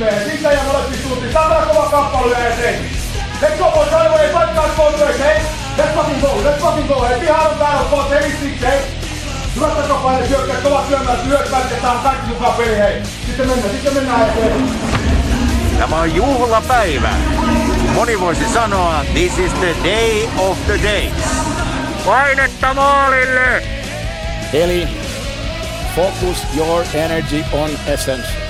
[0.00, 1.32] Siitä ja molempi suuntiin.
[1.32, 2.90] Saatana kova kamppailu ja eteen.
[3.42, 5.40] Let's go boys, right away, fight guys, go to hey.
[5.78, 7.20] Let's fucking go, let's fucking go, hey.
[7.20, 8.78] Pihaan on täällä, boys, hey, six, hey.
[9.56, 13.02] Hyvät takapaine hyökkäät, kovat syömään, hyökkäät, ja saa kaikki mukaan peli, hei.
[13.26, 14.70] Sitten mennään, sitten mennään eteen.
[15.78, 17.10] Tämä on juhlapäivä.
[17.94, 21.12] Moni voisi sanoa, this is the day of the days.
[22.06, 23.62] Painetta maalille!
[24.52, 24.88] Eli
[25.96, 28.49] focus your energy on essence.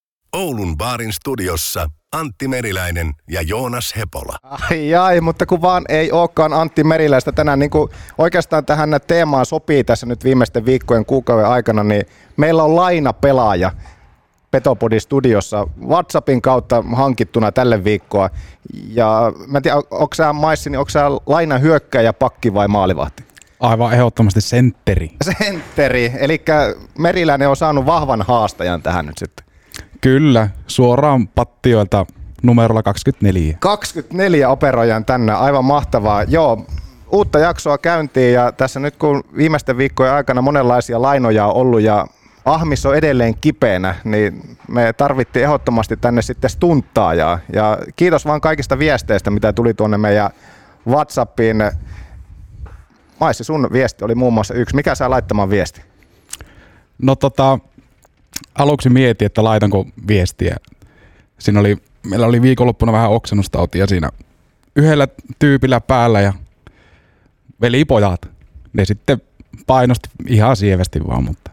[0.35, 4.37] Oulun baarin studiossa Antti Meriläinen ja Joonas Hepola.
[4.43, 9.45] Ai ai, mutta kun vaan ei olekaan Antti Meriläistä tänään, niin kuin oikeastaan tähän teemaan
[9.45, 12.05] sopii tässä nyt viimeisten viikkojen kuukauden aikana, niin
[12.37, 13.71] meillä on laina pelaaja
[14.51, 18.29] Petopodin studiossa WhatsAppin kautta hankittuna tälle viikkoa.
[18.87, 23.23] Ja mä en tiedä, onko sä Maissi, niin onko sä laina hyökkäjä, pakki vai maalivahti?
[23.59, 25.11] Aivan ehdottomasti sentteri.
[25.37, 26.41] Sentteri, eli
[26.97, 29.50] Meriläinen on saanut vahvan haastajan tähän nyt sitten.
[30.01, 32.05] Kyllä, suoraan pattioilta
[32.43, 33.57] numerolla 24.
[33.59, 36.23] 24 operoijan tänne, aivan mahtavaa.
[36.23, 36.65] Joo,
[37.11, 42.07] uutta jaksoa käyntiin ja tässä nyt kun viimeisten viikkojen aikana monenlaisia lainoja on ollut ja
[42.45, 47.39] Ahmis on edelleen kipeänä, niin me tarvittiin ehdottomasti tänne sitten stunttaajaa.
[47.53, 50.29] Ja kiitos vaan kaikista viesteistä, mitä tuli tuonne meidän
[50.87, 51.57] Whatsappiin.
[53.19, 54.75] Maissi, sun viesti oli muun muassa yksi.
[54.75, 55.81] Mikä saa laittamaan viesti?
[57.01, 57.59] No tota,
[58.55, 60.55] aluksi mietin, että laitanko viestiä.
[61.39, 61.77] Siinä oli,
[62.09, 64.09] meillä oli viikonloppuna vähän oksennustautia siinä
[64.75, 65.07] yhdellä
[65.39, 66.33] tyypillä päällä ja
[67.61, 68.29] velipojat.
[68.73, 69.21] Ne sitten
[69.67, 71.51] painosti ihan sievästi vaan, mutta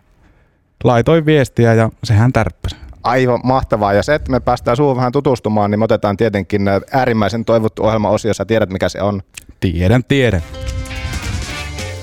[0.85, 2.77] laitoin viestiä ja sehän tärppäsi.
[3.03, 3.93] Aivan mahtavaa.
[3.93, 6.63] Ja se, että me päästään suun vähän tutustumaan, niin me otetaan tietenkin
[6.93, 8.35] äärimmäisen toivottu ohjelma-osio.
[8.35, 9.23] Sä tiedät, mikä se on.
[9.61, 10.43] Tiedän, tiedän.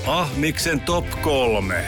[0.06, 1.84] Ahmiksen top kolme.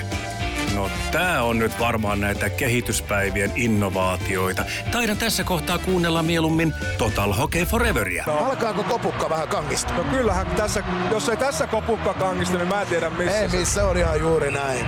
[0.79, 4.65] No tää on nyt varmaan näitä kehityspäivien innovaatioita.
[4.93, 8.25] Taidan tässä kohtaa kuunnella mieluummin Total Hockey Foreveria.
[8.27, 9.95] Alkaako kopukka vähän kangista?
[9.95, 13.39] No kyllähän tässä, jos ei tässä kopukka kangista, niin mä en tiedä missä.
[13.39, 14.87] Ei missä, on ihan juuri näin.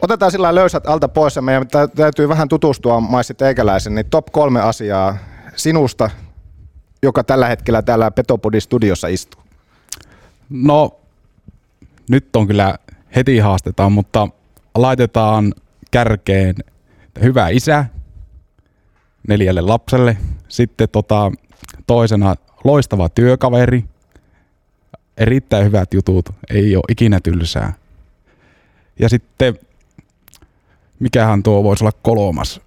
[0.00, 4.26] Otetaan sillä löysät alta pois ja meidän tä- täytyy vähän tutustua Maissi Teikäläisen, niin top
[4.32, 5.16] kolme asiaa
[5.56, 6.10] sinusta,
[7.02, 9.42] joka tällä hetkellä täällä Petopodin studiossa istuu.
[10.50, 11.00] No,
[12.10, 12.78] nyt on kyllä
[13.16, 14.28] heti haastetaan, mutta
[14.74, 15.54] laitetaan
[15.90, 16.54] kärkeen
[17.22, 17.84] hyvä isä
[19.28, 20.16] neljälle lapselle.
[20.48, 21.32] Sitten tota,
[21.86, 23.84] toisena loistava työkaveri.
[25.16, 27.72] Erittäin hyvät jutut, ei ole ikinä tylsää.
[28.98, 29.58] Ja sitten,
[30.98, 32.60] mikähän tuo voisi olla kolmas?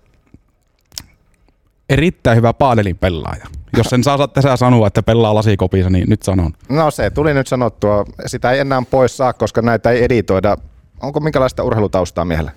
[1.89, 3.45] Erittäin hyvä paadelin pelaaja.
[3.77, 6.53] Jos sen saa tässä sanoa, että pelaa lasikopissa, niin nyt sanon.
[6.69, 8.05] No se tuli nyt sanottua.
[8.25, 10.57] Sitä ei enää pois saa, koska näitä ei editoida.
[11.01, 12.51] Onko minkälaista urheilutaustaa miehellä?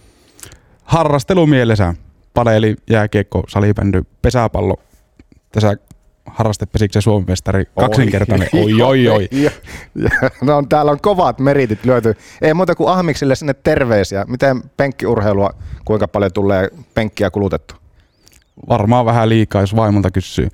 [0.85, 1.95] harrastelumielessä
[2.35, 4.77] padeli, jääkiekko, salibändy, pesäpallo.
[5.53, 5.77] Tässä
[6.27, 8.49] harrastepesiksen Suomen mestari, kaksinkertainen.
[8.65, 9.29] Oi, oi, oi.
[9.33, 9.51] Ja,
[9.95, 10.11] ja,
[10.43, 12.17] no, täällä on kovat meritit lyöty.
[12.43, 14.25] Ei muuta kuin Ahmiksille sinne terveisiä.
[14.29, 15.51] Miten penkkiurheilua,
[15.85, 17.75] kuinka paljon tulee penkkiä kulutettu?
[18.69, 20.49] Varmaan vähän liikaa, jos vaimolta kysyy.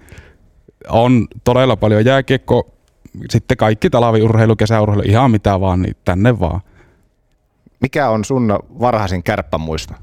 [0.88, 2.70] On todella paljon jääkiekko,
[3.30, 6.60] sitten kaikki talviurheilu, kesäurheilu, ihan mitä vaan, niin tänne vaan.
[7.80, 9.94] Mikä on sun varhaisin kärppämuisto?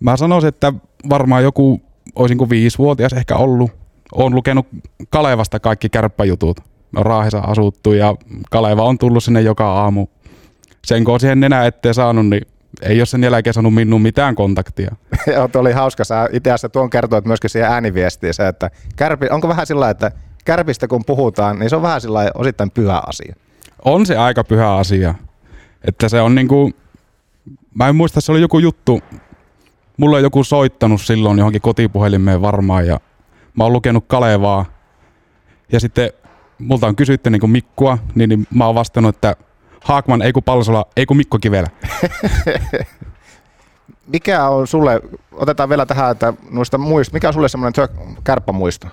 [0.00, 0.72] Mä sanoisin, että
[1.08, 1.82] varmaan joku,
[2.14, 3.70] olisinko viisivuotias ehkä ollut.
[4.12, 4.66] Olen lukenut
[5.10, 6.60] Kalevasta kaikki kärppäjutut.
[6.96, 8.14] On Raahessa asuttu ja
[8.50, 10.06] Kaleva on tullut sinne joka aamu.
[10.84, 12.42] Sen kun on siihen nenä ettei saanut, niin
[12.82, 14.96] ei ole sen jälkeen saanut minun mitään kontaktia.
[15.34, 16.04] Joo, tuo oli hauska.
[16.04, 20.12] Sä itse asiassa tuon kertoit myöskin siihen ääniviestiin se, että kärpi, onko vähän sillä että
[20.44, 23.34] kärpistä kun puhutaan, niin se on vähän sillä osittain pyhä asia.
[23.84, 25.14] On se aika pyhä asia.
[25.84, 26.72] Että se on niinku,
[27.74, 29.00] mä en muista, se oli joku juttu,
[29.96, 33.00] mulla on joku soittanut silloin johonkin kotipuhelimeen varmaan ja
[33.54, 34.64] mä oon lukenut Kalevaa
[35.72, 36.10] Ja sitten
[36.58, 39.36] multa on kysytty niin Mikkua, niin, niin mä oon vastannut, että
[39.84, 41.68] Haakman, ei kun Palsola, ei kun Mikko Kivelä.
[44.06, 45.00] Mikä on sulle,
[45.32, 47.88] otetaan vielä tähän, että noista muista, mikä on sulle semmoinen
[48.24, 48.86] kärppämuisto?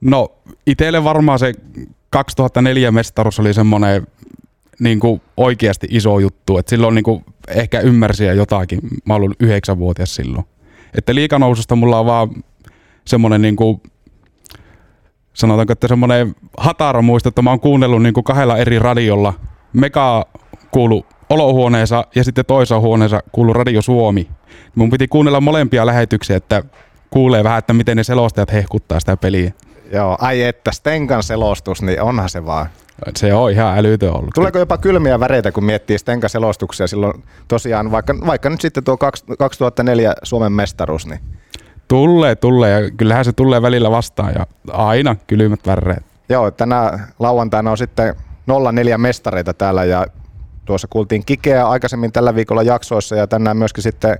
[0.00, 0.32] No
[0.66, 1.54] itselle varmaan se
[2.10, 4.06] 2004 mestaruus oli semmoinen
[4.80, 8.80] niin kuin oikeasti iso juttu, että silloin niin kuin ehkä ymmärsi jotakin.
[9.04, 10.44] Mä olin yhdeksänvuotias silloin.
[10.98, 12.44] Että liikanoususta mulla on vaan
[13.06, 13.80] semmoinen niin kuin,
[15.32, 19.34] sanotaanko, että semmoinen hatara muisto, että mä oon kuunnellut niin kuin kahdella eri radiolla.
[19.72, 20.26] Mega
[20.70, 24.28] kuulu olohuoneessa ja sitten toisessa huoneessa kuulu Radio Suomi.
[24.74, 26.62] Mun piti kuunnella molempia lähetyksiä, että
[27.10, 29.52] kuulee vähän, että miten ne selostajat hehkuttaa sitä peliä.
[29.92, 32.66] Joo, ai että Stenkan selostus, niin onhan se vaan.
[33.16, 34.30] Se on ihan älytön ollut.
[34.34, 38.96] Tuleeko jopa kylmiä väreitä, kun miettii Stenkan selostuksia silloin tosiaan, vaikka, vaikka nyt sitten tuo
[39.38, 41.20] 2004 Suomen mestaruus, niin
[41.92, 46.02] Tulee, tulee ja kyllähän se tulee välillä vastaan ja aina kylmät väreet.
[46.28, 48.14] Joo, tänä lauantaina on sitten
[48.72, 50.06] 04 mestareita täällä ja
[50.64, 54.18] tuossa kuultiin Kikeä aikaisemmin tällä viikolla jaksoissa ja tänään myöskin sitten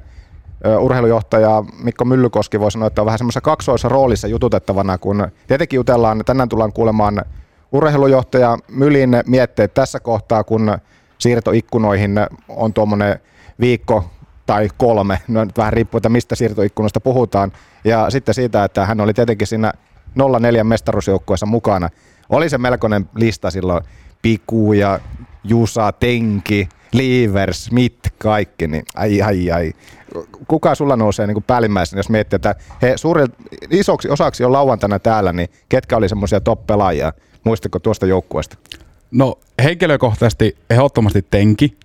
[0.79, 6.23] urheilujohtaja Mikko Myllykoski voi sanoa, että on vähän semmoisessa kaksoissa roolissa jututettavana, kun tietenkin jutellaan,
[6.27, 7.23] tänään tullaan kuulemaan
[7.73, 10.79] urheilujohtaja Mylin mietteet tässä kohtaa, kun
[11.19, 13.19] siirtoikkunoihin on tuommoinen
[13.61, 14.05] viikko
[14.47, 17.53] tai kolme, no vähän riippuu, että mistä siirtoikkunasta puhutaan,
[17.85, 19.73] ja sitten siitä, että hän oli tietenkin siinä
[20.41, 21.89] 04 mestaruusjoukkueessa mukana.
[22.29, 23.85] Oli se melkoinen lista silloin,
[24.23, 25.01] Piku ja
[25.45, 29.73] Jusa, Tenki, Lever, Smith, kaikki, niin ai ai ai.
[30.49, 33.29] Kuka sulla nousee niin päällimmäisenä, jos miettii, että he suurin,
[33.71, 37.13] isoksi osaksi on lauantaina täällä, niin ketkä oli semmoisia top-pelaajia?
[37.45, 38.57] Muistatko tuosta joukkueesta?
[39.11, 41.77] No henkilökohtaisesti ehdottomasti Tenki.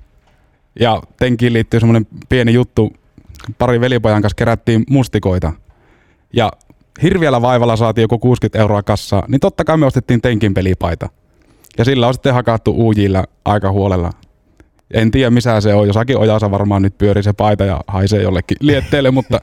[0.80, 2.94] Ja Tenkiin liittyy semmoinen pieni juttu.
[3.58, 5.54] Pari velipojan kanssa kerättiin mustikoita.
[6.34, 6.52] Ja
[7.02, 11.10] hirviällä vaivalla saatiin joku 60 euroa kassaa, niin totta kai me ostettiin Tenkin pelipaita.
[11.78, 14.12] Ja sillä on sitten hakattu uujilla aika huolella.
[14.94, 18.58] En tiedä missä se on, jossakin ojassa varmaan nyt pyörii se paita ja haisee jollekin
[18.60, 19.40] lietteelle, mutta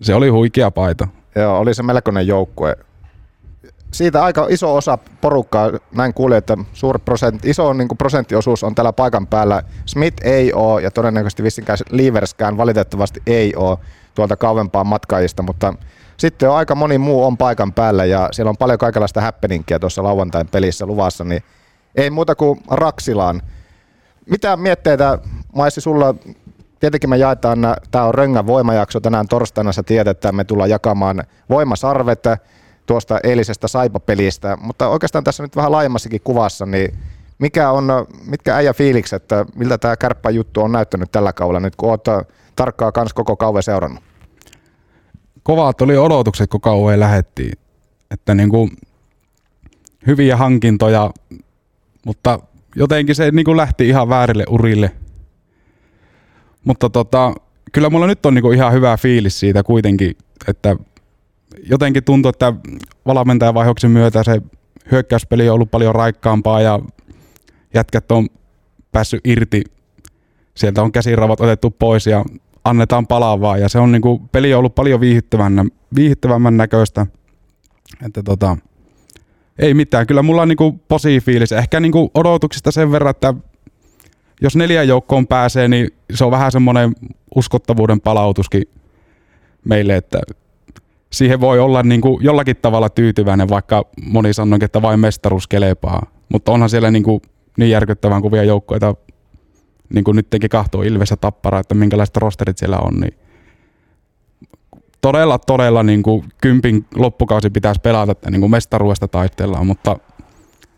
[0.00, 1.08] se oli huikea paita.
[1.36, 2.76] Joo, oli se melkoinen joukkue.
[3.94, 8.74] Siitä aika iso osa porukkaa, näin kuulin, että suuri prosent, iso niin kuin prosenttiosuus on
[8.74, 9.62] tällä paikan päällä.
[9.86, 13.78] Smith ei ole ja todennäköisesti vissinkään Leaverskään valitettavasti ei ole
[14.14, 15.74] tuolta kauempaa matkaajista, mutta
[16.16, 20.02] sitten on aika moni muu on paikan päällä ja siellä on paljon kaikenlaista happeningia tuossa
[20.02, 21.42] lauantain pelissä luvassa, niin
[21.94, 23.42] ei muuta kuin Raksilaan.
[24.30, 25.18] Mitä mietteitä,
[25.54, 26.14] Maissi, sulla
[26.80, 27.58] Tietenkin me jaetaan,
[27.90, 32.22] tämä on Röngän voimajakso tänään torstaina, sä tiedät, että me tullaan jakamaan voimasarvet
[32.86, 36.94] tuosta eilisestä Saipa-pelistä, mutta oikeastaan tässä nyt vähän laajemmassakin kuvassa, niin
[37.38, 37.88] mikä on,
[38.26, 42.28] mitkä äijä fiilikset, että miltä tämä kärppä juttu on näyttänyt tällä kaudella nyt, kun olet
[42.56, 44.04] tarkkaa kans koko kauan seurannut?
[45.42, 47.58] Kovat oli odotukset, kun kauan lähettiin.
[48.10, 48.70] Että niin kuin
[50.06, 51.10] hyviä hankintoja,
[52.06, 52.38] mutta
[52.76, 54.92] jotenkin se niin kuin lähti ihan väärille urille.
[56.64, 57.34] Mutta tota,
[57.72, 60.16] kyllä mulla nyt on niin kuin ihan hyvä fiilis siitä kuitenkin,
[60.48, 60.76] että
[61.62, 62.52] jotenkin tuntuu, että
[63.06, 64.42] valmentajavaihoksen myötä se
[64.90, 66.80] hyökkäyspeli on ollut paljon raikkaampaa ja
[67.74, 68.28] jätkät on
[68.92, 69.64] päässyt irti.
[70.54, 72.24] Sieltä on käsiravat otettu pois ja
[72.64, 77.06] annetaan palavaa ja se on niinku, peli on ollut paljon viihyttävämmän, viihyttävämmän näköistä.
[78.06, 78.56] Että tota,
[79.58, 80.80] ei mitään, kyllä mulla on niinku
[81.24, 81.52] fiilis.
[81.52, 83.34] Ehkä niinku odotuksista sen verran, että
[84.40, 86.92] jos neljän joukkoon pääsee, niin se on vähän semmoinen
[87.34, 88.62] uskottavuuden palautuskin
[89.64, 90.20] meille, että
[91.14, 96.06] siihen voi olla niin kuin jollakin tavalla tyytyväinen, vaikka moni sanoo, että vain mestaruus kelepaa.
[96.28, 97.22] Mutta onhan siellä niin, kuin
[97.56, 98.94] niin järkyttävän kuvia joukkoita,
[99.94, 103.14] niin kuin nytkin kahtoo Ilves ja Tappara, että minkälaiset rosterit siellä on, niin
[105.00, 109.96] todella, todella niin kuin kympin loppukausi pitäisi pelata, että niin kuin mestaruudesta taistellaan, mutta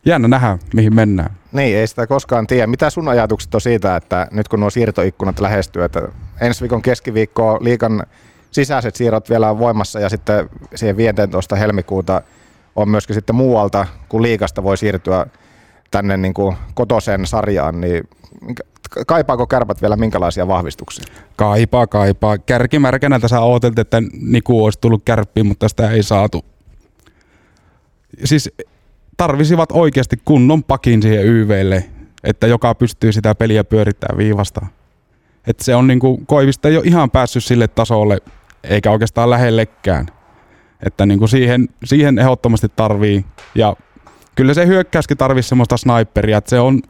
[0.07, 1.31] jännä nähdä, mihin mennään.
[1.53, 2.67] Niin, ei sitä koskaan tiedä.
[2.67, 6.03] Mitä sun ajatukset on siitä, että nyt kun nuo siirtoikkunat lähestyy, että
[6.41, 8.07] ensi viikon keskiviikko liikan
[8.57, 11.57] sisäiset siirrot vielä voimassa ja sitten siihen 15.
[11.57, 12.23] helmikuuta
[12.77, 15.27] on myöskin sitten muualta kuin liikasta voi siirtyä
[15.91, 18.09] tänne niin kuin kotosen sarjaan, niin
[19.07, 21.05] kaipaako kärpät vielä minkälaisia vahvistuksia?
[21.37, 22.39] Kaipaa, kaipaa.
[22.39, 26.45] Kärkimärkänä tässä odoteltiin, että Niku olisi tullut kärppiin, mutta sitä ei saatu.
[28.25, 28.51] Siis
[29.17, 31.85] tarvisivat oikeasti kunnon pakin siihen YVlle,
[32.25, 34.67] että joka pystyy sitä peliä pyörittämään viivasta.
[35.47, 38.19] Että se on niinku, Koivista ei ole ihan päässyt sille tasolle,
[38.69, 40.07] eikä oikeastaan lähellekään.
[40.87, 43.25] Että niinku siihen, siihen ehdottomasti tarvii.
[43.55, 43.77] Ja
[44.35, 46.83] kyllä se hyökkäyskin tarvii semmoista sniperia, että se on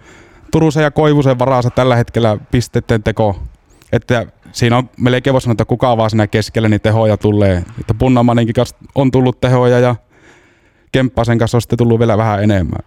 [0.52, 3.40] Turusen ja Koivusen varassa tällä hetkellä pisteiden teko.
[3.92, 7.64] Että siinä on melkein voi sanoa, että kuka vaan siinä keskellä niin tehoja tulee.
[7.80, 9.96] Että Punnamanenkin kanssa on tullut tehoja ja
[10.92, 12.80] Kemppasen kanssa on sitten tullut vielä vähän enemmän.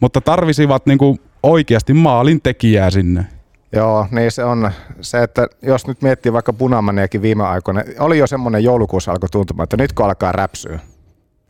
[0.00, 3.26] Mutta tarvisivat niinku oikeasti maalin tekijää sinne.
[3.72, 8.26] Joo, niin se on se, että jos nyt miettii vaikka punamaniakin viime aikoina, oli jo
[8.26, 10.78] semmoinen joulukuussa alkoi tuntumaan, että nyt kun alkaa räpsyä.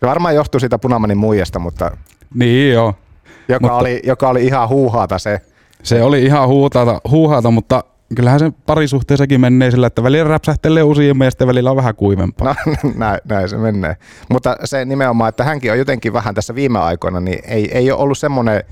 [0.01, 1.91] Se varmaan johtuu siitä punamanin muijasta, mutta
[2.35, 2.95] Niin joo.
[3.49, 5.41] joka, Mutta- oli, joka oli ihan huuhaata se.
[5.83, 7.85] Se oli ihan huuhaata, huuhaata mutta
[8.17, 12.55] kyllähän se parisuhteessakin menee sillä, että välillä räpsähtelee uusia ja sitten välillä on vähän kuivempaa.
[12.67, 13.97] No näin, näin se menee.
[14.29, 18.01] Mutta se nimenomaan, että hänkin on jotenkin vähän tässä viime aikoina, niin ei, ei ole
[18.01, 18.65] ollut semmoinen,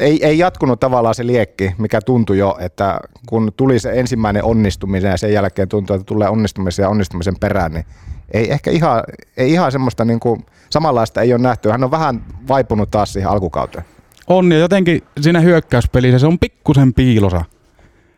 [0.00, 5.10] ei, ei jatkunut tavallaan se liekki, mikä tuntui jo, että kun tuli se ensimmäinen onnistuminen
[5.10, 7.84] ja sen jälkeen tuntui, että tulee onnistumisen ja onnistumisen perään, niin
[8.30, 9.02] ei ehkä ihan,
[9.36, 11.70] ei ihan semmoista niin kuin, samanlaista ei ole nähty.
[11.70, 13.84] Hän on vähän vaipunut taas siihen alkukauteen.
[14.26, 17.44] On ja jotenkin siinä hyökkäyspelissä se on pikkusen piilosa.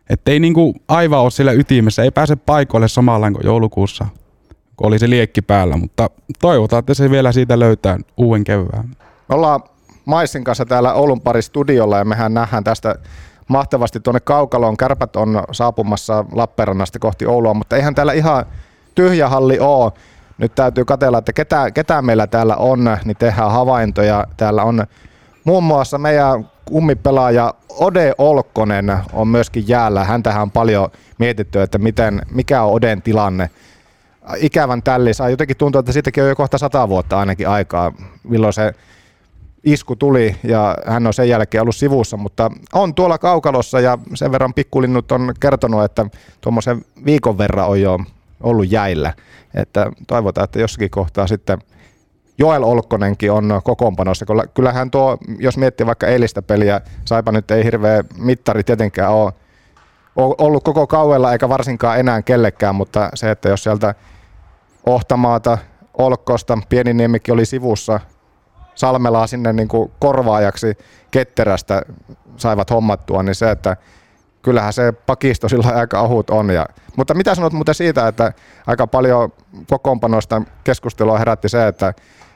[0.09, 4.05] Että ei niinku aivan ole siellä ytimessä, ei pääse paikoille samalla kuin joulukuussa,
[4.77, 6.09] kun oli se liekki päällä, mutta
[6.41, 8.89] toivotaan, että se vielä siitä löytää uuden kevään.
[9.29, 9.59] Me ollaan
[10.05, 12.95] Maissin kanssa täällä Oulun pari studiolla ja mehän nähdään tästä
[13.47, 14.77] mahtavasti tuonne Kaukaloon.
[14.77, 18.45] Kärpät on saapumassa Lappeenrannasta kohti Oulua, mutta eihän täällä ihan
[18.95, 19.91] tyhjä halli ole.
[20.37, 24.27] Nyt täytyy katella, että ketä, ketä meillä täällä on, niin tehdään havaintoja.
[24.37, 24.85] Täällä on
[25.43, 30.03] muun muassa meidän kummipelaaja Ode Olkkonen on myöskin jäällä.
[30.03, 33.49] Häntähän on paljon mietitty, että miten, mikä on Oden tilanne
[34.37, 35.13] ikävän tälli.
[35.13, 37.91] Saa jotenkin tuntua, että siitäkin on jo kohta sata vuotta ainakin aikaa,
[38.23, 38.73] milloin se
[39.63, 44.31] isku tuli ja hän on sen jälkeen ollut sivussa, mutta on tuolla kaukalossa ja sen
[44.31, 46.05] verran pikkulinnut on kertonut, että
[46.41, 47.99] tuommoisen viikon verran on jo
[48.43, 49.13] ollut jäillä.
[49.53, 51.59] Että toivotaan, että jossakin kohtaa sitten
[52.37, 54.25] Joel Olkkonenkin on kokoonpanossa.
[54.25, 59.33] Kyllä- Kyllähän tuo, jos miettii vaikka eilistä peliä, Saipa nyt ei hirveä mittari tietenkään ole
[60.15, 63.95] ollut koko kauella eikä varsinkaan enää kellekään, mutta se, että jos sieltä
[64.85, 65.57] Ohtamaata,
[65.93, 67.99] Olkkosta, Pieniniemikin oli sivussa,
[68.75, 70.77] Salmelaa sinne niin kuin korvaajaksi
[71.11, 71.81] ketterästä
[72.37, 73.77] saivat hommattua, niin se, että
[74.41, 76.49] kyllähän se pakisto sillä aika ohut on.
[76.49, 76.65] Ja,
[76.97, 78.33] mutta mitä sanot muuten siitä, että
[78.67, 79.33] aika paljon
[79.69, 81.93] kokoonpanoista keskustelua herätti se, että,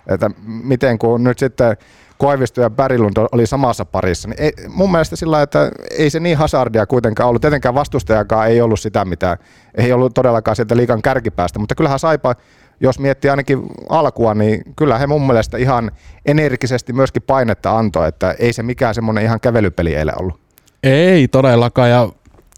[0.07, 1.77] että miten kun nyt sitten
[2.17, 6.37] Koivisto ja Berglund oli samassa parissa, niin ei, mun mielestä sillä että ei se niin
[6.37, 7.41] hazardia kuitenkaan ollut.
[7.41, 9.37] Tietenkään vastustajakaan ei ollut sitä, mitä
[9.75, 12.35] ei ollut todellakaan sieltä liikan kärkipäästä, mutta kyllähän Saipa,
[12.79, 15.91] jos miettii ainakin alkua, niin kyllä he mun mielestä ihan
[16.25, 20.39] energisesti myöskin painetta antoi, että ei se mikään semmoinen ihan kävelypeli eilen ollut.
[20.83, 22.09] Ei todellakaan ja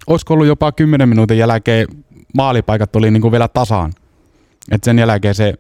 [0.08, 1.88] olisiko ollut jopa 10 minuutin jälkeen
[2.34, 3.94] maalipaikat tuli niinku vielä tasaan.
[4.72, 5.54] Et sen jälkeen se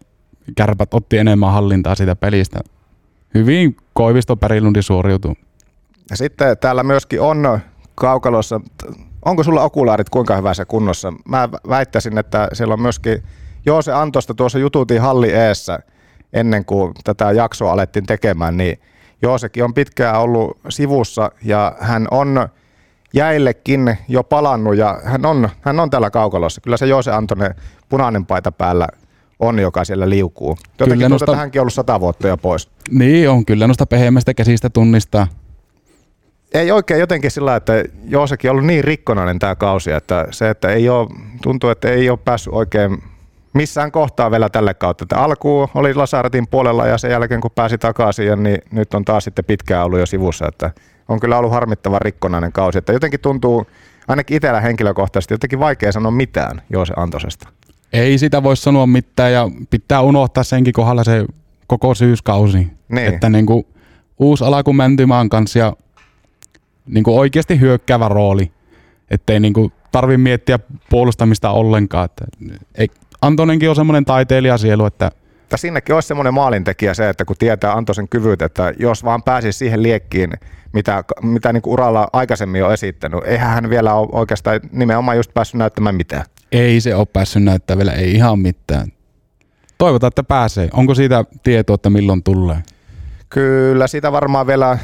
[0.55, 2.59] kärpät otti enemmän hallintaa siitä pelistä.
[3.33, 5.33] Hyvin Koivisto Pärilundi suoriutui.
[6.09, 7.59] Ja sitten täällä myöskin on
[7.95, 8.61] kaukalossa,
[9.25, 11.13] onko sulla okulaarit kuinka hyvässä kunnossa?
[11.27, 13.23] Mä väittäisin, että siellä on myöskin
[13.65, 15.79] Joose Antosta tuossa jututin halli eessä
[16.33, 18.79] ennen kuin tätä jaksoa alettiin tekemään, niin
[19.21, 22.49] Joosekin on pitkään ollut sivussa ja hän on
[23.13, 26.61] jäillekin jo palannut ja hän on, hän on täällä kaukalossa.
[26.61, 27.55] Kyllä se Joose Antonen
[27.89, 28.87] punainen paita päällä
[29.39, 30.57] on, joka siellä liukuu.
[30.79, 32.69] Jotenkin Kyllä nosta- hänkin on ollut sata vuotta jo pois.
[32.91, 35.27] Niin on, kyllä noista pehmeistä käsistä tunnistaa.
[36.53, 37.73] ei oikein jotenkin sillä, että
[38.03, 41.07] Joosekin on ollut niin rikkonainen tämä kausi, että se, että ei ole,
[41.43, 43.03] tuntuu, että ei ole päässyt oikein
[43.53, 45.03] missään kohtaa vielä tälle kautta.
[45.03, 49.24] Että alkuun oli Lasaretin puolella ja sen jälkeen kun pääsi takaisin, niin nyt on taas
[49.24, 50.48] sitten pitkään ollut jo sivussa.
[50.48, 50.72] Että
[51.08, 52.77] on kyllä ollut harmittava rikkonainen kausi.
[52.77, 53.68] Että jotenkin tuntuu
[54.08, 57.50] ainakin itsellä henkilökohtaisesti jotenkin vaikea sanoa mitään Joose Antosesta.
[57.94, 61.25] Ei sitä voi sanoa mitään ja pitää unohtaa senkin kohdalla se
[61.68, 62.58] koko syyskausi.
[62.89, 63.13] Niin.
[63.13, 63.68] Että niinku
[64.20, 65.74] uusi alku Mäntymaan kanssa ja
[66.86, 68.51] niinku oikeasti hyökkäävä rooli.
[69.12, 72.06] Ettei niinku tarvi miettiä puolustamista ollenkaan.
[72.06, 72.25] Että
[72.75, 72.88] ei,
[73.21, 78.09] Antonenkin on semmoinen taiteilijasielu, että Mutta sinnekin olisi semmoinen maalintekijä se, että kun tietää Antosen
[78.09, 80.33] kyvyt, että jos vaan pääsisi siihen liekkiin,
[80.73, 85.59] mitä, mitä niin uralla aikaisemmin on esittänyt, eihän hän vielä ole oikeastaan nimenomaan just päässyt
[85.59, 86.23] näyttämään mitään.
[86.51, 88.88] ei se ole päässyt näyttää vielä, ei ihan mitään.
[89.77, 90.69] Toivotaan, että pääsee.
[90.73, 92.57] Onko siitä tietoa, että milloin tulee?
[93.29, 94.77] Kyllä sitä varmaan vielä,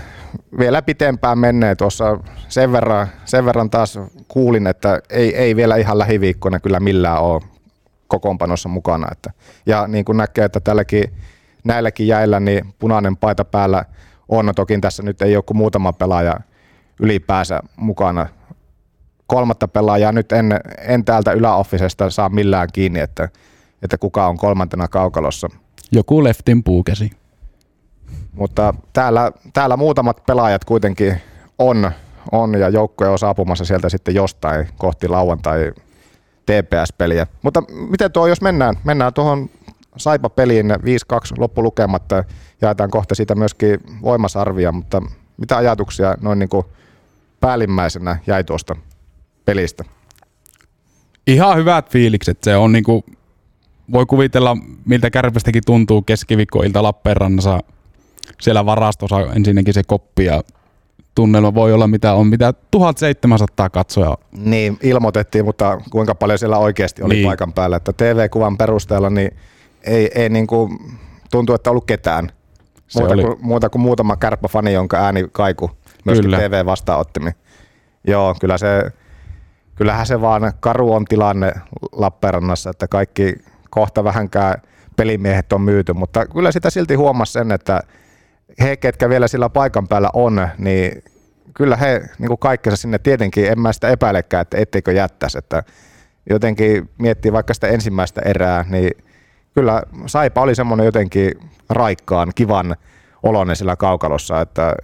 [0.60, 6.00] vielä pitempään menee tuossa sen verran, sen verran taas kuulin, että ei, ei vielä ihan
[6.00, 7.42] lähiviikkoina kyllä millään ole
[8.08, 9.08] kokoonpanossa mukana.
[9.12, 9.32] Että,
[9.66, 11.04] ja niin kuin näkee, että tälläkin,
[11.64, 13.86] näilläkin jäillä niin punainen paita päällä
[14.30, 14.52] on.
[14.56, 16.40] Toki tässä nyt ei ole kuin muutama pelaaja
[17.00, 18.28] ylipäänsä mukana.
[19.28, 23.30] Kolmatta pelaajaa nyt en, en täältä yläoffisesta saa millään kiinni, että,
[23.82, 25.50] että kuka on kolmantena kaukalossa.
[25.92, 27.10] Joku leftin puukäsi.
[28.34, 31.22] Mutta täällä, täällä muutamat pelaajat kuitenkin
[31.60, 31.92] on,
[32.32, 35.72] on ja joukkue on saapumassa sieltä sitten jostain kohti lauantai
[36.46, 37.28] TPS-peliä.
[37.42, 39.50] Mutta miten tuo, jos mennään, mennään tuohon
[39.98, 40.76] Saipa peliin 5-2
[41.38, 42.24] loppulukematta.
[42.62, 45.02] Jaetaan kohta siitä myöskin voimasarvia, mutta
[45.38, 46.66] mitä ajatuksia noin niin kuin
[47.40, 48.76] päällimmäisenä jäi tuosta
[49.46, 49.84] pelistä?
[51.28, 52.44] Ihan hyvät fiilikset.
[52.44, 53.06] Se on niinku,
[53.92, 57.60] voi kuvitella, miltä kärpästäkin tuntuu keskiviikkoilta Lappeenrannassa.
[58.42, 60.44] Siellä varastossa ensinnäkin se koppi ja
[61.16, 64.18] tunnelma voi olla mitä on, mitä 1700 katsoja.
[64.38, 67.28] Niin, ilmoitettiin, mutta kuinka paljon siellä oikeasti oli niin.
[67.28, 67.78] paikan päällä.
[67.78, 69.32] Että TV-kuvan perusteella niin
[69.84, 70.80] ei, ei niin kuin,
[71.32, 72.30] tuntu, että ollut ketään.
[72.96, 73.24] Muuta, oli.
[73.24, 75.72] kuin, muuta kuin muutama kärppäfani, jonka ääni kaiku
[76.06, 76.38] myöskin kyllä.
[76.38, 77.32] TV-vastaanottimi.
[78.08, 78.92] Joo, kyllä se,
[79.76, 81.54] kyllähän se vaan karu on tilanne
[81.92, 83.36] Lappeenrannassa, että kaikki
[83.70, 84.62] kohta vähänkään
[84.96, 87.82] pelimiehet on myyty, mutta kyllä sitä silti huomasi sen, että
[88.60, 91.04] he, ketkä vielä sillä paikan päällä on, niin
[91.54, 95.64] kyllä he niin kuin kaikkensa sinne tietenkin, en mä sitä epäilekään, että etteikö jättäisi, että
[96.30, 98.92] jotenkin miettii vaikka sitä ensimmäistä erää, niin
[99.54, 101.32] kyllä Saipa oli semmoinen jotenkin
[101.70, 102.76] raikkaan, kivan
[103.24, 104.76] oloinen sillä kaukalossa, että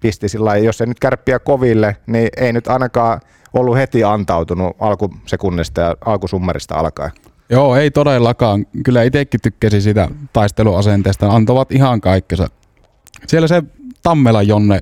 [0.00, 3.20] pisti sillä jos ei nyt kärppiä koville, niin ei nyt ainakaan
[3.52, 7.10] ollut heti antautunut alkusekunnista ja alkusummerista alkaen.
[7.50, 8.66] Joo, ei todellakaan.
[8.84, 11.28] Kyllä itsekin tykkäsin sitä taisteluasenteesta.
[11.28, 12.46] Antavat ihan kaikkensa.
[13.26, 13.62] Siellä se
[14.02, 14.80] Tammela Jonne,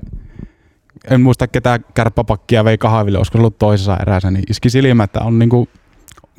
[1.09, 5.39] en muista ketään kärppäpakkia vei kahville, olisiko ollut toisessa erässä, niin iski silmä, että on
[5.39, 5.67] niinku,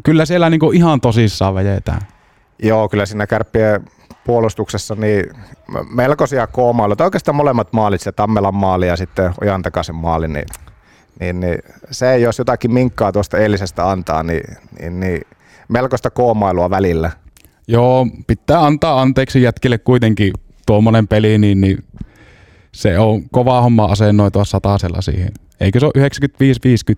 [0.02, 2.00] kyllä siellä niinku ihan tosissaan vejetään.
[2.62, 3.84] Joo, kyllä siinä kärppien
[4.26, 5.24] puolustuksessa niin
[5.90, 7.04] melkoisia koomailuita.
[7.04, 10.46] Oikeastaan molemmat maalit, se Tammelan maali ja sitten Ojan takaisin maali, niin,
[11.20, 11.58] niin, niin
[11.90, 15.20] se jos jotakin minkkaa tuosta eilisestä antaa, niin, niin, niin
[15.68, 17.10] melkoista koomailua välillä.
[17.68, 20.32] Joo, pitää antaa anteeksi jätkille kuitenkin
[20.70, 21.84] tuommoinen peli, niin, niin
[22.72, 25.32] se on kova homma asennoitua satasella siihen.
[25.60, 26.08] Eikö se ole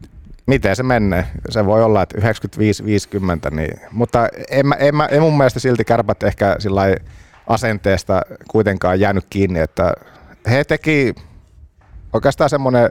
[0.04, 0.08] 95-50?
[0.46, 1.26] Miten se menee?
[1.48, 5.84] Se voi olla, että 95-50, niin, mutta en, mä, en, mä, en mun mielestä silti
[5.84, 6.82] kärpät ehkä sillä
[7.46, 9.92] asenteesta kuitenkaan jäänyt kiinni, että
[10.50, 11.14] he teki
[12.12, 12.90] oikeastaan semmoinen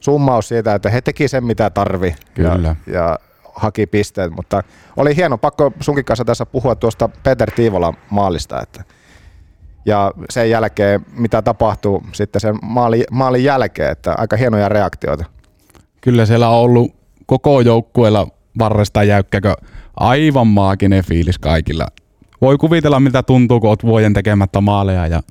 [0.00, 2.76] summaus siitä, että he teki sen mitä tarvi Kyllä.
[2.86, 3.18] Ja, ja
[3.54, 4.62] haki pisteet, mutta
[4.96, 8.84] oli hieno, pakko sunkin kanssa tässä puhua tuosta Peter Tiivolan maalista, että
[9.84, 15.24] ja sen jälkeen, mitä tapahtuu sitten sen maali, maalin jälkeen, että aika hienoja reaktioita.
[16.00, 16.94] Kyllä siellä on ollut
[17.26, 18.26] koko joukkueella
[18.58, 19.54] varresta jäykkäkö
[19.96, 21.86] aivan maaginen fiilis kaikilla.
[22.40, 25.22] Voi kuvitella, miltä tuntuu, kun oot vuoden tekemättä maaleja ja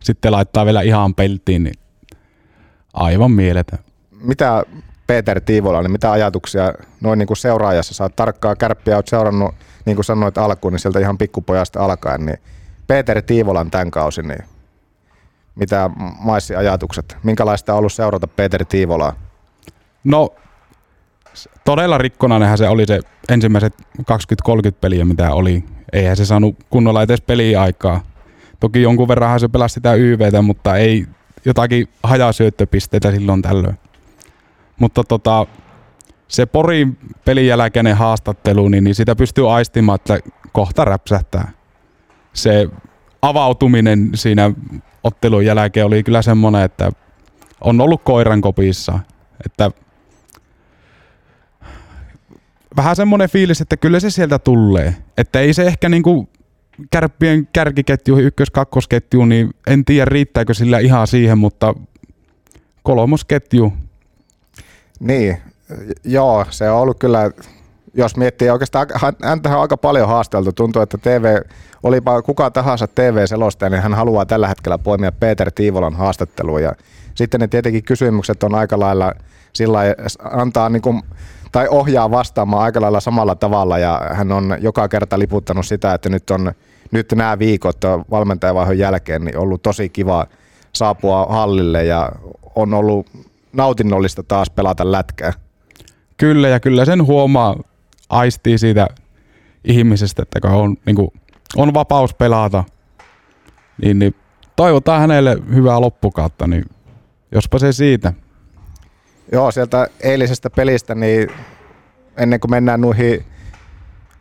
[0.00, 1.74] sitten laittaa vielä ihan peltiin, niin
[2.94, 3.78] aivan mieletön.
[4.22, 4.64] Mitä
[5.06, 7.94] Peter Tiivola, niin mitä ajatuksia noin niin kuin seuraajassa?
[7.94, 12.26] Sä oot tarkkaa kärppiä, oot seurannut, niin kuin sanoit alkuun, niin sieltä ihan pikkupojasta alkaen,
[12.26, 12.38] niin
[12.92, 14.44] Peter Tiivolan tämän kausi, niin
[15.54, 17.16] mitä maissi ajatukset?
[17.22, 19.12] Minkälaista on ollut seurata Peter Tiivolaa?
[20.04, 20.34] No,
[21.64, 24.04] todella rikkonainenhan se oli se ensimmäiset 20-30
[24.80, 25.64] peliä, mitä oli.
[25.92, 28.00] Eihän se saanut kunnolla edes peliaikaa.
[28.60, 31.06] Toki jonkun verran se pelasi sitä YVtä, mutta ei
[31.44, 33.78] jotakin hajasyöttöpisteitä silloin tällöin.
[34.80, 35.46] Mutta tota,
[36.28, 40.18] se Porin pelin jälkeinen haastattelu, niin, niin sitä pystyy aistimaan, että
[40.52, 41.61] kohta räpsähtää.
[42.32, 42.68] Se
[43.22, 44.52] avautuminen siinä
[45.04, 46.92] ottelun jälkeen oli kyllä semmoinen, että
[47.60, 48.98] on ollut koiran kopissa.
[49.46, 49.70] Että
[52.76, 54.96] vähän semmoinen fiilis, että kyllä se sieltä tulee.
[55.16, 56.28] Että ei se ehkä niinku
[56.90, 61.74] kärppien kärkiketju, ykkös-kakkosketju, niin en tiedä riittääkö sillä ihan siihen, mutta
[62.82, 63.72] kolmosketju.
[65.00, 65.36] Niin,
[66.04, 67.30] joo, se on ollut kyllä,
[67.94, 68.86] jos miettii oikeastaan,
[69.24, 70.52] häntä on aika paljon haasteltu.
[70.52, 71.36] Tuntuu, että TV,
[71.82, 76.62] olipa kuka tahansa TV-selostaja, niin hän haluaa tällä hetkellä poimia Peter Tiivolan haastatteluun.
[76.62, 76.72] Ja
[77.14, 79.12] sitten ne tietenkin kysymykset on aika lailla
[79.52, 79.80] sillä
[80.30, 81.02] antaa niin kuin
[81.52, 86.08] tai ohjaa vastaamaan aika lailla samalla tavalla ja hän on joka kerta liputtanut sitä, että
[86.08, 86.52] nyt on
[86.90, 87.76] nyt nämä viikot
[88.10, 90.26] valmentajavaihon jälkeen niin ollut tosi kiva
[90.72, 92.12] saapua hallille ja
[92.54, 93.06] on ollut
[93.52, 95.32] nautinnollista taas pelata lätkää.
[96.16, 97.56] Kyllä ja kyllä sen huomaa,
[98.08, 98.86] aistii siitä
[99.64, 101.08] ihmisestä, että on, niin kuin,
[101.56, 102.64] on vapaus pelata,
[103.82, 104.14] niin, niin
[104.56, 106.64] toivotaan hänelle hyvää loppukautta, niin
[107.32, 108.12] jospa se siitä.
[109.32, 111.28] Joo, sieltä eilisestä pelistä, niin
[112.16, 113.24] ennen kuin mennään noihin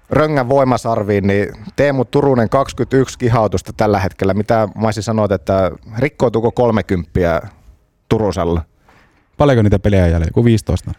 [0.10, 4.34] Röngän voimasarviin, niin Teemu Turunen 21 kihautusta tällä hetkellä.
[4.34, 7.42] Mitä Maisi sanoit, että rikkoutuuko 30
[8.10, 8.62] Turusella?
[9.38, 10.26] Paljonko niitä pelejä jäljellä?
[10.26, 10.92] Joku 15?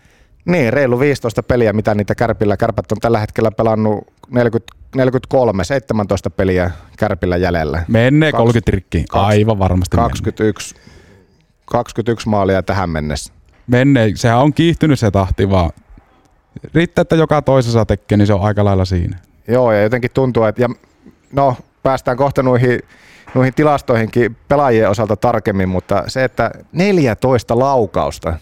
[0.44, 2.57] Niin, reilu 15 peliä, mitä niitä Kärpillä.
[2.57, 7.85] Kärpät on tällä hetkellä pelannut 40, 43, 17 peliä Kärpillä jäljellä.
[7.88, 10.74] Menee 30 rikki, aivan varmasti 21,
[11.66, 13.33] 21 maalia tähän mennessä
[13.66, 14.12] menee.
[14.14, 15.70] Sehän on kiihtynyt se tahti vaan.
[16.74, 19.18] Riittää, että joka toisessa tekee, niin se on aika lailla siinä.
[19.48, 20.68] Joo, ja jotenkin tuntuu, että ja,
[21.33, 22.81] no, päästään kohta noihin,
[23.35, 28.35] noihin tilastoihinkin pelaajien osalta tarkemmin, mutta se, että 14 laukausta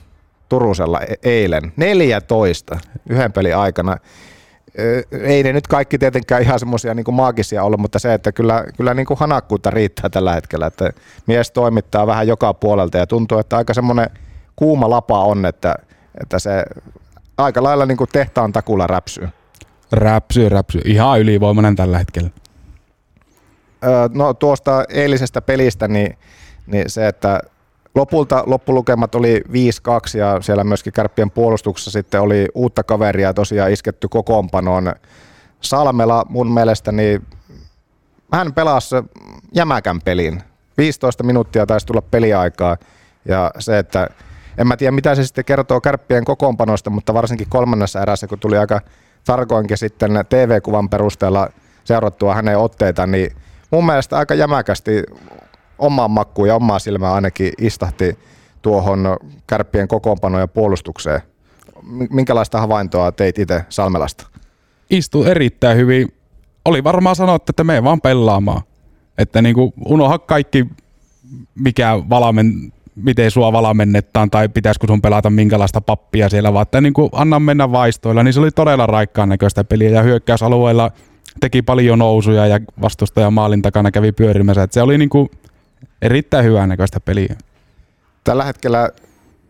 [0.51, 3.97] Turusella e- eilen, 14 yhden pelin aikana,
[5.23, 8.95] ei ne nyt kaikki tietenkään ihan semmoisia niin maagisia ole, mutta se, että kyllä, kyllä
[8.95, 10.91] niin kuin hanakkuutta riittää tällä hetkellä, että
[11.27, 14.11] mies toimittaa vähän joka puolelta ja tuntuu, että aika semmoinen
[14.57, 15.75] kuuma lapa on, että,
[16.21, 16.65] että se
[17.39, 19.29] aika lailla niin kuin tehtaan takulla räpsyy.
[19.93, 20.83] Räpsyy, räpsyy.
[20.85, 22.31] Ihan ylivoimainen tällä hetkellä.
[24.15, 26.19] No tuosta eilisestä pelistä, niin,
[26.67, 27.41] niin se, että
[27.95, 34.09] lopulta loppulukemat oli 5-2 ja siellä myöskin kärppien puolustuksessa sitten oli uutta kaveria tosiaan isketty
[34.09, 34.93] kokoonpanoon.
[35.61, 37.21] Salmela mun mielestäni,
[38.33, 38.97] hän pelasi
[39.55, 40.43] jämäkän pelin.
[40.79, 42.77] 15 minuuttia taisi tulla peliaikaa
[43.25, 44.09] ja se, että
[44.59, 48.59] en mä tiedä mitä se sitten kertoo kärppien kokoonpanosta, mutta varsinkin kolmannessa erässä, kun tuli
[48.59, 48.81] aika
[49.25, 51.49] tarkoinkin sitten TV-kuvan perusteella
[51.85, 53.37] seurattua hänen otteita, niin
[53.71, 55.03] mun mielestä aika jämäkästi
[55.81, 58.19] omaan makkuun ja omaa silmää ainakin istahti
[58.63, 59.17] tuohon
[59.47, 61.21] kärppien kokoonpanoon ja puolustukseen.
[62.11, 64.27] Minkälaista havaintoa teit itse Salmelasta?
[64.91, 66.09] Istu erittäin hyvin.
[66.65, 68.63] Oli varmaan sanottu, että me vaan pelaamaan.
[69.19, 70.67] Että niinku unoha kaikki,
[71.55, 77.09] mikä valamen, miten sua valamennetaan tai pitäisikö sun pelata minkälaista pappia siellä, vaan että niinku
[77.13, 78.23] anna mennä vaistoilla.
[78.23, 80.91] Niin se oli todella raikkaan näköistä peliä ja hyökkäysalueella
[81.41, 84.63] teki paljon nousuja ja vastustaja maalin takana kävi pyörimässä.
[84.63, 85.31] Et se oli niinku
[86.03, 87.37] erittäin hyvää näköistä peliä.
[88.25, 88.91] Tällä hetkellä,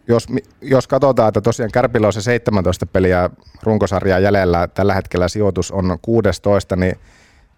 [0.09, 0.27] jos,
[0.61, 3.31] jos katsotaan, että tosiaan Kärpillä on se 17 peliä
[3.63, 6.97] runkosarjaa jäljellä, tällä hetkellä sijoitus on 16, niin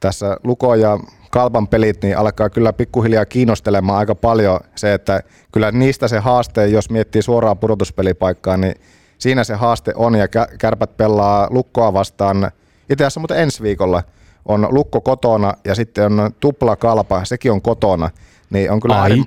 [0.01, 0.99] tässä Luko ja
[1.31, 6.67] Kalpan pelit niin alkaa kyllä pikkuhiljaa kiinnostelemaan aika paljon se, että kyllä niistä se haaste,
[6.67, 8.75] jos miettii suoraan pudotuspelipaikkaa, niin
[9.19, 10.29] siinä se haaste on ja
[10.59, 12.51] kärpät pelaa Lukkoa vastaan
[12.91, 14.03] itse asiassa mutta ensi viikolla
[14.47, 18.11] on Lukko kotona ja sitten on tupla kalpa, sekin on kotona.
[18.53, 19.25] Niin on kyllä Ai.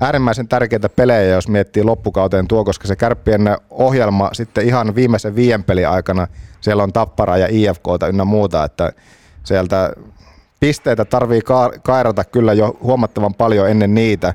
[0.00, 5.64] äärimmäisen tärkeitä pelejä, jos miettii loppukauteen tuo, koska se kärppien ohjelma sitten ihan viimeisen viien
[5.64, 6.28] pelin aikana,
[6.60, 8.92] siellä on Tappara ja IFKta ynnä muuta, että
[9.44, 9.92] sieltä
[10.60, 11.40] pisteitä tarvii
[11.82, 14.34] kairata kyllä jo huomattavan paljon ennen niitä.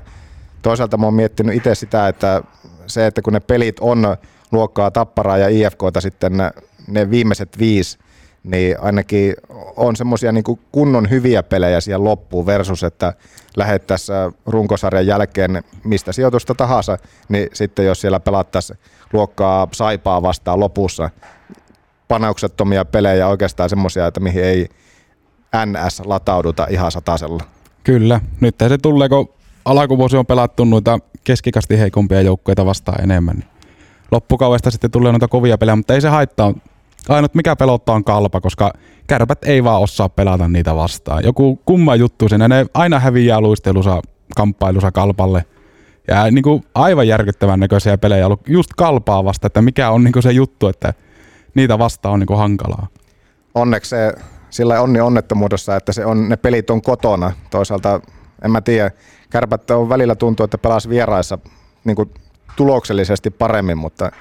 [0.62, 2.42] Toisaalta mä oon miettinyt itse sitä, että
[2.86, 4.16] se, että kun ne pelit on
[4.52, 6.50] luokkaa Tapparaa ja IFKta sitten ne,
[6.88, 7.98] ne viimeiset viisi,
[8.44, 9.34] niin ainakin
[9.76, 13.12] on semmoisia niin kunnon hyviä pelejä siellä loppuun versus, että
[13.56, 18.78] lähdet tässä runkosarjan jälkeen mistä sijoitusta tahansa, niin sitten jos siellä pelattaisiin
[19.12, 21.10] luokkaa saipaa vastaan lopussa,
[22.08, 24.68] panauksettomia pelejä oikeastaan semmoisia, että mihin ei
[25.66, 27.42] NS latauduta ihan satasella.
[27.84, 28.20] Kyllä.
[28.40, 33.36] Nyt se tulee, kun alkuvuosi on pelattu noita keskikasti heikompia joukkoja vastaan enemmän.
[33.36, 33.48] Niin
[34.10, 36.54] loppukaudesta sitten tulee noita kovia pelejä, mutta ei se haittaa
[37.08, 38.72] ainut mikä pelottaa on kalpa, koska
[39.06, 41.24] kärpät ei vaan osaa pelata niitä vastaan.
[41.24, 44.02] Joku kumma juttu sinne, ne aina häviää luistelussa,
[44.36, 45.44] kamppailussa kalpalle.
[46.08, 50.12] Ja niin kuin aivan järkyttävän näköisiä pelejä ollut just kalpaa vasta, että mikä on niin
[50.12, 50.94] kuin se juttu, että
[51.54, 52.86] niitä vastaan on niin kuin hankalaa.
[53.54, 54.12] Onneksi se
[54.50, 57.32] sillä onni onnettomuudessa, että se on, ne pelit on kotona.
[57.50, 58.00] Toisaalta
[58.44, 58.90] en mä tiedä,
[59.30, 61.38] kärpät on välillä tuntuu, että pelas vieraissa
[61.84, 62.10] niin kuin
[62.56, 64.12] tuloksellisesti paremmin, mutta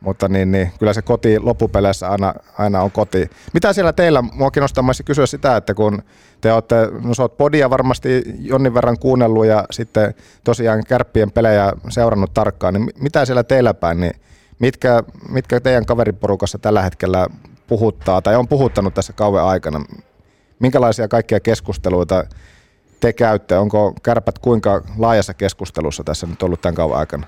[0.00, 3.30] mutta niin, niin, kyllä se koti loppupeleissä aina, aina on koti.
[3.54, 6.02] Mitä siellä teillä, mua kiinnostaa kysyä sitä, että kun
[6.40, 11.72] te olette, no sä oot podia varmasti jonnin verran kuunnellut ja sitten tosiaan kärppien pelejä
[11.88, 14.12] seurannut tarkkaan, niin mitä siellä teillä päin, niin
[14.58, 17.26] mitkä, mitkä teidän kaveriporukassa tällä hetkellä
[17.66, 19.84] puhuttaa tai on puhuttanut tässä kauan aikana?
[20.58, 22.24] Minkälaisia kaikkia keskusteluita
[23.00, 23.58] te käytte?
[23.58, 27.26] Onko kärpät kuinka laajassa keskustelussa tässä nyt ollut tämän kauan aikana?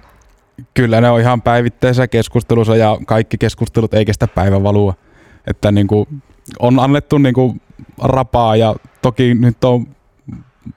[0.74, 4.94] Kyllä ne on ihan päivittäisessä keskustelussa ja kaikki keskustelut ei kestä päivänvalua.
[5.46, 6.22] Että niin kuin
[6.58, 7.60] on annettu niin kuin
[7.98, 9.86] rapaa ja toki nyt on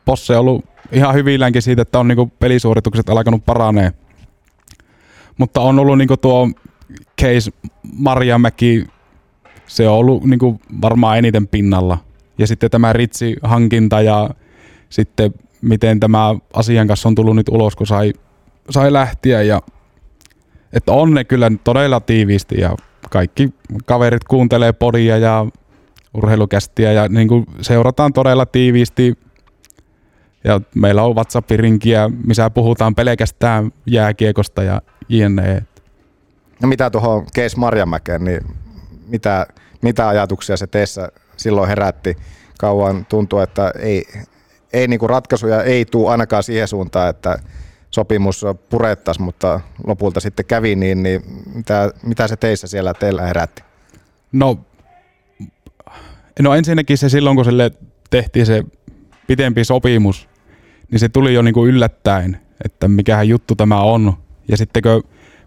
[0.06, 3.92] Posse ollut ihan hyvilläänkin siitä, että on niin kuin pelisuoritukset alkanut paranee.
[5.38, 6.50] Mutta on ollut niin kuin tuo
[7.22, 7.52] case
[7.98, 8.88] Marjamäki,
[9.68, 11.98] se on ollut niin kuin varmaan eniten pinnalla.
[12.38, 14.30] Ja sitten tämä Ritsi-hankinta ja
[14.90, 18.14] sitten miten tämä asian kanssa on tullut nyt ulos, kun sai
[18.70, 19.62] sai lähtiä ja
[20.74, 22.76] että on ne kyllä todella tiiviisti ja
[23.10, 23.54] kaikki
[23.86, 25.46] kaverit kuuntelee podia ja
[26.14, 29.18] urheilukästiä ja niin kuin seurataan todella tiiviisti.
[30.44, 35.64] Ja meillä on WhatsApp-rinkiä, missä puhutaan pelkästään jääkiekosta ja jne.
[36.62, 38.42] No mitä tuohon Keis Marjamäkeen, niin
[39.08, 39.48] mitä,
[39.82, 42.18] mitä ajatuksia se teissä silloin herätti?
[42.60, 44.06] Kauan tuntuu, että ei,
[44.74, 47.40] ei niinku ratkaisuja ei tule ainakaan siihen suuntaan, että
[47.96, 51.22] sopimus purettaisiin, mutta lopulta sitten kävi niin, niin
[51.56, 53.64] mitä, mitä se teissä siellä teillä herätti?
[54.32, 54.60] No,
[56.40, 57.72] no ensinnäkin se silloin, kun sille
[58.10, 58.64] tehtiin se
[59.28, 60.30] pitempi sopimus,
[60.92, 64.14] niin se tuli jo niin kuin yllättäen, että mikähän juttu tämä on.
[64.48, 65.04] Ja sitten kun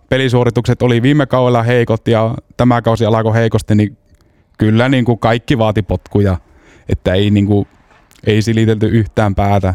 [0.09, 3.97] pelisuoritukset oli viime kaudella heikot ja tämä kausi alkoi heikosti, niin
[4.59, 6.37] kyllä niin kuin kaikki vaati potkuja,
[6.89, 7.69] että ei, niin kuin,
[8.27, 9.75] ei silitelty yhtään päätä.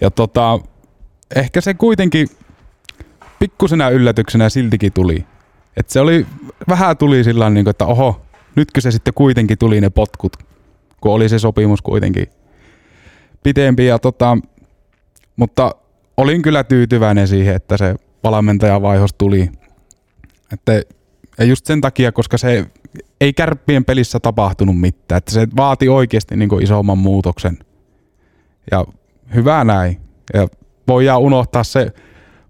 [0.00, 0.60] Ja tota,
[1.36, 2.28] ehkä se kuitenkin
[3.38, 5.26] pikkusena yllätyksenä siltikin tuli.
[5.76, 6.26] Et se oli,
[6.68, 8.20] vähän tuli sillä niin että oho,
[8.56, 10.36] nytkö se sitten kuitenkin tuli ne potkut,
[11.00, 12.26] kun oli se sopimus kuitenkin
[13.42, 13.86] pitempi.
[13.86, 14.38] Ja tota,
[15.36, 15.74] mutta
[16.16, 19.50] olin kyllä tyytyväinen siihen, että se valmentajavaihos tuli.
[20.52, 20.82] Että,
[21.38, 22.66] ja just sen takia, koska se
[23.20, 25.18] ei kärppien pelissä tapahtunut mitään.
[25.18, 27.58] Että se vaati oikeasti niin isomman muutoksen.
[28.70, 28.84] Ja
[29.34, 30.00] hyvä näin.
[30.34, 30.48] Ja
[30.88, 31.92] voidaan unohtaa se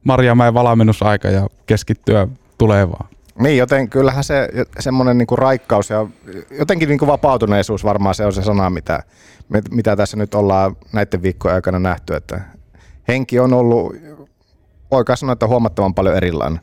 [0.04, 3.08] Marjamäen valmennusaika ja keskittyä tulevaan.
[3.38, 4.48] Niin, joten kyllähän se
[4.78, 6.06] semmoinen niinku raikkaus ja
[6.58, 9.02] jotenkin niinku vapautuneisuus varmaan se on se sana, mitä,
[9.70, 12.40] mitä tässä nyt ollaan näiden viikkojen aikana nähty, että
[13.08, 13.96] henki on ollut,
[14.90, 16.60] oikein sanoa, että huomattavan paljon erilainen.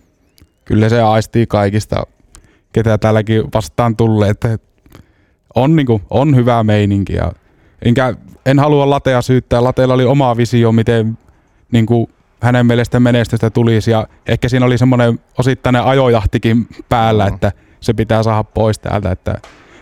[0.66, 2.04] Kyllä se aistii kaikista,
[2.74, 4.58] ketä täälläkin vastaan tulee, että
[5.56, 7.32] on, niinku, on hyvä meininki ja
[7.82, 8.14] enkä,
[8.46, 9.64] en halua Latea syyttää.
[9.64, 11.18] Lateella oli oma visio, miten
[11.72, 12.10] niinku,
[12.42, 18.24] hänen mielestä menestystä tulisi ja ehkä siinä oli semmoinen osittainen ajojahtikin päällä, että se pitää
[18.24, 19.36] saada pois täältä, että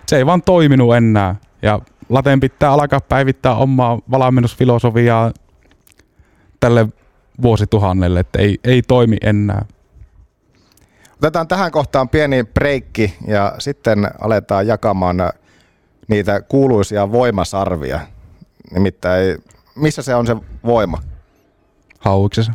[0.08, 5.32] se ei vaan toiminut enää ja Laten pitää alkaa päivittää omaa valmennusfilosofiaa
[6.60, 6.88] tälle
[7.41, 9.65] vuosituhannelle, että ei, ei toimi enää.
[11.13, 15.17] Otetaan tähän kohtaan pieni breikki ja sitten aletaan jakamaan
[16.08, 18.00] niitä kuuluisia voimasarvia.
[18.72, 19.43] Nimittäin,
[19.76, 20.98] missä se on se voima?
[22.03, 22.53] Hauiksessa.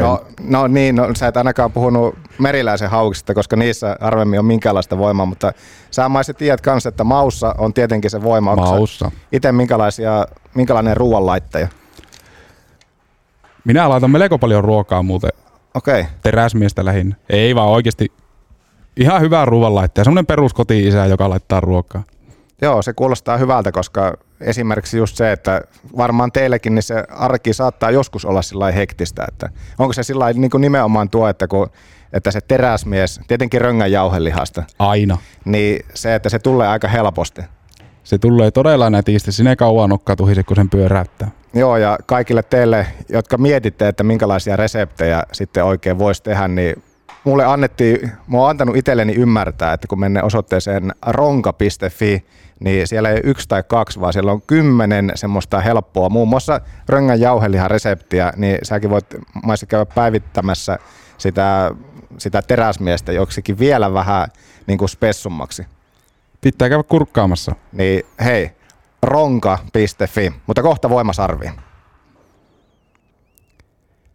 [0.00, 4.98] No, no niin, no, sä et ainakaan puhunut meriläisen hauksista, koska niissä harvemmin on minkäänlaista
[4.98, 5.52] voimaa, mutta
[5.90, 8.56] sä Maisi tiedät kanssa, että maussa on tietenkin se voima.
[8.56, 9.10] Maussa.
[9.32, 11.68] Itse minkälaisia, minkälainen ruoanlaittaja?
[13.64, 15.30] Minä laitan melko paljon ruokaa muuten.
[15.74, 16.00] Okei.
[16.00, 16.12] Okay.
[16.22, 17.16] Teräsmiestä lähinnä.
[17.28, 18.12] Ei vaan oikeasti
[18.96, 20.04] ihan hyvää ruoanlaittaja.
[20.04, 22.02] Semmoinen peruskoti-isä, joka laittaa ruokaa.
[22.62, 25.60] Joo, se kuulostaa hyvältä, koska esimerkiksi just se, että
[25.96, 29.48] varmaan teillekin niin se arki saattaa joskus olla sillä hektistä, että
[29.78, 31.70] onko se sillä niin kuin nimenomaan tuo, että kun
[32.12, 34.62] että se teräsmies, tietenkin röngän jauhelihasta.
[34.78, 35.18] Aina.
[35.44, 37.42] Niin se, että se tulee aika helposti.
[38.04, 39.32] Se tulee todella nätisti.
[39.32, 41.30] Sinne kauan nokkaa tuhise, kun sen pyöräyttää.
[41.54, 46.82] Joo, ja kaikille teille, jotka mietitte, että minkälaisia reseptejä sitten oikein voisi tehdä, niin
[47.24, 52.24] mulle annettiin, mä oon antanut itselleni ymmärtää, että kun menne osoitteeseen ronka.fi,
[52.60, 57.20] niin siellä ei yksi tai kaksi, vaan siellä on kymmenen semmoista helppoa, muun muassa röngän
[57.20, 59.06] jauhelihan reseptiä, niin säkin voit
[59.44, 60.78] maissa käydä päivittämässä
[61.18, 61.70] sitä,
[62.18, 64.28] sitä teräsmiestä joksikin vielä vähän
[64.66, 65.66] niin kuin spessummaksi.
[66.40, 67.54] Pitää käydä kurkkaamassa.
[67.72, 68.50] Niin hei,
[69.02, 71.50] ronka.fi, mutta kohta voimasarvi.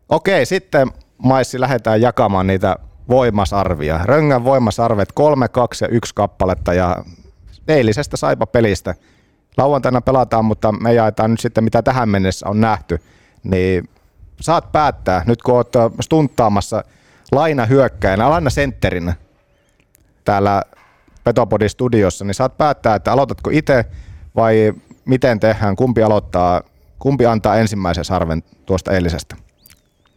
[0.10, 2.75] Okei, sitten maissi lähdetään jakamaan niitä
[3.10, 3.99] voimasarvia.
[4.03, 6.97] Röngän voimasarvet 3, 2 ja 1 kappaletta ja
[7.67, 8.95] eilisestä Saipa-pelistä.
[9.58, 12.99] Lauantaina pelataan, mutta me jaetaan nyt sitten mitä tähän mennessä on nähty.
[13.43, 13.89] Niin
[14.41, 16.84] saat päättää, nyt kun oot stunttaamassa
[17.32, 19.13] laina hyökkäjänä, laina sentterinä
[20.26, 20.62] täällä
[21.23, 23.86] Petopodin studiossa, niin saat päättää, että aloitatko itse
[24.36, 24.73] vai
[25.06, 26.62] miten tehdään, kumpi aloittaa,
[26.99, 29.36] kumpi antaa ensimmäisen sarven tuosta eilisestä?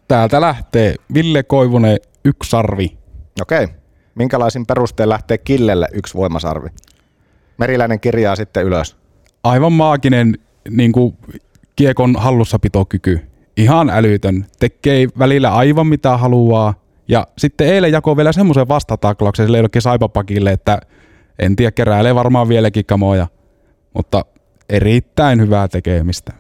[0.09, 2.99] Täältä lähtee Ville Koivunen yksi sarvi.
[3.41, 3.69] Okei.
[4.15, 6.69] Minkälaisin perustein lähtee Killelle yksi voimasarvi?
[7.59, 8.97] Meriläinen kirjaa sitten ylös.
[9.45, 10.39] Aivan maaginen
[10.71, 11.17] niin kuin,
[11.77, 13.21] kiekon hallussapitokyky.
[13.57, 14.47] Ihan älytön.
[14.59, 16.75] Tekee välillä aivan mitä haluaa.
[17.09, 20.81] Ja sitten eilen jakoi vielä semmoisen vastataklauksen sille jollekin saipapakille, että
[21.39, 23.27] en tiedä, keräilee varmaan vieläkin kamoja.
[23.95, 24.25] Mutta
[24.69, 26.33] erittäin hyvää tekemistä.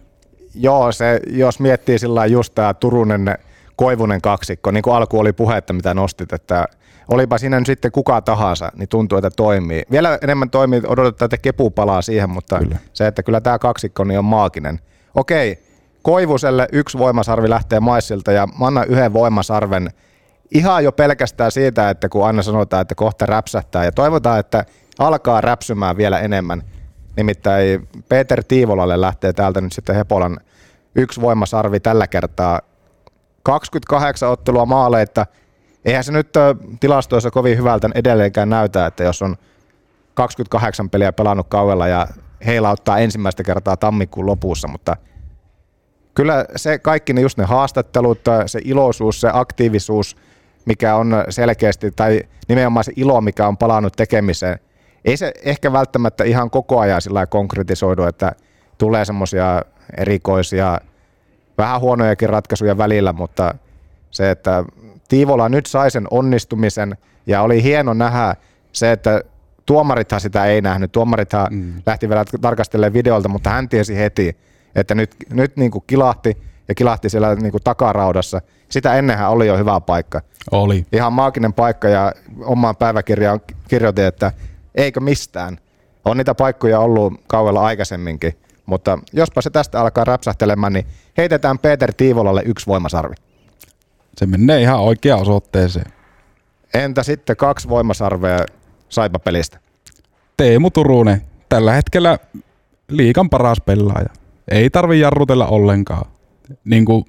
[0.54, 3.34] Joo, se, jos miettii sillä just tämä Turunen
[3.76, 6.68] Koivunen kaksikko, niin kuin alku oli puhetta, mitä nostit, että
[7.08, 9.82] olipa siinä nyt sitten kuka tahansa, niin tuntuu, että toimii.
[9.90, 12.76] Vielä enemmän toimii, odotetaan, että kepu palaa siihen, mutta kyllä.
[12.92, 14.80] se, että kyllä tämä kaksikko niin on maaginen.
[15.14, 15.66] Okei,
[16.02, 19.90] Koivuselle yksi voimasarvi lähtee Maissilta ja mä annan yhden voimasarven
[20.54, 24.64] ihan jo pelkästään siitä, että kun aina sanotaan, että kohta räpsähtää ja toivotaan, että
[24.98, 26.62] alkaa räpsymään vielä enemmän.
[27.16, 30.38] Nimittäin Peter Tiivolalle lähtee täältä nyt sitten Hepolan
[30.94, 32.60] yksi voimasarvi tällä kertaa
[33.42, 35.26] 28 ottelua maaleita.
[35.86, 36.28] Eihän se nyt
[36.80, 39.36] tilastoissa kovin hyvältä edelleenkään näytä, että jos on
[40.14, 42.06] 28 peliä pelannut kauella ja
[42.70, 44.96] ottaa ensimmäistä kertaa tammikuun lopussa, mutta
[46.14, 50.16] kyllä se kaikki ne just ne haastattelut, se iloisuus, se aktiivisuus,
[50.64, 54.58] mikä on selkeästi, tai nimenomaan se ilo, mikä on palannut tekemiseen,
[55.04, 58.32] ei se ehkä välttämättä ihan koko ajan sillä konkretisoidu, että
[58.78, 59.62] tulee semmoisia
[59.96, 60.80] erikoisia,
[61.58, 63.54] vähän huonojakin ratkaisuja välillä, mutta
[64.10, 64.64] se, että
[65.08, 68.36] Tiivola nyt sai sen onnistumisen ja oli hieno nähdä
[68.72, 69.22] se, että
[69.66, 70.92] tuomarithan sitä ei nähnyt.
[70.92, 71.74] Tuomarithan mm.
[71.86, 74.36] lähti vielä tarkastelemaan videolta, mutta hän tiesi heti,
[74.74, 76.36] että nyt, nyt niin kuin kilahti
[76.68, 78.42] ja kilahti siellä niin kuin takaraudassa.
[78.68, 80.20] Sitä ennenhän oli jo hyvä paikka.
[80.50, 80.86] Oli.
[80.92, 82.12] Ihan maaginen paikka ja
[82.44, 84.32] omaan päiväkirjaan kirjoitin, että
[84.74, 85.58] eikö mistään.
[86.04, 90.86] On niitä paikkoja ollut kauella aikaisemminkin, mutta jospa se tästä alkaa räpsähtelemään, niin
[91.18, 93.14] heitetään Peter Tiivolalle yksi voimasarvi.
[94.16, 95.92] Se menee ihan oikeaan osoitteeseen.
[96.74, 98.38] Entä sitten kaksi voimasarvea
[98.88, 99.58] Saipa-pelistä?
[100.36, 102.18] Teemu Turunen, tällä hetkellä
[102.88, 104.08] liikan paras pelaaja.
[104.50, 106.10] Ei tarvi jarrutella ollenkaan.
[106.64, 107.04] Niin kuin,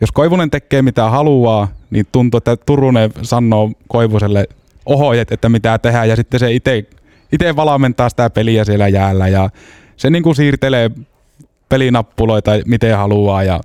[0.00, 4.48] jos Koivunen tekee mitä haluaa, niin tuntuu, että Turunen sanoo Koivuselle
[4.86, 6.52] ohjeet, että mitä tehdään, ja sitten se
[7.32, 9.50] itse valmentaa sitä peliä siellä jäällä, ja
[9.96, 10.90] se niin kuin siirtelee
[11.68, 13.60] pelinappuloita miten haluaa, ja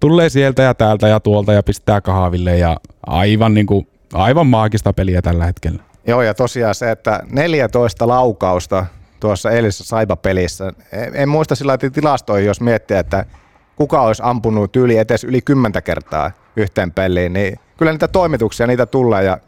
[0.00, 4.92] tulee sieltä ja täältä ja tuolta ja pistää kahville, ja aivan, niin kuin, aivan maagista
[4.92, 5.82] peliä tällä hetkellä.
[6.06, 8.86] Joo, ja tosiaan se, että 14 laukausta
[9.20, 10.72] tuossa eilisessä Saipa-pelissä.
[10.92, 13.24] En, en muista sillä tilastoihin, jos miettii, että
[13.76, 18.86] kuka olisi ampunut tyyli etes yli kymmentä kertaa yhteen peliin, niin kyllä niitä toimituksia niitä
[18.86, 19.38] tulee ja,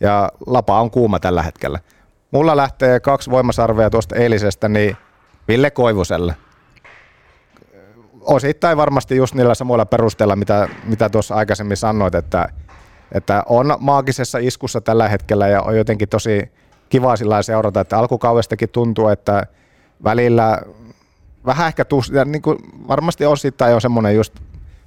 [0.00, 1.78] ja lapa on kuuma tällä hetkellä.
[2.30, 4.96] Mulla lähtee kaksi voimasarvea tuosta eilisestä, niin
[5.48, 6.34] Ville Koivuselle.
[8.20, 12.48] Osittain varmasti just niillä samoilla perusteilla, mitä, mitä tuossa aikaisemmin sanoit, että
[13.12, 16.52] että on maagisessa iskussa tällä hetkellä ja on jotenkin tosi
[16.88, 19.46] kiva sillä seurata, että alkukaudestakin tuntuu, että
[20.04, 20.58] välillä
[21.46, 24.34] vähän ehkä tus, ja niin kuin varmasti osittain on semmoinen just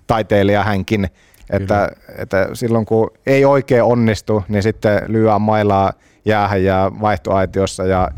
[0.08, 1.10] taiteilija hänkin,
[1.50, 5.94] että, että silloin kun ei oikein onnistu, niin sitten lyödään mailaa
[6.26, 8.12] jäähän ja vaihtoaitiossa ja,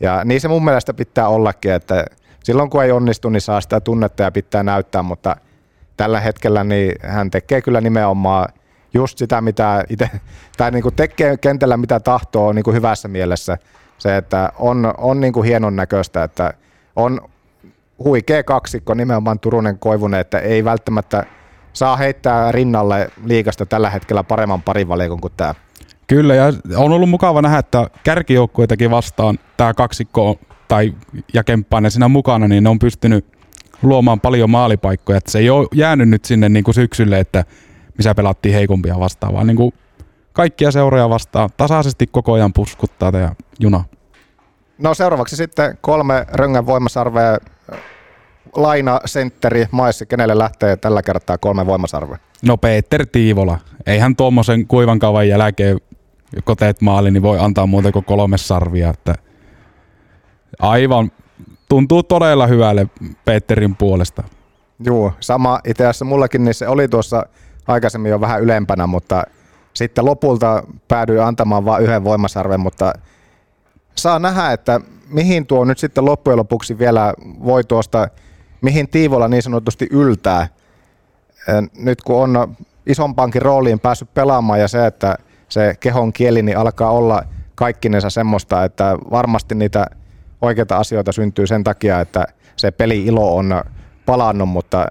[0.00, 2.06] ja niin se mun mielestä pitää ollakin, että
[2.44, 5.36] silloin kun ei onnistu, niin saa sitä tunnetta ja pitää näyttää, mutta
[5.96, 8.48] tällä hetkellä niin hän tekee kyllä nimenomaan
[8.94, 10.10] just sitä, mitä itse,
[10.56, 13.58] tai niin kuin tekee kentällä mitä tahtoo niin kuin hyvässä mielessä.
[13.98, 16.54] Se, että on, on niin kuin hienon näköistä, että
[16.96, 17.20] on
[18.04, 21.26] huikea kaksikko nimenomaan Turunen Koivunen, että ei välttämättä
[21.72, 25.54] saa heittää rinnalle liikasta tällä hetkellä paremman parivalikon kuin tämä.
[26.06, 30.38] Kyllä, ja on ollut mukava nähdä, että kärkijoukkueitakin vastaan tämä kaksikko
[30.70, 30.94] tai
[31.34, 33.26] ja Kemppainen siinä mukana, niin ne on pystynyt
[33.82, 35.18] luomaan paljon maalipaikkoja.
[35.18, 37.44] Että se ei ole jäänyt nyt sinne niin kuin syksylle, että
[37.98, 39.72] missä pelattiin heikompia vastaan, vaan niin kuin
[40.32, 43.84] kaikkia seuroja vastaan tasaisesti koko ajan puskuttaa tämä juna.
[44.78, 47.38] No seuraavaksi sitten kolme röngän voimasarvea.
[48.56, 52.18] Laina, sentteri, maissi, kenelle lähtee tällä kertaa kolme voimasarvea?
[52.42, 53.58] No Peter Tiivola.
[53.86, 55.78] Eihän tuommoisen kuivan kauan jälkeen,
[56.44, 58.90] kun teet maali, niin voi antaa muuta kuin kolme sarvia.
[58.90, 59.14] Että
[60.58, 61.12] aivan
[61.68, 62.86] tuntuu todella hyvälle
[63.24, 64.22] Peterin puolesta.
[64.80, 67.26] Joo, sama itse asiassa mullakin, niin se oli tuossa
[67.68, 69.22] aikaisemmin jo vähän ylempänä, mutta
[69.74, 72.92] sitten lopulta päädyin antamaan vain yhden voimasarven, mutta
[73.94, 78.08] saa nähdä, että mihin tuo nyt sitten loppujen lopuksi vielä voi tuosta,
[78.60, 80.48] mihin Tiivola niin sanotusti yltää.
[81.78, 85.16] Nyt kun on isompaankin rooliin päässyt pelaamaan ja se, että
[85.48, 87.22] se kehon kieli niin alkaa olla
[87.54, 89.86] kaikkinensa semmoista, että varmasti niitä
[90.42, 92.24] oikeita asioita syntyy sen takia, että
[92.56, 93.64] se peli-ilo on
[94.06, 94.86] palannut, mutta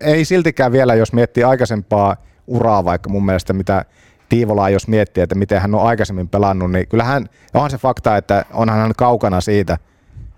[0.00, 3.84] ei siltikään vielä, jos miettii aikaisempaa uraa, vaikka mun mielestä mitä
[4.28, 8.44] Tiivolaa, jos miettii, että miten hän on aikaisemmin pelannut, niin kyllähän onhan se fakta, että
[8.52, 9.78] onhan hän kaukana siitä,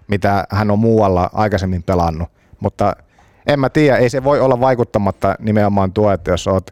[0.08, 2.28] mitä hän on muualla aikaisemmin pelannut.
[2.60, 2.96] Mutta
[3.46, 6.70] en mä tiedä, ei se voi olla vaikuttamatta nimenomaan tuo, että jos oot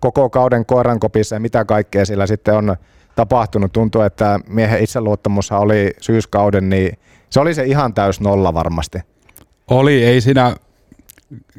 [0.00, 2.76] koko kauden koirankopissa ja mitä kaikkea sillä sitten on
[3.16, 3.72] tapahtunut.
[3.72, 6.98] Tuntuu, että miehen itseluottamushan oli syyskauden, niin
[7.30, 8.98] se oli se ihan täys nolla varmasti.
[9.70, 10.56] Oli, ei siinä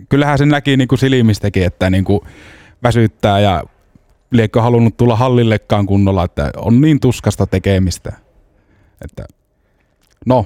[0.09, 2.21] kyllähän se näki niin kuin silmistäkin, että niin kuin
[2.83, 3.63] väsyttää ja
[4.31, 8.13] liekö halunnut tulla hallillekaan kunnolla, että on niin tuskasta tekemistä.
[9.05, 9.25] Että,
[10.25, 10.45] no,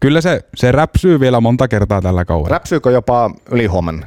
[0.00, 2.48] kyllä se, se räpsyy vielä monta kertaa tällä kaudella.
[2.48, 4.06] Räpsyykö jopa ylihuomenna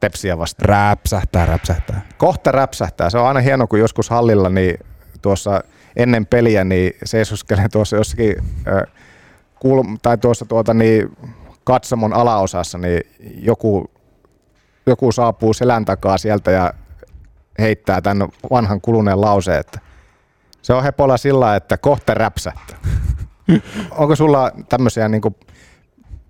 [0.00, 0.66] tepsiä vasta?
[0.66, 2.06] Räpsähtää, räpsähtää.
[2.18, 3.10] Kohta räpsähtää.
[3.10, 4.78] Se on aina hieno, kun joskus hallilla niin
[5.22, 5.64] tuossa
[5.96, 8.34] ennen peliä niin seisoskelee tuossa jossakin
[8.68, 8.92] äh,
[9.60, 11.16] kulm- tai tuossa tuota niin
[11.64, 13.90] katsomon alaosassa, niin joku,
[14.86, 16.72] joku saapuu selän takaa sieltä ja
[17.58, 19.80] heittää tämän vanhan kuluneen lauseen, että
[20.62, 22.78] se on hepolla sillä, että kohta räpsähtää.
[23.90, 25.22] Onko sulla tämmöisiä, niin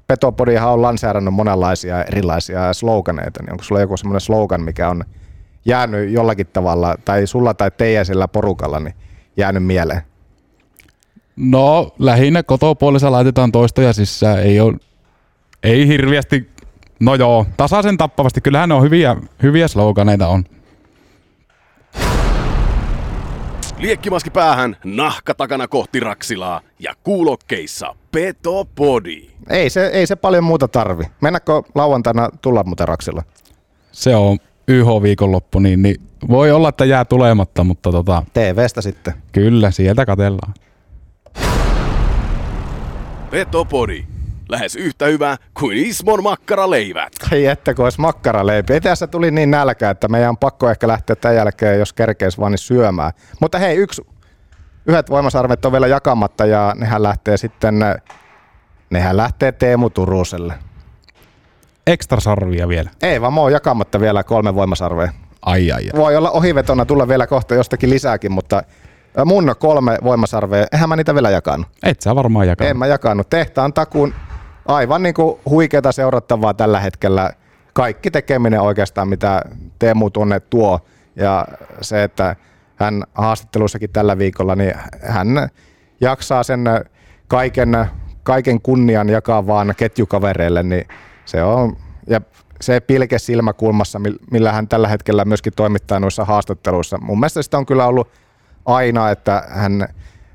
[0.07, 5.05] Petopodihan on lanseerannut monenlaisia erilaisia sloganeita, niin onko sulla joku semmoinen slogan, mikä on
[5.65, 8.95] jäänyt jollakin tavalla, tai sulla tai teidän sillä porukalla, niin
[9.37, 10.03] jäänyt mieleen?
[11.37, 14.77] No lähinnä kotopuolissa laitetaan toistoja sisään, ei ole
[15.63, 16.51] Ei hirviästi,
[17.01, 18.41] no joo, tasaisen tappavasti.
[18.41, 20.45] Kyllähän ne on hyviä, hyviä sloganeita on.
[23.79, 29.31] Liekkimaski päähän, nahka takana kohti Raksilaa ja kuulokkeissa Petopodi.
[29.51, 31.05] Ei se, ei se paljon muuta tarvi.
[31.21, 33.23] Mennäkö lauantaina tulla muuten Raksilla?
[33.93, 35.97] Se on YH-viikonloppu, niin, niin
[36.29, 39.15] voi olla, että jää tulematta, mutta tota, TVstä sitten.
[39.33, 40.55] kyllä, sieltä katellaan.
[43.31, 44.05] Petopodi.
[44.49, 47.13] Lähes yhtä hyvä kuin Ismon makkaraleivät.
[47.33, 48.73] Ai että kun olisi makkaraleipi.
[48.73, 52.39] Ei tässä tuli niin nälkä, että meidän on pakko ehkä lähteä tämän jälkeen, jos kerkeis
[52.39, 53.13] vaan niin syömään.
[53.41, 54.07] Mutta hei, yksi,
[54.87, 57.75] yhdet voimasarvet on vielä jakamatta ja nehän lähtee sitten,
[58.91, 60.55] nehän lähtee Teemu Turuselle.
[61.87, 62.91] Ekstra sarvia vielä.
[63.03, 65.13] Ei vaan, mä oon jakamatta vielä kolme voimasarvea.
[65.43, 66.01] Ai ai ai.
[66.01, 68.63] Voi olla ohivetona tulla vielä kohta jostakin lisääkin, mutta
[69.25, 71.67] mun kolme voimasarvea, eihän mä niitä vielä jakanut.
[71.83, 72.67] Et sä varmaan jakaa.
[72.67, 73.31] En mä jakanut.
[73.31, 74.15] Tehtaan takuun
[74.67, 77.31] aivan niin kuin huikeata seurattavaa tällä hetkellä.
[77.73, 79.43] Kaikki tekeminen oikeastaan, mitä
[79.79, 80.81] Teemu tuonne tuo.
[81.17, 81.47] Ja
[81.81, 82.37] se, että
[82.77, 85.49] hän haastattelussakin tällä viikolla, niin hän
[86.01, 86.65] jaksaa sen
[87.29, 87.87] kaiken,
[88.23, 90.89] kaiken kunnian jakaa vaan ketjukavereille, niin
[91.25, 92.21] se on, ja
[92.61, 96.99] se pilke silmäkulmassa, mil- millä hän tällä hetkellä myöskin toimittaa noissa haastatteluissa.
[96.99, 98.09] Mun mielestä sitä on kyllä ollut
[98.67, 99.89] aina, että hän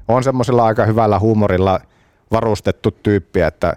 [0.08, 1.80] on semmoisella aika hyvällä huumorilla
[2.32, 3.74] varustettu tyyppi, että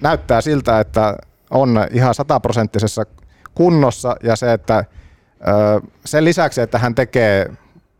[0.00, 1.16] näyttää siltä, että
[1.50, 3.02] on ihan sataprosenttisessa
[3.54, 4.84] kunnossa ja se, että
[6.04, 7.50] sen lisäksi, että hän tekee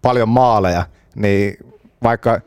[0.03, 1.57] paljon maaleja, niin
[2.03, 2.41] vaikka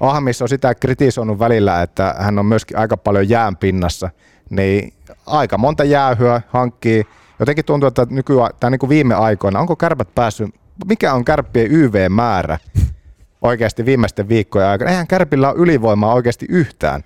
[0.00, 4.10] Ahmis on sitä kritisoinut välillä, että hän on myöskin aika paljon jään pinnassa,
[4.50, 4.92] niin
[5.26, 7.04] aika monta jäähyä hankkii.
[7.38, 10.50] Jotenkin tuntuu, että nykyään, tai niin kuin viime aikoina, onko kärpät päässyt,
[10.88, 12.58] mikä on kärppien YV-määrä
[13.44, 14.90] oikeasti viimeisten viikkojen aikana?
[14.90, 17.04] Eihän kärpillä ole ylivoimaa oikeasti yhtään.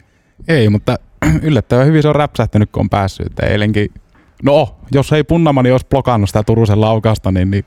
[0.48, 0.96] Ei, mutta
[1.42, 3.40] yllättävän hyvin se on räpsähtänyt, kun on päässyt.
[3.42, 3.90] Eilenkin,
[4.42, 7.64] no, jos ei Punnamani olisi blokannut sitä Turusen laukasta, niin, niin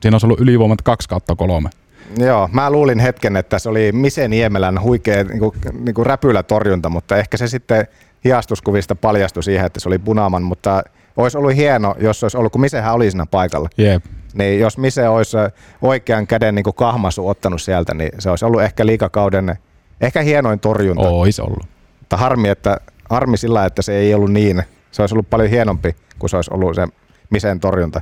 [0.00, 1.70] siinä olisi ollut ylivoimat 2 kautta kolme.
[2.18, 5.52] Joo, mä luulin hetken, että se oli Mise Niemelän huikea niin kuin,
[5.84, 7.86] niin kuin räpylätorjunta, mutta ehkä se sitten
[8.24, 10.82] hiastuskuvista paljastui siihen, että se oli Punaman, mutta
[11.16, 13.68] olisi ollut hieno, jos olisi ollut, kun Misehän oli siinä paikalla.
[13.78, 14.04] Jep.
[14.34, 15.36] Niin jos Mise olisi
[15.82, 19.58] oikean käden niin kahmasu ottanut sieltä, niin se olisi ollut ehkä liikakauden
[20.00, 21.08] ehkä hienoin torjunta.
[21.08, 21.66] Ois ollut.
[22.00, 22.76] Mutta harmi, että,
[23.10, 24.62] harmi sillä, että se ei ollut niin.
[24.90, 26.86] Se olisi ollut paljon hienompi kuin se olisi ollut se
[27.30, 28.00] Misen torjunta.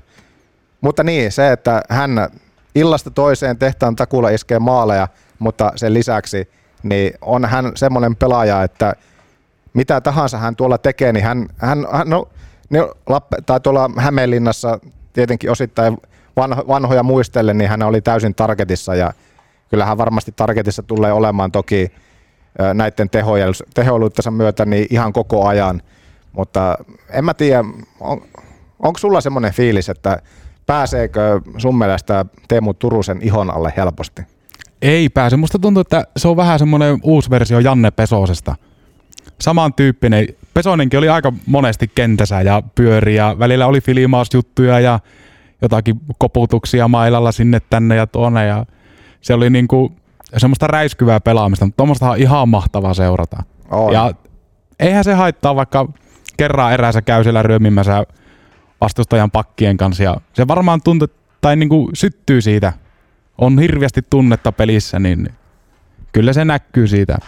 [0.80, 2.28] Mutta niin, se, että hän
[2.74, 5.08] illasta toiseen tehtaan takulla iskee maaleja,
[5.38, 6.48] mutta sen lisäksi
[6.82, 8.92] niin on hän semmoinen pelaaja, että
[9.74, 12.28] mitä tahansa hän tuolla tekee, niin hän, hän, hän no,
[12.72, 14.78] ne Lappe, tai tuolla Hämeenlinnassa
[15.12, 15.98] tietenkin osittain
[16.36, 19.12] vanho, vanhoja muistellen, niin hän oli täysin targetissa ja
[19.70, 21.92] kyllähän varmasti targetissa tulee olemaan toki
[22.74, 23.10] näiden
[23.74, 25.82] tehoiluittensa myötä niin ihan koko ajan,
[26.32, 26.78] mutta
[27.10, 27.64] en mä tiedä,
[28.00, 28.22] on,
[28.78, 30.22] onko sulla semmoinen fiilis, että
[30.66, 34.22] pääseekö sun mielestä Teemu Turusen ihon alle helposti?
[34.82, 35.36] Ei pääse.
[35.36, 38.56] Musta tuntuu, että se on vähän semmoinen uusi versio Janne Pesosesta.
[39.40, 40.26] Samantyyppinen.
[40.54, 45.00] Pesonenkin oli aika monesti kentässä ja pyöri ja välillä oli filimausjuttuja ja
[45.62, 48.66] jotakin koputuksia mailalla sinne tänne ja tuonne ja
[49.20, 49.92] se oli niinku
[50.36, 53.42] semmoista räiskyvää pelaamista, mutta tuommoista on ihan mahtavaa seurata.
[53.70, 53.92] On.
[53.92, 54.12] Ja
[54.80, 55.88] eihän se haittaa, vaikka
[56.36, 58.04] kerran erässä käy siellä ryömimässä
[58.80, 61.08] vastustajan pakkien kanssa ja se varmaan tuntuu,
[61.40, 62.72] tai niinku syttyy siitä.
[63.38, 65.28] On hirveästi tunnetta pelissä, niin
[66.12, 67.18] kyllä se näkyy siitä.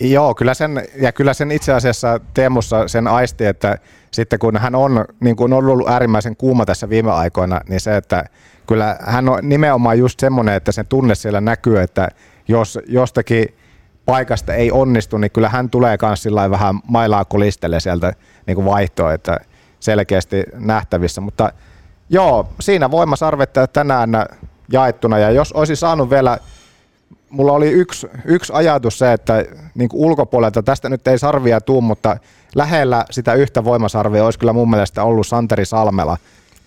[0.00, 3.78] Joo, kyllä sen, ja kyllä sen itse asiassa Teemussa sen aisti, että
[4.10, 7.96] sitten kun hän on, niin kuin on ollut äärimmäisen kuuma tässä viime aikoina, niin se,
[7.96, 8.24] että
[8.66, 12.08] kyllä hän on nimenomaan just semmoinen, että sen tunne siellä näkyy, että
[12.48, 13.54] jos jostakin
[14.06, 18.12] paikasta ei onnistu, niin kyllä hän tulee myös vähän mailaa kolistelle sieltä
[18.46, 19.36] niin kuin vaihtoa, että
[19.80, 21.20] selkeästi nähtävissä.
[21.20, 21.52] Mutta
[22.10, 24.10] joo, siinä voimasarvetta tänään
[24.72, 26.38] jaettuna, ja jos olisi saanut vielä
[27.30, 32.16] mulla oli yksi, yksi ajatus se, että niin ulkopuolelta, tästä nyt ei sarvia tuu, mutta
[32.54, 36.16] lähellä sitä yhtä voimasarvia olisi kyllä mun mielestä ollut Santeri Salmela,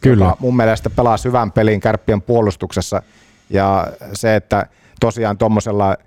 [0.01, 0.25] Kyllä.
[0.25, 3.01] joka mun mielestä pelaa hyvän pelin kärppien puolustuksessa.
[3.49, 4.65] Ja se, että
[4.99, 5.97] tosiaan tuommoisella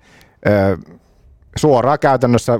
[1.55, 2.59] suoraan käytännössä,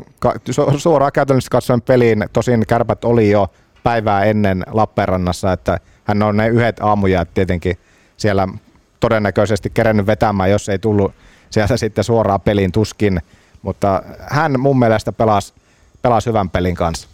[0.78, 3.48] suoraan käytännössä katsoen peliin, tosin kärpät oli jo
[3.84, 7.78] päivää ennen Lappeenrannassa, että hän on ne yhdet aamujäät tietenkin
[8.18, 8.48] siellä
[9.00, 11.14] todennäköisesti kerennyt vetämään, jos ei tullut
[11.56, 13.22] sieltä sitten suoraan pelin tuskin,
[13.62, 15.54] mutta hän mun mielestä pelasi,
[16.02, 17.08] pelasi hyvän pelin kanssa.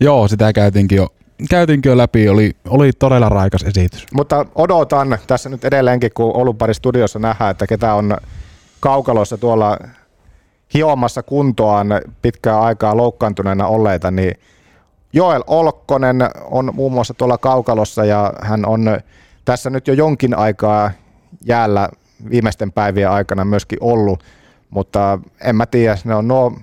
[0.00, 1.08] Joo, sitä käytiinkin jo,
[1.50, 4.06] käytiinkin jo läpi, oli, oli todella raikas esitys.
[4.14, 8.16] Mutta odotan tässä nyt edelleenkin, kun Olupari studiossa nähdään, että ketä on
[8.80, 9.78] kaukalossa tuolla
[10.74, 11.86] hiomassa kuntoaan
[12.22, 14.34] pitkää aikaa loukkaantuneena olleita, niin
[15.12, 16.16] Joel Olkkonen
[16.50, 18.98] on muun muassa tuolla kaukalossa ja hän on
[19.44, 20.90] tässä nyt jo jonkin aikaa
[21.46, 21.88] jäällä
[22.30, 24.22] viimeisten päivien aikana myöskin ollut,
[24.70, 26.58] mutta en mä tiedä, ne on nuo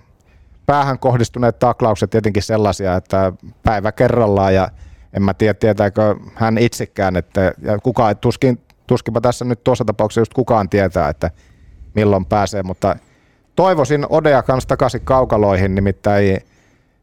[0.66, 3.34] päähän kohdistuneet taklaukset tietenkin sellaisia, että
[3.64, 4.70] päivä kerrallaan ja
[5.14, 10.22] en mä tiedä, tietääkö hän itsekään, että ja kukaan, tuskin, tuskinpa tässä nyt tuossa tapauksessa
[10.22, 11.32] just kukaan tietää, että
[11.96, 12.96] milloin pääsee, mutta
[13.56, 16.38] toivoisin Odea kanssa takaisin kaukaloihin, nimittäin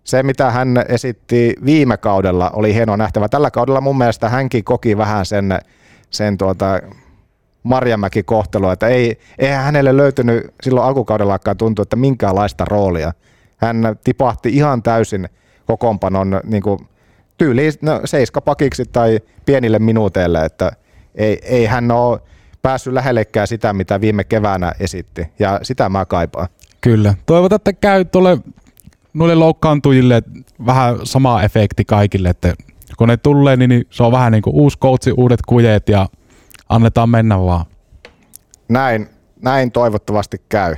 [0.05, 3.28] se, mitä hän esitti viime kaudella, oli hienoa nähtävä.
[3.28, 5.59] Tällä kaudella mun mielestä hänkin koki vähän sen,
[6.11, 6.80] sen tuota
[7.63, 13.13] Marjamäki kohtelua, että ei, eihän hänelle löytynyt silloin alkukaudellakaan tuntua, että minkäänlaista roolia.
[13.57, 15.29] Hän tipahti ihan täysin
[15.67, 16.79] kokoonpanon niin kuin
[17.39, 20.73] tyyliin no, seiskapakiksi tai pienille minuuteille, että
[21.15, 22.21] ei, ei hän ole
[22.63, 26.49] päässyt lähellekään sitä, mitä viime keväänä esitti, ja sitä mä kaipaan.
[26.81, 27.15] Kyllä.
[27.27, 28.39] Toivotaan, että käy tuolle
[29.15, 30.23] noille loukkaantujille
[30.67, 32.55] vähän sama efekti kaikille, että
[32.99, 36.09] kun ne tulee, niin se on vähän niin kuin uusi koutsi, uudet kujeet ja
[36.69, 37.64] annetaan mennä vaan.
[38.69, 39.09] Näin,
[39.43, 40.75] näin toivottavasti käy.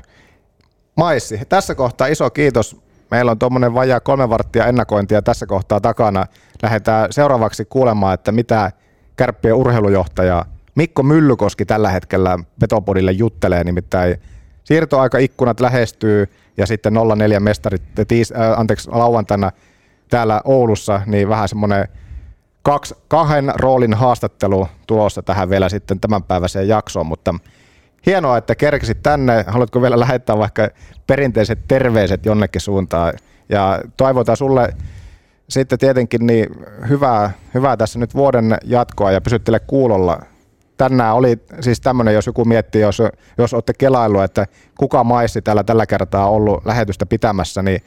[0.97, 2.76] Maissi, tässä kohtaa iso kiitos.
[3.11, 6.26] Meillä on tuommoinen vajaa kolme varttia ennakointia tässä kohtaa takana.
[6.62, 8.72] Lähdetään seuraavaksi kuulemaan, että mitä
[9.16, 14.16] kärppien urheilujohtaja Mikko Myllykoski tällä hetkellä Petopodille juttelee, nimittäin
[14.64, 16.26] siirtoaikaikkunat lähestyy
[16.57, 19.51] ja sitten 04 mestarit tiis, äh, anteeksi, lauantaina
[20.11, 21.88] täällä Oulussa, niin vähän semmoinen
[22.62, 27.34] kaksi, kahden roolin haastattelu tulossa tähän vielä sitten tämänpäiväiseen jaksoon, mutta
[28.06, 29.44] hienoa, että kerkisit tänne.
[29.46, 30.68] Haluatko vielä lähettää vaikka
[31.06, 33.12] perinteiset terveiset jonnekin suuntaan?
[33.48, 34.74] Ja toivotaan sulle
[35.48, 36.46] sitten tietenkin niin
[36.88, 40.22] hyvää, hyvää tässä nyt vuoden jatkoa ja pysyttele kuulolla.
[40.76, 43.02] Tänään oli siis tämmöinen, jos joku miettii, jos,
[43.38, 44.46] jos olette kelailu, että
[44.78, 47.80] kuka maissi täällä tällä kertaa ollut lähetystä pitämässä, niin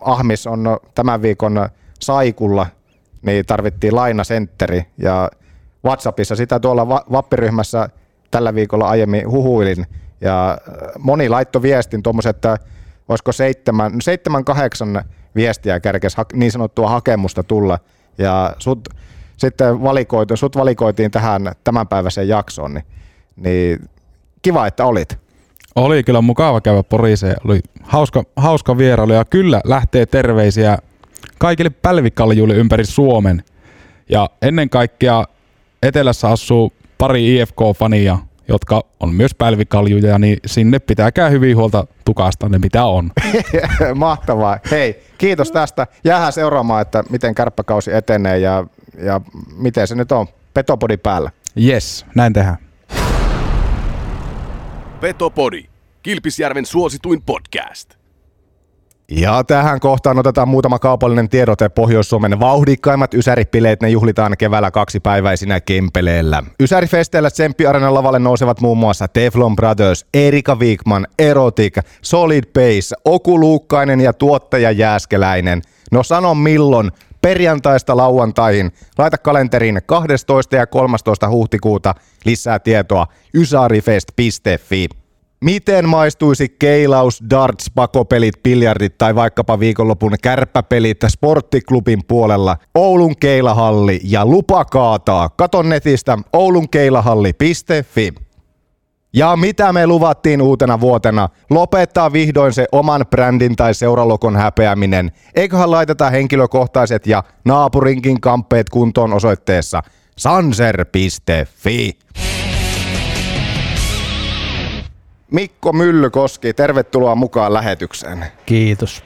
[0.00, 1.68] Ahmis on tämän viikon
[2.00, 2.66] Saikulla,
[3.26, 5.30] niin tarvittiin lainasentteri ja
[5.84, 7.88] WhatsAppissa sitä tuolla vappiryhmässä
[8.30, 9.86] tällä viikolla aiemmin huhuilin
[10.20, 10.58] ja
[10.98, 12.58] moni laittoi viestin tuommoisen, että
[13.08, 15.04] olisiko seitsemän, seitsemän kahdeksan
[15.34, 17.78] viestiä kärkes niin sanottua hakemusta tulla
[18.18, 18.88] ja sut
[19.36, 22.84] sitten valikoitu, sut valikoitiin tähän tämänpäiväiseen jaksoon, niin,
[23.36, 23.88] niin
[24.42, 25.18] kiva, että olit.
[25.76, 27.36] Oli kyllä mukava käydä Poriseen.
[27.44, 30.78] Oli hauska, hauska vierailu ja kyllä lähtee terveisiä
[31.38, 33.42] kaikille pälvikaljuille ympäri Suomen.
[34.08, 35.24] Ja ennen kaikkea
[35.82, 38.18] etelässä asuu pari IFK-fania,
[38.48, 43.10] jotka on myös pälvikaljuja, niin sinne pitääkää hyvin huolta tukasta ne mitä on.
[43.94, 44.58] Mahtavaa.
[44.70, 45.86] Hei, kiitos tästä.
[46.04, 48.66] Jäähän seuraamaan, että miten kärppäkausi etenee ja,
[49.02, 49.20] ja
[49.56, 50.26] miten se nyt on.
[50.54, 51.30] Petopodi päällä.
[51.64, 52.56] Yes, näin tehdään.
[55.00, 55.64] Petopodi,
[56.02, 57.95] Kilpisjärven suosituin podcast.
[59.10, 63.82] Ja tähän kohtaan otetaan muutama kaupallinen tiedote Pohjois-Suomen vauhdikkaimmat Ysäripileet.
[63.82, 66.42] Ne juhlitaan keväällä kaksipäiväisinä Kempeleellä.
[66.62, 73.40] Ysärifesteillä Tsemppi Arenan lavalle nousevat muun muassa Teflon Brothers, Erika Wigman, Erotic, Solid Base, Oku
[73.40, 75.62] Luukkainen ja tuottaja Jääskeläinen.
[75.92, 76.90] No sano milloin,
[77.22, 78.72] perjantaista lauantaihin.
[78.98, 80.56] Laita kalenteriin 12.
[80.56, 81.28] ja 13.
[81.28, 81.94] huhtikuuta
[82.24, 85.05] lisää tietoa ysarifest.fi.
[85.44, 92.56] Miten maistuisi keilaus, darts, pakopelit, biljardit tai vaikkapa viikonlopun kärppäpelit sporttiklubin puolella?
[92.74, 95.28] Oulun keilahalli ja lupa kaataa.
[95.28, 98.14] Katon netistä oulunkeilahalli.fi.
[99.12, 101.28] Ja mitä me luvattiin uutena vuotena?
[101.50, 105.12] Lopettaa vihdoin se oman brändin tai seuralokon häpeäminen.
[105.34, 109.82] Eiköhän laiteta henkilökohtaiset ja naapurinkin kamppeet kuntoon osoitteessa
[110.16, 111.98] sanser.fi.
[115.30, 118.26] Mikko Myllykoski, tervetuloa mukaan lähetykseen.
[118.46, 119.04] Kiitos.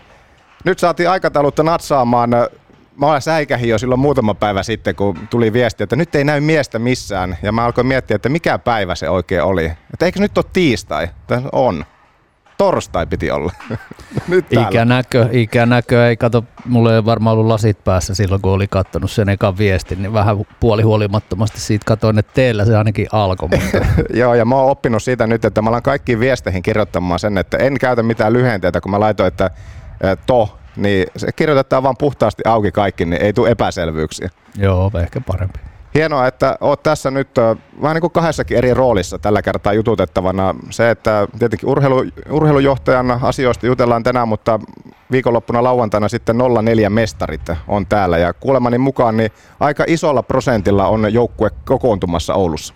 [0.65, 2.31] Nyt saatiin aikataulutta natsaamaan.
[2.97, 6.41] Mä olen säikähin jo silloin muutama päivä sitten, kun tuli viesti, että nyt ei näy
[6.41, 7.39] miestä missään.
[7.43, 9.65] Ja mä alkoin miettiä, että mikä päivä se oikein oli.
[9.65, 11.09] Että eikö nyt ole tiistai?
[11.27, 11.85] Tämä on
[12.61, 13.53] torstai piti olla.
[14.29, 19.11] Nyt ikänäkö, ikänäkö ei kato, mulla ei varmaan ollut lasit päässä silloin, kun oli kattonut
[19.11, 23.49] sen ekan viestin, niin vähän puolihuolimattomasti siitä katoin, että teillä se ainakin alkoi.
[24.21, 27.57] Joo, ja mä oon oppinut siitä nyt, että mä alan kaikkiin viesteihin kirjoittamaan sen, että
[27.57, 29.51] en käytä mitään lyhenteitä, kun mä laitoin, että
[30.27, 34.29] to, niin se kirjoitetaan vaan puhtaasti auki kaikki, niin ei tule epäselvyyksiä.
[34.59, 35.70] Joo, ehkä parempi.
[35.95, 37.29] Hienoa, että oot tässä nyt
[37.83, 40.55] vähän niin kuin kahdessakin eri roolissa tällä kertaa jututettavana.
[40.71, 44.61] Se, että tietenkin urheilu, urheilujohtajan asioista jutellaan tänään, mutta
[45.11, 48.19] viikonloppuna lauantaina sitten 04 mestarit on täällä.
[48.19, 49.31] Ja kuulemani mukaan niin
[49.61, 52.75] aika isolla prosentilla on joukkue kokoontumassa Oulussa.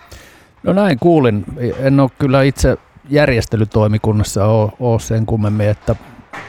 [0.62, 1.44] No näin kuulin.
[1.78, 2.76] En ole kyllä itse
[3.08, 5.96] järjestelytoimikunnassa ole, ole sen kummemmin, että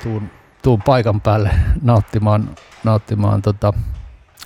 [0.04, 0.30] tuun,
[0.62, 1.50] tuun paikan päälle
[1.82, 2.50] nauttimaan
[2.84, 3.74] nauttimaan tota,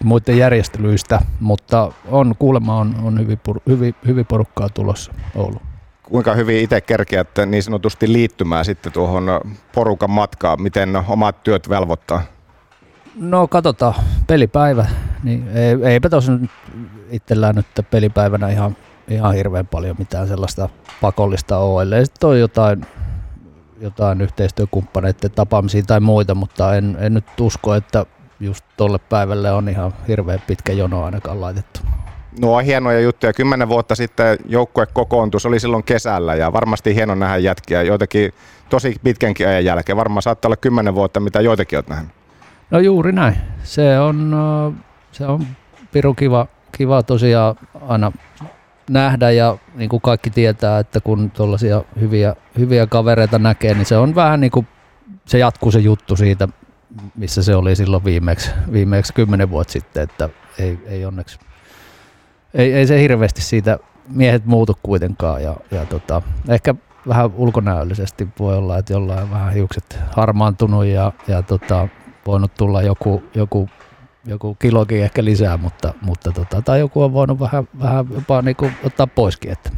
[0.04, 5.62] muiden järjestelyistä, mutta on kuulemma on, on hyvin, hyvin, hyvin porukkaa tulossa Oulu.
[6.04, 9.42] Kuinka hyvin itse kerkiät niin sanotusti liittymään sitten tuohon
[9.76, 10.62] porukan matkaan?
[10.62, 12.22] Miten omat työt velvoittaa?
[13.16, 13.94] No katsotaan,
[14.28, 14.86] pelipäivä.
[15.24, 16.50] Niin ei, eipä tosin
[17.10, 18.76] itsellään nyt pelipäivänä ihan,
[19.08, 20.70] ihan hirveän paljon mitään sellaista
[21.02, 21.82] pakollista ole.
[21.82, 22.86] Ellei sitten on jotain,
[23.82, 28.06] jotain yhteistyökumppaneiden tapaamisia tai muita, mutta en, en nyt usko, että
[28.40, 31.80] just tolle päivälle on ihan hirveän pitkä jono ainakaan laitettu.
[32.42, 33.34] No on hienoja juttuja.
[33.34, 38.32] Kymmenen vuotta sitten joukkue kokoontui, se oli silloin kesällä ja varmasti hieno nähdä jätkiä joitakin
[38.70, 39.98] tosi pitkänkin ajan jälkeen.
[39.98, 42.12] Varmaan saattaa olla kymmenen vuotta, mitä joitakin olet nähnyt.
[42.72, 43.36] No juuri näin.
[43.64, 44.36] Se on,
[45.12, 45.48] se on
[45.92, 47.56] piru kiva, kiva tosiaan
[47.88, 48.12] aina
[48.90, 53.98] nähdä ja niin kuin kaikki tietää, että kun tuollaisia hyviä, hyviä kavereita näkee, niin se
[53.98, 54.68] on vähän niin kuin
[55.26, 56.48] se jatkuu se juttu siitä,
[57.16, 60.30] missä se oli silloin viimeksi, viimeksi kymmenen vuotta sitten, että
[60.60, 61.40] ei, ei onneksi,
[62.54, 66.76] ei, ei se hirveästi siitä miehet muutu kuitenkaan ja, ja tota, ehkä
[67.08, 71.88] vähän ulkonäöllisesti voi olla, että jollain vähän hiukset harmaantunut ja, ja tota,
[72.26, 73.70] voinut tulla joku, joku,
[74.26, 78.56] joku kilokin ehkä lisää, mutta, mutta tota, tai joku on voinut vähän, vähän jopa niin
[78.56, 79.70] kuin ottaa poiskin, että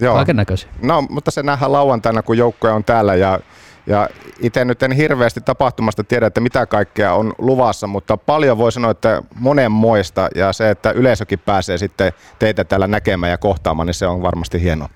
[0.00, 0.14] Joo.
[0.14, 0.70] kaiken näköisiä.
[0.82, 3.40] No, mutta se nähdään lauantaina, kun joukkue on täällä ja
[3.86, 4.08] ja
[4.40, 8.90] itse nyt en hirveästi tapahtumasta tiedä, että mitä kaikkea on luvassa, mutta paljon voi sanoa,
[8.90, 13.94] että monen moista ja se, että yleisökin pääsee sitten teitä täällä näkemään ja kohtaamaan, niin
[13.94, 14.88] se on varmasti hienoa.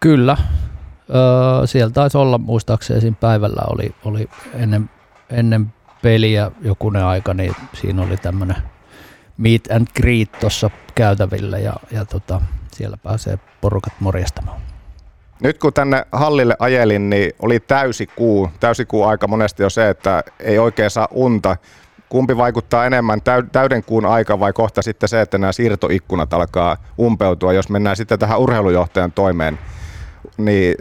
[0.00, 0.36] Kyllä.
[1.10, 4.90] Öö, siellä taisi olla muistaakseni siinä päivällä oli, oli ennen,
[5.30, 5.72] ennen
[6.02, 8.56] peliä jokunen aika, niin siinä oli tämmöinen
[9.36, 12.40] meet and greet tuossa käytävillä ja, ja tota,
[12.72, 14.60] siellä pääsee porukat morjastamaan.
[15.42, 18.50] Nyt kun tänne hallille ajelin, niin oli täysikuu.
[18.60, 21.56] Täysikuu aika monesti jo se, että ei oikein saa unta.
[22.08, 23.20] Kumpi vaikuttaa enemmän,
[23.52, 28.18] täyden kuun aika vai kohta sitten se, että nämä siirtoikkunat alkaa umpeutua, jos mennään sitten
[28.18, 29.58] tähän urheilujohtajan toimeen,
[30.36, 30.74] niin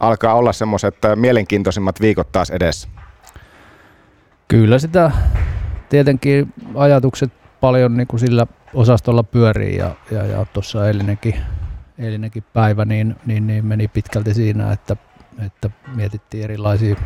[0.00, 2.88] alkaa olla semmoiset mielenkiintoisimmat viikot taas edessä.
[4.48, 5.10] Kyllä sitä
[5.88, 11.34] tietenkin ajatukset paljon niin kuin sillä osastolla pyörii ja, ja, ja tuossa eilinenkin
[11.98, 14.96] eilinenkin päivä niin, niin, niin meni pitkälti siinä, että,
[15.46, 16.96] että mietittiin erilaisia,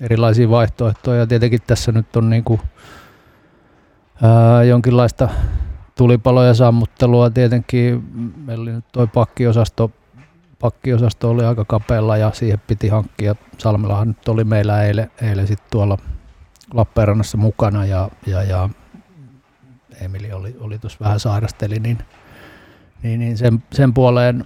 [0.00, 1.18] erilaisia vaihtoehtoja.
[1.20, 2.60] Ja tietenkin tässä nyt on niin kuin,
[4.22, 5.28] ää, jonkinlaista
[5.94, 7.30] tulipaloja sammuttelua.
[7.30, 8.04] Tietenkin
[8.36, 9.90] meillä oli nyt toi pakkiosasto,
[10.60, 13.34] pakkiosasto oli aika kapealla ja siihen piti hankkia.
[13.58, 15.98] Salmellahan nyt oli meillä eilen, eilen sit tuolla
[16.74, 18.68] Lappeenrannassa mukana ja, ja, ja
[20.00, 21.98] Emili oli, oli tuossa vähän sairasteli, niin
[23.02, 24.44] niin, niin sen, sen puoleen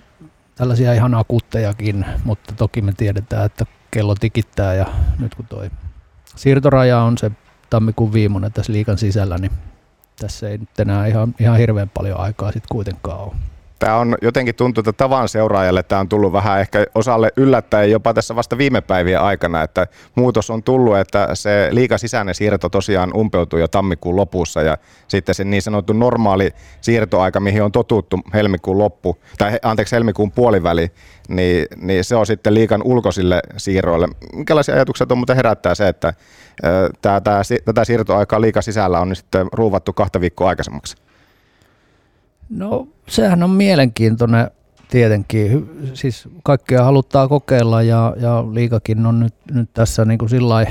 [0.55, 4.87] tällaisia ihan akuuttejakin, mutta toki me tiedetään, että kello tikittää ja
[5.19, 5.71] nyt kun toi
[6.37, 7.31] siirtoraja on se
[7.71, 9.53] tammikuun viimeinen tässä liikan sisällä, niin
[10.21, 13.35] tässä ei nyt enää ihan, ihan hirveän paljon aikaa sitten kuitenkaan ole.
[13.79, 18.15] Tämä on jotenkin tuntuu, että tavan seuraajalle tämä on tullut vähän ehkä osalle yllättäen jopa
[18.15, 23.17] tässä vasta viime päivien aikana, että muutos on tullut, että se liika sisäinen siirto tosiaan
[23.17, 26.51] umpeutui jo tammikuun lopussa ja sitten se niin sanottu normaali
[26.81, 30.91] siirtoaika, mihin on totuttu helmikuun loppu, tai anteeksi helmikuun puoliväli,
[31.29, 34.09] niin, niin se on sitten liikan ulkoisille siirroille.
[34.33, 36.15] Minkälaisia ajatuksia on muuten herättää se, että
[37.03, 41.06] tämä, tämä, tätä siirtoaikaa liika sisällä on niin sitten ruuvattu kahta viikkoa aikaisemmaksi?
[42.51, 44.51] No sehän on mielenkiintoinen
[44.91, 45.71] tietenkin.
[45.95, 50.67] Siis kaikkea haluttaa kokeilla ja, ja liikakin on nyt, nyt tässä niin kuin sillä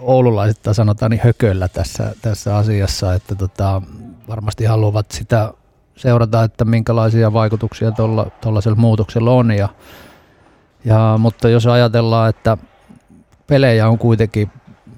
[0.00, 3.82] oululaisista sanotaan niin hököllä tässä, tässä asiassa, että tota,
[4.28, 5.52] varmasti haluavat sitä
[5.96, 7.92] seurata, että minkälaisia vaikutuksia
[8.40, 9.50] tuollaisella muutoksella on.
[9.50, 9.68] Ja,
[10.84, 12.58] ja, mutta jos ajatellaan, että
[13.46, 14.50] pelejä on kuitenkin,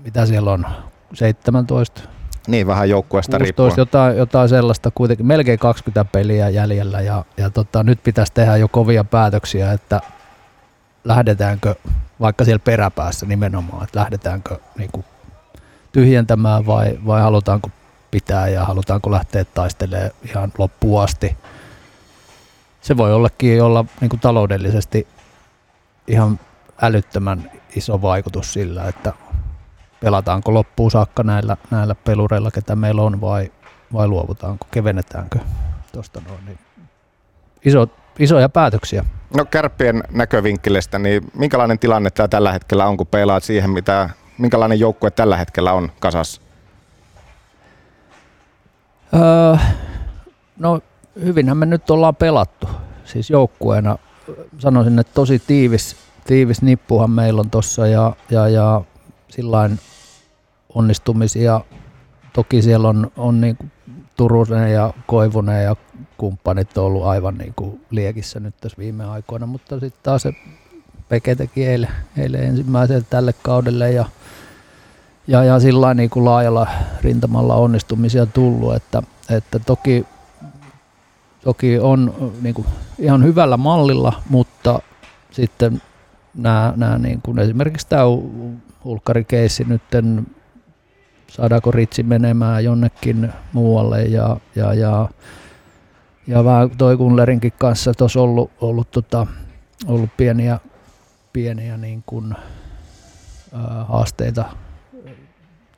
[0.04, 0.66] mitä siellä on,
[1.14, 2.02] 17,
[2.46, 3.72] niin, vähän joukkueesta riippuen.
[3.76, 8.68] Jotain, jotain sellaista kuitenkin, melkein 20 peliä jäljellä ja, ja tota, nyt pitäisi tehdä jo
[8.68, 10.00] kovia päätöksiä, että
[11.04, 11.74] lähdetäänkö
[12.20, 15.04] vaikka siellä peräpäässä nimenomaan, että lähdetäänkö niin kuin
[15.92, 17.70] tyhjentämään vai, vai halutaanko
[18.10, 21.36] pitää ja halutaanko lähteä taistelemaan ihan loppuun asti.
[22.80, 25.06] Se voi ollakin olla niin kuin taloudellisesti
[26.06, 26.40] ihan
[26.82, 29.12] älyttömän iso vaikutus sillä, että
[30.00, 33.52] pelataanko loppuun saakka näillä, näillä pelureilla, ketä meillä on, vai,
[33.92, 35.38] vai luovutaanko, kevennetäänkö
[35.92, 36.44] tuosta noin.
[36.46, 36.58] Niin
[37.64, 37.88] iso,
[38.18, 39.04] isoja päätöksiä.
[39.36, 44.80] No kärppien näkövinkkelistä, niin minkälainen tilanne tämä tällä hetkellä on, kun pelaat siihen, mitä, minkälainen
[44.80, 46.40] joukkue tällä hetkellä on kasassa?
[49.14, 49.56] Öö,
[50.58, 50.80] no
[51.24, 52.68] hyvinhän me nyt ollaan pelattu,
[53.04, 53.98] siis joukkueena.
[54.58, 58.82] Sanoisin, että tosi tiivis, tiivis nippuhan meillä on tuossa ja, ja, ja
[59.28, 59.80] sillain
[60.74, 61.60] onnistumisia.
[62.32, 63.72] Toki siellä on, on niin kuin
[64.16, 65.76] Turunen ja Koivunen ja
[66.16, 70.32] kumppanit on ollut aivan niin kuin liekissä nyt tässä viime aikoina, mutta sitten taas se
[71.08, 74.04] Peke teki eilen, eilen ensimmäisen tälle kaudelle ja,
[75.26, 76.66] ja, ja sillä niin kuin laajalla
[77.02, 80.06] rintamalla onnistumisia tullut, että, että toki,
[81.44, 82.66] toki on niin kuin
[82.98, 84.78] ihan hyvällä mallilla, mutta
[85.30, 85.82] sitten
[86.36, 88.02] nämä, nämä niin kuin esimerkiksi tämä
[88.84, 89.82] ulkkarikeissi nyt
[91.28, 95.08] saadaanko Ritsi menemään jonnekin muualle ja, ja, ja,
[96.26, 99.26] ja vähän toi Kunlerinkin kanssa tuossa ollut, ollut, tota,
[99.86, 100.60] ollut pieniä,
[101.32, 102.34] pieniä niin kuin,
[103.52, 104.44] ää, haasteita,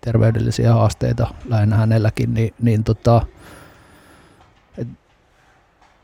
[0.01, 3.27] terveydellisiä haasteita lähinnä hänelläkin, niin, niin tota,
[4.79, 4.89] et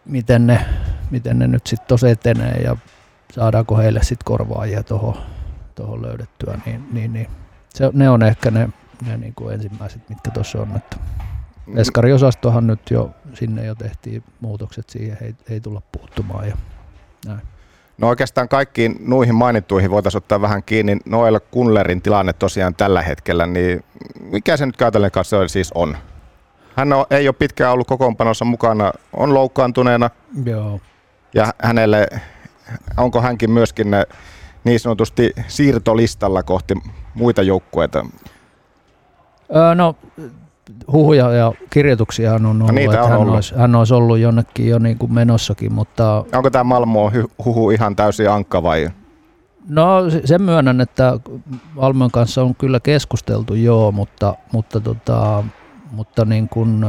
[0.05, 0.67] miten, ne,
[1.11, 2.77] miten ne nyt sitten tuossa etenee ja
[3.35, 5.15] saadaanko heille sitten korvaajia tuohon
[5.75, 7.27] toho löydettyä, niin, niin, niin
[7.69, 8.69] se, ne on ehkä ne
[9.07, 10.77] ne niin kuin ensimmäiset, mitkä tuossa on.
[10.77, 10.97] Että
[11.67, 11.79] mm.
[11.79, 16.57] Eskariosastohan nyt jo, sinne jo tehtiin muutokset siihen, ei, ei tulla puuttumaan ja
[17.27, 17.41] näin.
[17.99, 20.97] No oikeastaan kaikkiin nuihin mainittuihin voitaisiin ottaa vähän kiinni.
[21.05, 23.85] Noel Kunlerin tilanne tosiaan tällä hetkellä, niin
[24.21, 25.97] mikä se nyt käytännön kanssa siis on?
[26.77, 30.11] Hän on, ei ole pitkään ollut kokoonpanossa mukana, on loukkaantuneena.
[30.45, 30.81] Joo.
[31.35, 32.07] Ja hänelle,
[32.97, 33.87] onko hänkin myöskin
[34.65, 36.75] niin sanotusti siirtolistalla kohti
[37.15, 38.07] muita joukkueita?
[39.57, 39.97] Öö, no
[40.93, 43.35] huhuja ja kirjoituksia on ollut, no, niitä että on hän, ollut.
[43.35, 46.25] Olisi, hän olisi ollut jonnekin jo niin kuin menossakin, mutta...
[46.33, 47.13] Onko tämä Malmo
[47.45, 48.91] huhu ihan täysin ankka vai?
[49.69, 51.21] No sen myönnän, että
[51.75, 55.45] Malmön kanssa on kyllä keskusteltu joo, mutta, mutta, tota,
[55.91, 56.87] mutta niin kuin,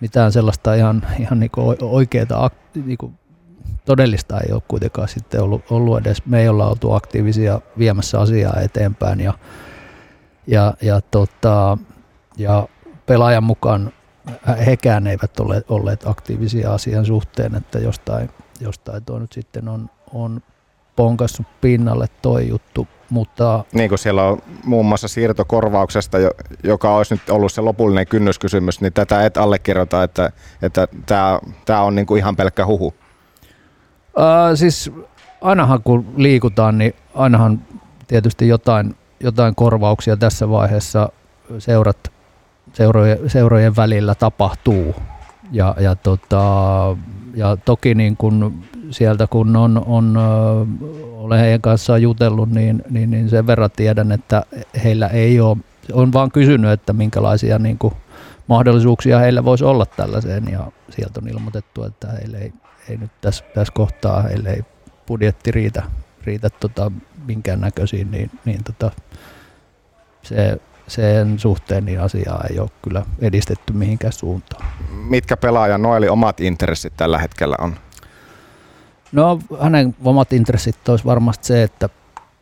[0.00, 2.50] mitään sellaista ihan, ihan niin kuin oikeaa
[2.84, 3.18] niin kuin
[3.86, 6.26] todellista ei ole kuitenkaan sitten ollut, ollut edes.
[6.26, 9.34] Me ei olla oltu aktiivisia viemässä asiaa eteenpäin ja
[10.46, 11.78] ja, ja, tota,
[12.36, 12.68] ja
[13.06, 13.92] pelaajan mukaan
[14.66, 18.30] hekään eivät ole olleet aktiivisia asian suhteen, että jostain,
[18.60, 20.42] jostain tuo nyt sitten on, on
[20.96, 23.64] ponkassut pinnalle toi juttu, mutta...
[23.72, 26.18] Niin kuin siellä on muun muassa siirtokorvauksesta,
[26.62, 30.32] joka olisi nyt ollut se lopullinen kynnyskysymys, niin tätä et allekirjoita, että,
[30.62, 32.94] että tämä, tämä on niin kuin ihan pelkkä huhu.
[34.16, 34.92] Ää, siis
[35.40, 37.60] ainahan kun liikutaan, niin ainahan
[38.08, 41.08] tietysti jotain jotain korvauksia tässä vaiheessa
[41.58, 42.12] seurat,
[42.72, 44.94] seurojen, seurojen välillä tapahtuu.
[45.52, 46.42] Ja, ja, tota,
[47.34, 50.16] ja toki niin kun sieltä kun on, on
[51.16, 54.42] olen heidän kanssaan jutellut, niin, niin, niin sen verran tiedän, että
[54.84, 55.56] heillä ei ole,
[55.92, 57.78] on vaan kysynyt, että minkälaisia niin
[58.46, 62.52] mahdollisuuksia heillä voisi olla tällaiseen ja sieltä on ilmoitettu, että heille ei,
[62.88, 64.62] ei nyt tässä, tässä kohtaa, heille ei
[65.06, 65.82] budjetti riitä,
[66.24, 66.92] riitä tota
[67.26, 68.90] minkään näköisiin, niin, niin tota,
[70.22, 74.66] se, sen suhteen niin asiaa ei ole kyllä edistetty mihinkään suuntaan.
[74.90, 77.76] Mitkä pelaajan Noeli omat intressit tällä hetkellä on?
[79.12, 81.88] No hänen omat intressit olisi varmasti se, että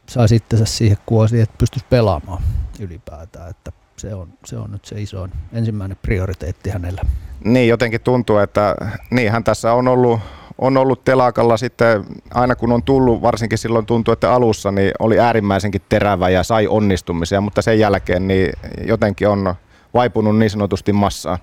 [0.08, 2.42] saa sitten siihen kuosiin, että pystyisi pelaamaan
[2.80, 3.50] ylipäätään.
[3.50, 7.02] Että se on, se on nyt se iso ensimmäinen prioriteetti hänellä.
[7.44, 8.76] Niin, jotenkin tuntuu, että
[9.10, 10.20] niinhän tässä on ollut
[10.58, 15.20] on ollut telakalla sitten, aina kun on tullut, varsinkin silloin tuntuu, että alussa niin oli
[15.20, 18.52] äärimmäisenkin terävä ja sai onnistumisia, mutta sen jälkeen niin
[18.86, 19.54] jotenkin on
[19.94, 21.38] vaipunut niin sanotusti massaan.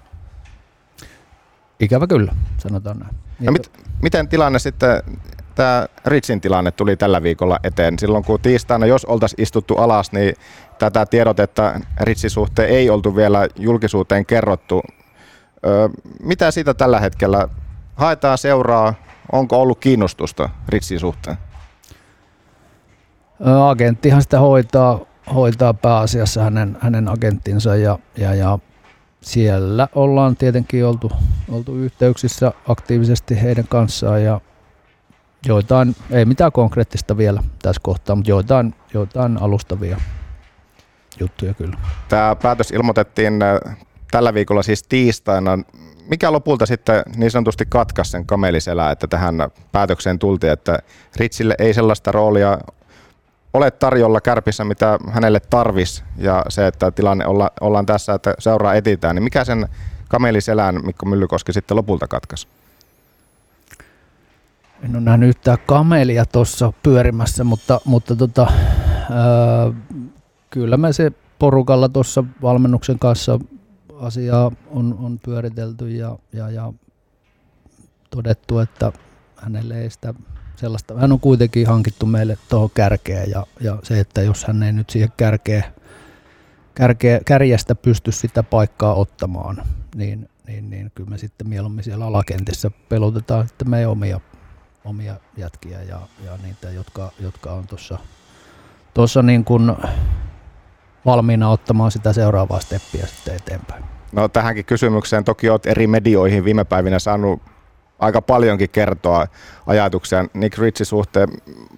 [1.79, 3.15] Ikävä kyllä, sanotaan näin.
[3.39, 3.71] No mit,
[4.01, 5.03] miten tilanne sitten,
[5.61, 7.99] tämä Ritsin tilanne tuli tällä viikolla eteen.
[7.99, 10.35] Silloin kun tiistaina, jos oltaisiin istuttu alas, niin
[10.79, 14.81] tätä tiedotetta Ritsin suhteen ei oltu vielä julkisuuteen kerrottu.
[15.65, 15.89] Öö,
[16.23, 17.47] mitä siitä tällä hetkellä
[17.95, 18.93] haetaan seuraa.
[19.31, 21.37] Onko ollut kiinnostusta Ritsin suhteen?
[23.69, 24.99] Agenttihan sitä hoitaa,
[25.35, 28.59] hoitaa pääasiassa hänen, hänen agenttinsa ja, ja, ja
[29.21, 31.11] siellä ollaan tietenkin oltu,
[31.51, 34.41] oltu yhteyksissä aktiivisesti heidän kanssaan ja
[35.45, 39.97] joitain, ei mitään konkreettista vielä tässä kohtaa, mutta joitain, joitain alustavia
[41.19, 41.77] juttuja kyllä.
[42.09, 43.33] Tämä päätös ilmoitettiin
[44.11, 45.57] tällä viikolla siis tiistaina
[46.11, 49.35] mikä lopulta sitten niin sanotusti katkaisi sen kameliselää, että tähän
[49.71, 50.79] päätökseen tultiin, että
[51.15, 52.57] Ritsille ei sellaista roolia
[53.53, 58.73] ole tarjolla kärpissä, mitä hänelle tarvis ja se, että tilanne olla, ollaan tässä, että seuraa
[58.73, 59.67] etitään, niin mikä sen
[60.09, 62.47] kameliselään Mikko Myllykoski sitten lopulta katkaisi?
[64.81, 69.73] En ole nähnyt yhtään kamelia tuossa pyörimässä, mutta, mutta tota, ää,
[70.49, 73.39] kyllä me se porukalla tuossa valmennuksen kanssa
[73.99, 76.73] asiaa on, on pyöritelty ja, ja, ja
[78.09, 78.91] todettu, että
[79.35, 80.13] hänelle ei sitä
[80.55, 84.73] sellaista, hän on kuitenkin hankittu meille tuohon kärkeen ja, ja se, että jos hän ei
[84.73, 85.63] nyt siihen kärkeen
[86.75, 89.63] kärkeä, kärjestä pysty sitä paikkaa ottamaan,
[89.95, 94.19] niin, niin, niin kyllä me sitten mieluummin siellä alakentissä pelotetaan sitten meidän omia,
[94.85, 97.97] omia jätkiä ja, ja niitä, jotka, jotka on tuossa
[98.93, 99.71] tuossa niin kuin
[101.05, 103.83] valmiina ottamaan sitä seuraavaa steppiä sitten eteenpäin.
[104.11, 107.41] No tähänkin kysymykseen toki olet eri medioihin viime päivinä saanut
[107.99, 109.27] aika paljonkin kertoa
[109.67, 111.29] ajatuksia Nick Ritchie suhteen.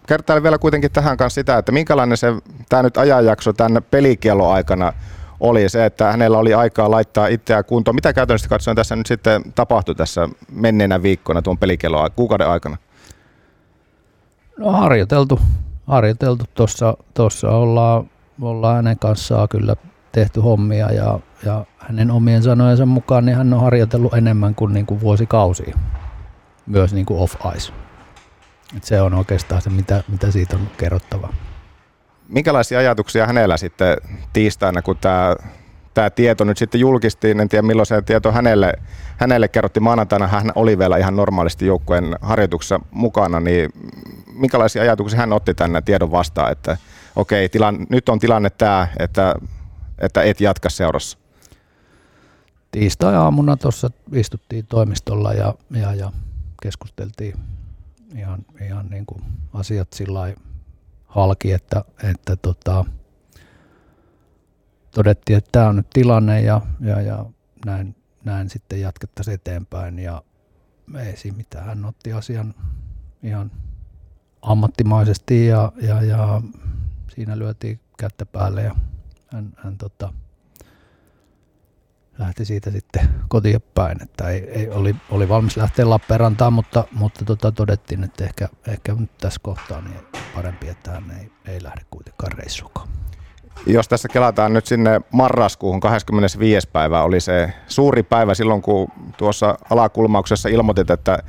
[0.08, 2.28] Kertailin vielä kuitenkin tähän kanssa sitä, että minkälainen se
[2.70, 4.94] tämä nyt ajanjakso tämän pelikielon aikana
[5.40, 7.96] oli se, että hänellä oli aikaa laittaa itseään kuntoon.
[7.96, 12.78] Mitä käytännössä katsoen tässä nyt sitten tapahtui tässä menneenä viikkoina tuon pelikielon kuukauden aikana?
[14.58, 15.40] No harjoiteltu,
[15.88, 16.46] harjoiteltu.
[16.54, 18.10] Tuossa, tuossa ollaan,
[18.42, 19.76] ollaan hänen kanssaan kyllä
[20.12, 24.86] tehty hommia ja, ja hänen omien sanojensa mukaan niin hän on harjoitellut enemmän kuin, niin
[24.86, 25.78] kuin vuosikausia
[26.66, 27.74] myös niin kuin off-ice.
[28.78, 31.34] Et se on oikeastaan se, mitä, mitä siitä on kerrottava.
[32.28, 33.98] Minkälaisia ajatuksia hänellä sitten
[34.34, 35.36] tiistaina, kun tämä
[35.94, 38.74] tämä tieto nyt sitten julkistiin, en tiedä milloin se tieto hänelle,
[39.18, 43.70] hänelle kerrotti maanantaina, hän oli vielä ihan normaalisti joukkueen harjoituksessa mukana, niin
[44.34, 46.78] minkälaisia ajatuksia hän otti tänne tiedon vastaan, että
[47.16, 49.36] okei, tilan, nyt on tilanne tämä, että,
[50.00, 51.18] että et jatka seurassa?
[52.72, 56.12] Tiistai-aamuna tuossa istuttiin toimistolla ja, ja, ja
[56.62, 57.36] keskusteltiin
[58.16, 59.24] ihan, ihan niin kuin
[59.54, 60.34] asiat sillä
[61.08, 62.86] halki, että, että tota,
[64.92, 67.26] todettiin, että tämä on nyt tilanne ja, ja, ja
[67.66, 70.24] näin, näin sitten jatkettaisiin eteenpäin ja
[71.00, 71.66] ei siinä mitään.
[71.66, 72.54] Hän otti asian
[73.24, 73.52] ihan
[74.44, 76.42] ammattimaisesti ja, ja, ja
[77.16, 78.76] siinä lyötiin kättä päälle ja
[79.34, 80.14] hän, hän tota,
[82.18, 87.26] lähti siitä sitten kotiin päin, että ei, ei, oli, oli valmis lähteä Lappeenrantaan, mutta, mutta
[87.26, 90.00] tota, todettiin, että ehkä, ehkä nyt tässä kohtaa niin
[90.36, 92.88] parempi, että hän ei, ei lähde kuitenkaan reissukaan.
[93.66, 96.70] Jos tässä kelataan nyt sinne marraskuuhun, 25.
[96.70, 98.88] päivä oli se suuri päivä silloin, kun
[99.18, 101.20] tuossa alakulmauksessa ilmoitit, että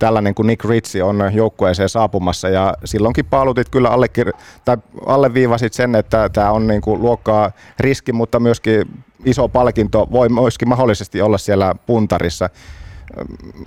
[0.00, 4.76] tällainen kuin Nick Ritchie on joukkueeseen saapumassa ja silloinkin paalutit kyllä allekir- tai
[5.06, 10.68] alleviivasit sen, että tämä on niin kuin luokkaa riski, mutta myöskin iso palkinto voi myöskin
[10.68, 12.50] mahdollisesti olla siellä puntarissa.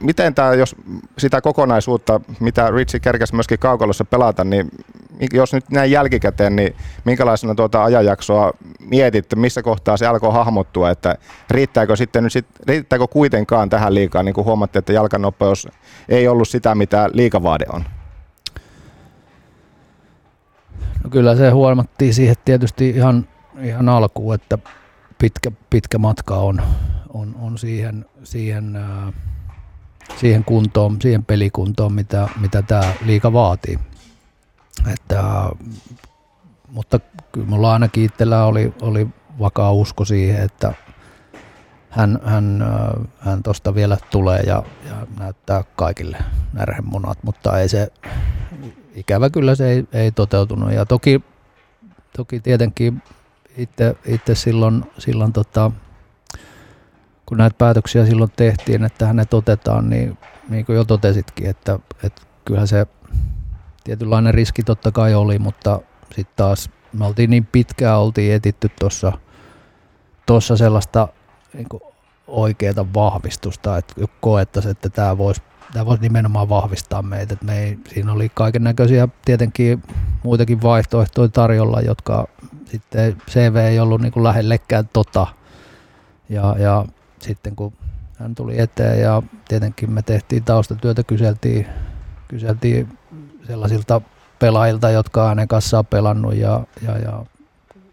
[0.01, 0.75] Miten tämä, jos
[1.17, 4.69] sitä kokonaisuutta, mitä Ritchie kerkäsi myöskin kaukalossa pelata, niin
[5.33, 6.75] jos nyt näin jälkikäteen, niin
[7.05, 11.15] minkälaisena tuota ajanjaksoa mietitte, missä kohtaa se alkoi hahmottua, että
[11.49, 15.67] riittääkö sitten nyt sit, riittääkö kuitenkaan tähän liikaa, niin kuin huomattiin, että jalkanopeus
[16.09, 17.83] ei ollut sitä, mitä liikavaade on?
[21.03, 23.27] No kyllä se huomattiin siihen tietysti ihan,
[23.61, 24.57] ihan alkuun, että
[25.17, 26.61] pitkä, pitkä matka on,
[27.13, 29.13] on, on siihen, siihen, äh,
[30.15, 33.79] siihen kuntoon, siihen pelikuntoon, mitä, mitä tämä liika vaatii.
[34.93, 35.23] Että,
[36.71, 36.99] mutta
[37.31, 39.07] kyllä mulla ainakin itsellä oli, oli
[39.39, 40.73] vakaa usko siihen, että
[41.89, 42.65] hän, hän,
[43.19, 46.17] hän tuosta vielä tulee ja, ja näyttää kaikille
[46.53, 47.91] närhemunat, mutta ei se,
[48.95, 50.71] ikävä kyllä se ei, ei toteutunut.
[50.71, 51.21] Ja toki,
[52.17, 53.01] toki tietenkin
[53.57, 55.71] itse, itse silloin, silloin tota,
[57.25, 60.17] kun näitä päätöksiä silloin tehtiin, että hänet otetaan, niin
[60.49, 62.87] niin kuin jo totesitkin, että, että kyllähän se
[63.83, 65.79] tietynlainen riski totta kai oli, mutta
[66.15, 69.11] sitten taas me oltiin niin pitkään oltiin etitty tuossa
[70.25, 71.07] tossa sellaista
[71.53, 71.67] niin
[72.27, 75.41] oikeaa vahvistusta, että koettaisiin, että tämä voisi
[75.73, 77.37] tämä voisi nimenomaan vahvistaa meitä.
[77.43, 79.83] Me ei, siinä oli kaiken näköisiä tietenkin
[80.23, 82.27] muitakin vaihtoehtoja tarjolla, jotka
[82.65, 85.27] sitten CV ei ollut niin kuin lähellekään tota.
[86.29, 86.85] Ja, ja
[87.23, 87.73] sitten kun
[88.17, 91.67] hän tuli eteen ja tietenkin me tehtiin taustatyötä, kyseltiin,
[92.27, 92.97] kyseltiin
[93.47, 94.01] sellaisilta
[94.39, 97.25] pelaajilta, jotka hänen kanssaan pelannut ja, ja, ja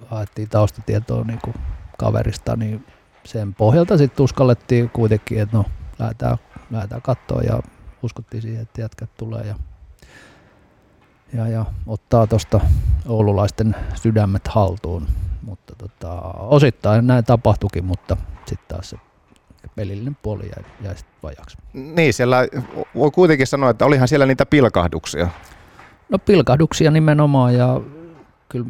[0.06, 1.54] haettiin taustatietoa niin kuin
[1.98, 2.86] kaverista, niin
[3.24, 5.64] sen pohjalta sitten uskallettiin kuitenkin, että no
[5.98, 6.36] lähdetään,
[6.70, 7.60] lähdetään katsoa ja
[8.02, 9.54] uskottiin siihen, että jätkät tulee ja,
[11.32, 12.60] ja, ja ottaa tuosta
[13.08, 15.06] oululaisten sydämet haltuun.
[15.42, 18.16] Mutta tota, osittain näin tapahtuikin, mutta
[18.46, 18.96] sitten taas se
[19.76, 21.56] pelillinen puoli jäi, jäi sitten vajaksi.
[21.72, 22.36] Niin, siellä
[22.94, 25.28] voi kuitenkin sanoa, että olihan siellä niitä pilkahduksia.
[26.08, 27.80] No pilkahduksia nimenomaan ja
[28.48, 28.66] kyllä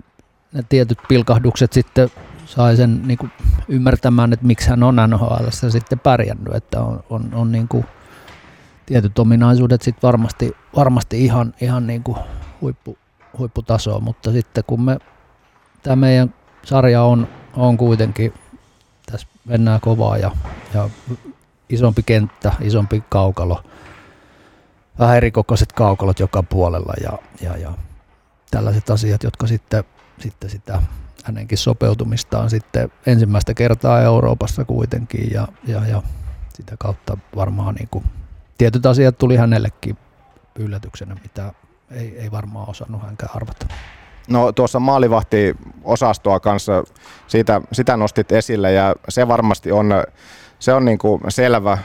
[0.53, 2.11] ne tietyt pilkahdukset sitten
[2.47, 3.33] sai sen niin kuin
[3.69, 7.85] ymmärtämään, että miksi hän on NHL sitten pärjännyt, että on, on, on niin kuin
[8.87, 12.19] tietyt ominaisuudet sitten varmasti, varmasti ihan, ihan niin kuin
[12.61, 12.99] huippu,
[13.39, 14.99] huipputasoa, mutta sitten kun me,
[15.83, 16.35] tämä meidän
[16.65, 18.35] sarja on, on kuitenkin,
[19.11, 20.31] tässä mennään kovaa ja,
[20.75, 20.91] ja
[21.69, 23.63] isompi kenttä, isompi kaukalo,
[24.99, 27.73] vähän erikokoiset kaukalot joka puolella ja, ja, ja
[28.51, 29.85] tällaiset asiat, jotka sitten,
[30.19, 30.83] sitten sitä
[31.25, 36.03] hänenkin sopeutumistaan sitten ensimmäistä kertaa Euroopassa kuitenkin ja, ja, ja
[36.55, 38.05] sitä kautta varmaan niin kuin,
[38.59, 39.97] tietyt asiat tuli hänellekin
[40.59, 41.55] yllätyksenä, mitä
[41.91, 43.67] ei, ei varmaan osannut hänkään arvata.
[44.29, 46.85] No tuossa maalivahti-osastoa kanssa,
[47.27, 49.93] siitä, sitä nostit esille ja se varmasti on,
[50.61, 51.79] se on niin kuin selvä.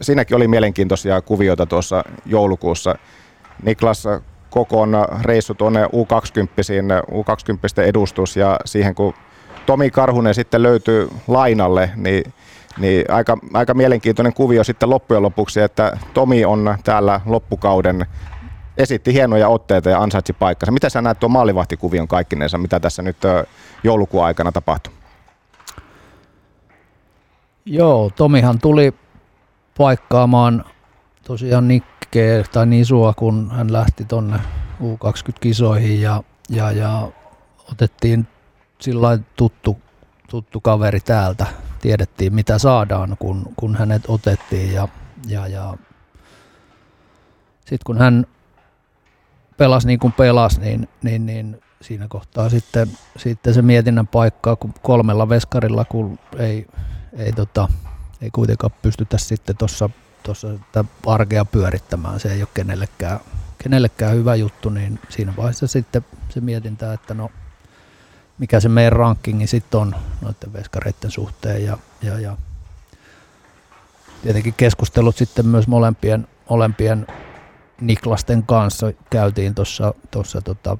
[0.00, 2.94] Siinäkin oli mielenkiintoisia kuvioita tuossa joulukuussa.
[3.62, 4.04] Niklas
[4.50, 5.88] Kokon reissu tuonne U20,
[7.10, 9.14] U20 edustus ja siihen kun
[9.66, 12.32] Tomi Karhunen sitten löytyy lainalle, niin,
[12.78, 18.06] niin aika, aika mielenkiintoinen kuvio sitten loppujen lopuksi, että Tomi on täällä loppukauden
[18.78, 20.72] esitti hienoja otteita ja ansaitsi paikkansa.
[20.72, 23.16] Mitä sä näet tuon maalivahtikuvion kaikkinensa, mitä tässä nyt
[23.84, 24.95] joulukuun aikana tapahtui?
[27.68, 28.94] Joo, Tomihan tuli
[29.78, 30.64] paikkaamaan
[31.24, 34.36] tosiaan Nikkeä tai Nisua, kun hän lähti tonne
[34.82, 37.08] U20-kisoihin ja, ja, ja
[37.72, 38.26] otettiin
[38.80, 39.78] sillä tuttu,
[40.30, 41.46] tuttu kaveri täältä.
[41.80, 44.88] Tiedettiin mitä saadaan, kun, kun hänet otettiin ja,
[45.28, 45.74] ja, ja
[47.60, 48.26] sitten kun hän
[49.56, 54.74] pelasi niin kuin pelasi, niin, niin, niin siinä kohtaa sitten, sitten se mietinnän paikkaa, kun
[54.82, 56.66] kolmella veskarilla, kun ei,
[57.16, 57.68] ei, tota,
[58.20, 59.90] ei kuitenkaan pystytä sitten tuossa
[60.26, 60.48] tuossa
[61.06, 63.20] arkea pyörittämään, se ei ole kenellekään,
[63.58, 67.30] kenellekään hyvä juttu, niin siinä vaiheessa sitten se mietintä, että no
[68.38, 72.36] mikä se meidän rankingi sitten on noiden veskareiden suhteen ja, ja, ja
[74.22, 77.06] tietenkin keskustelut sitten myös molempien, molempien
[77.80, 79.54] Niklasten kanssa käytiin
[80.10, 80.76] tuossa tota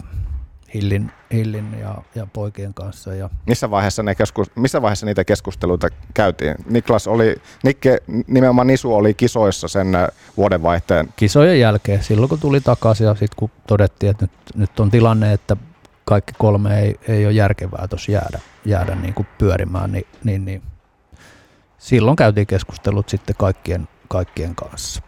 [0.77, 3.15] Hillin, Hillin ja, ja, poikien kanssa.
[3.15, 6.55] Ja missä, vaiheessa ne keskus, missä vaiheessa niitä keskusteluita käytiin?
[6.71, 11.09] Niklas oli, Nikke, nimenomaan Nisu oli kisoissa sen äh, vuodenvaihteen.
[11.17, 15.33] Kisojen jälkeen, silloin kun tuli takaisin ja sitten kun todettiin, että nyt, nyt on tilanne,
[15.33, 15.57] että
[16.05, 20.63] kaikki kolme ei, ei ole järkevää tuossa jäädä, jäädä niin kuin pyörimään, niin, niin, niin
[21.79, 25.03] silloin käytiin keskustelut sitten kaikkien, kaikkien kanssa.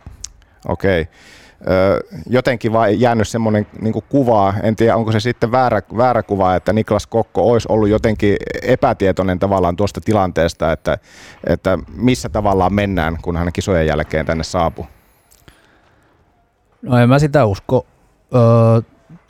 [0.69, 1.03] Okei.
[1.03, 1.15] Okay
[2.27, 6.73] jotenkin vaan jäänyt semmoinen niin kuva, en tiedä onko se sitten väärä, väärä kuva, että
[6.73, 10.99] Niklas Kokko olisi ollut jotenkin epätietoinen tavallaan tuosta tilanteesta, että,
[11.47, 14.87] että missä tavallaan mennään, kun hän kisojen jälkeen tänne saapuu.
[16.83, 17.87] No en mä sitä usko.
[18.35, 18.81] Öö,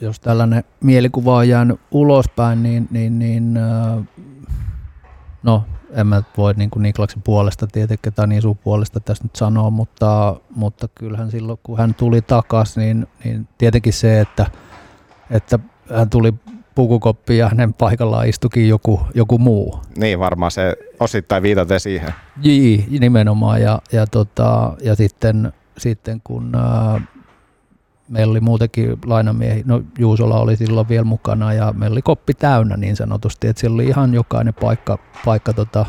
[0.00, 4.00] jos tällainen mielikuva on jäänyt ulospäin, niin, niin, niin öö,
[5.42, 9.70] no en mä voi niin kuin Niklaksen puolesta tietenkin tai niin puolesta tässä nyt sanoa,
[9.70, 14.46] mutta, mutta kyllähän silloin kun hän tuli takaisin, niin, niin tietenkin se, että,
[15.30, 15.58] että
[15.94, 16.34] hän tuli
[16.74, 19.80] pukukoppi ja hänen paikallaan istukin joku, joku muu.
[19.96, 22.14] Niin varmaan se osittain viitaten siihen.
[22.42, 27.00] Jii, nimenomaan ja, ja, tota, ja sitten, sitten kun ää,
[28.08, 32.76] meillä oli muutenkin lainamiehi, no Juusola oli silloin vielä mukana ja meillä oli koppi täynnä
[32.76, 35.86] niin sanotusti, että siellä oli ihan jokainen paikka, paikka, tota,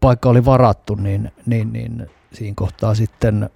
[0.00, 3.50] paikka oli varattu, niin, niin, niin siinä kohtaa sitten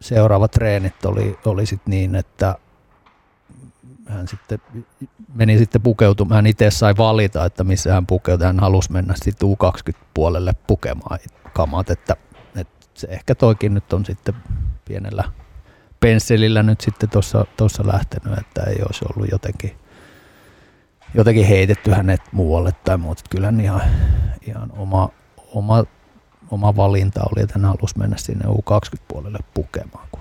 [0.00, 2.54] seuraavat treenit oli, oli sit niin, että
[4.06, 4.62] hän sitten
[5.34, 9.48] meni sitten pukeutumaan, hän itse sai valita, että missä hän pukeutui, hän halusi mennä sitten
[9.48, 11.18] U20-puolelle pukemaan.
[11.52, 12.16] Kamat, että,
[12.56, 14.34] että se ehkä toikin nyt on sitten
[14.84, 15.24] pienellä
[16.00, 17.08] pensselillä nyt sitten
[17.56, 19.76] tuossa lähtenyt, että ei olisi ollut jotenkin,
[21.14, 23.22] jotenkin heitetty hänet muualle tai muuta.
[23.30, 23.82] Kyllä ihan,
[24.46, 25.08] ihan oma,
[25.46, 25.84] oma,
[26.50, 30.19] oma valinta oli, että hän halusi mennä sinne U20-puolelle pukemaan kuitenkin.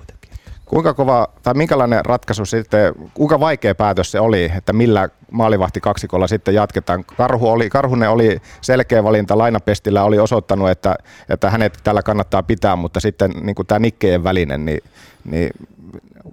[0.70, 6.28] Kuinka kova, tai minkälainen ratkaisu sitten, kuinka vaikea päätös se oli, että millä maalivahti kaksikolla
[6.28, 7.04] sitten jatketaan?
[7.18, 10.96] Karhu oli, Karhunen oli selkeä valinta, Lainapestillä oli osoittanut, että,
[11.30, 14.80] että hänet tällä kannattaa pitää, mutta sitten niin kuin tämä Nikkejen välinen, niin
[15.26, 15.52] niin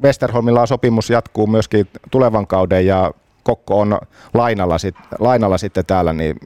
[0.03, 3.11] Westerholmilla sopimus jatkuu myöskin tulevan kauden ja
[3.43, 3.99] Kokko on
[4.35, 6.13] lainalla, sit, lainalla sitten täällä.
[6.13, 6.41] Niin...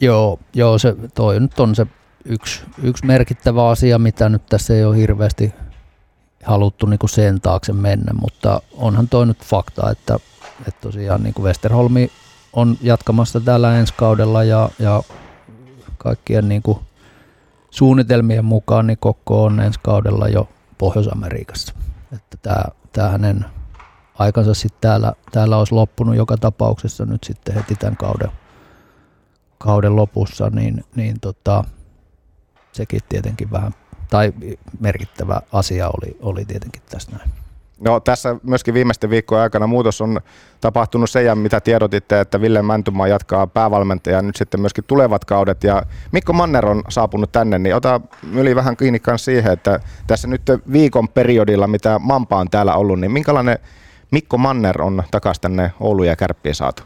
[0.00, 1.86] Joo, joo se, toi nyt on se
[2.24, 5.54] yksi, yksi merkittävä asia, mitä nyt tässä ei ole hirveästi
[6.44, 10.18] haluttu niin kuin sen taakse mennä, mutta onhan toi nyt fakta, että,
[10.68, 12.10] että tosiaan niin kuin Westerholmi
[12.52, 15.02] on jatkamassa täällä ensi kaudella ja, ja
[15.98, 16.78] kaikkien niin kuin
[17.70, 21.74] suunnitelmien mukaan niin Kokko on ensi kaudella jo Pohjois-Amerikassa.
[22.12, 23.44] Että tämä, tämä hänen
[24.18, 28.30] aikansa sitten täällä, täällä olisi loppunut joka tapauksessa nyt sitten heti tämän kauden,
[29.58, 31.64] kauden lopussa, niin, niin tota,
[32.72, 33.72] sekin tietenkin vähän,
[34.10, 34.32] tai
[34.80, 37.30] merkittävä asia oli, oli tietenkin tässä näin.
[37.80, 40.20] No tässä myöskin viimeisten viikkojen aikana muutos on
[40.60, 45.64] tapahtunut se, ja mitä tiedotitte, että Ville Mäntymaa jatkaa päävalmentaja nyt sitten myöskin tulevat kaudet.
[45.64, 45.82] Ja
[46.12, 48.00] Mikko Manner on saapunut tänne, niin ota
[48.32, 50.42] yli vähän kiinni siihen, että tässä nyt
[50.72, 53.58] viikon periodilla, mitä Mampa on täällä ollut, niin minkälainen
[54.10, 56.82] Mikko Manner on takaisin tänne Oulu ja Kärppiin saatu?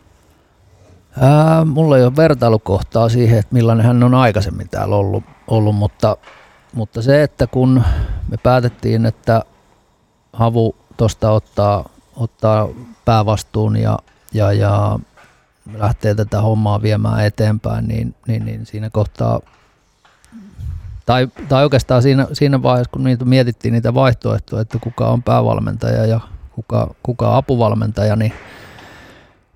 [1.21, 6.17] Ää, mulla ei ole vertailukohtaa siihen, että millainen hän on aikaisemmin täällä ollut, ollut mutta,
[6.73, 7.83] mutta se, että kun
[8.29, 9.43] me päätettiin, että
[10.33, 12.69] Havu tuosta ottaa, ottaa
[13.05, 13.99] päävastuun ja,
[14.33, 14.99] ja, ja
[15.75, 19.41] lähtee tätä hommaa viemään eteenpäin, niin, niin, niin siinä kohtaa,
[21.07, 26.07] tai, tai oikeastaan siinä, siinä vaiheessa, kun niitä mietittiin niitä vaihtoehtoja, että kuka on päävalmentaja
[26.07, 26.21] ja
[26.53, 28.33] kuka, kuka apuvalmentaja, niin,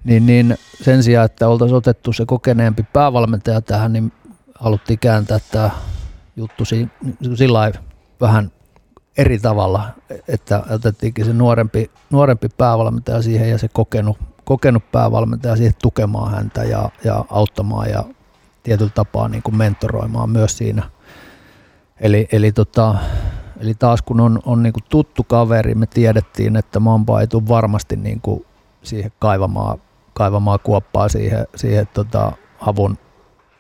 [0.05, 4.13] niin, niin sen sijaan, että oltaisiin otettu se kokeneempi päävalmentaja tähän, niin
[4.55, 5.71] haluttiin kääntää tämä
[6.37, 6.89] juttu si,
[7.35, 7.73] sillä
[8.21, 8.51] vähän
[9.19, 9.89] eri tavalla,
[10.29, 16.65] että otettiinkin se nuorempi, nuorempi päävalmentaja siihen ja se kokenut, kokenut päävalmentaja siihen tukemaan häntä
[16.65, 18.05] ja, ja auttamaan ja
[18.63, 20.91] tietyllä tapaa niin kuin mentoroimaan myös siinä.
[22.01, 22.95] Eli, eli, tota,
[23.61, 27.49] eli taas kun on, on niin kuin tuttu kaveri, me tiedettiin, että Mamba ei tule
[27.49, 28.47] varmasti niin kuin
[28.83, 29.79] siihen kaivamaan,
[30.15, 32.99] kaivamaan kuoppaa siihen, siihen tota, havun,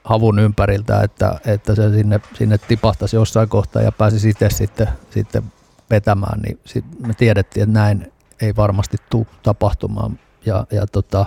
[0.05, 5.43] havun ympäriltä, että, että se sinne, sinne tipahtaisi jossain kohtaa ja pääsi itse sitten, sitten
[5.91, 10.19] vetämään, niin sit me tiedettiin, että näin ei varmasti tule tapahtumaan.
[10.47, 11.27] Ja, ja tota,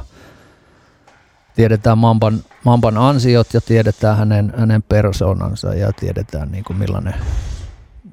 [1.56, 7.16] tiedetään Mamban, Mamban ansiot ja tiedetään hänen, hänen persoonansa ja tiedetään niin kuin millainen,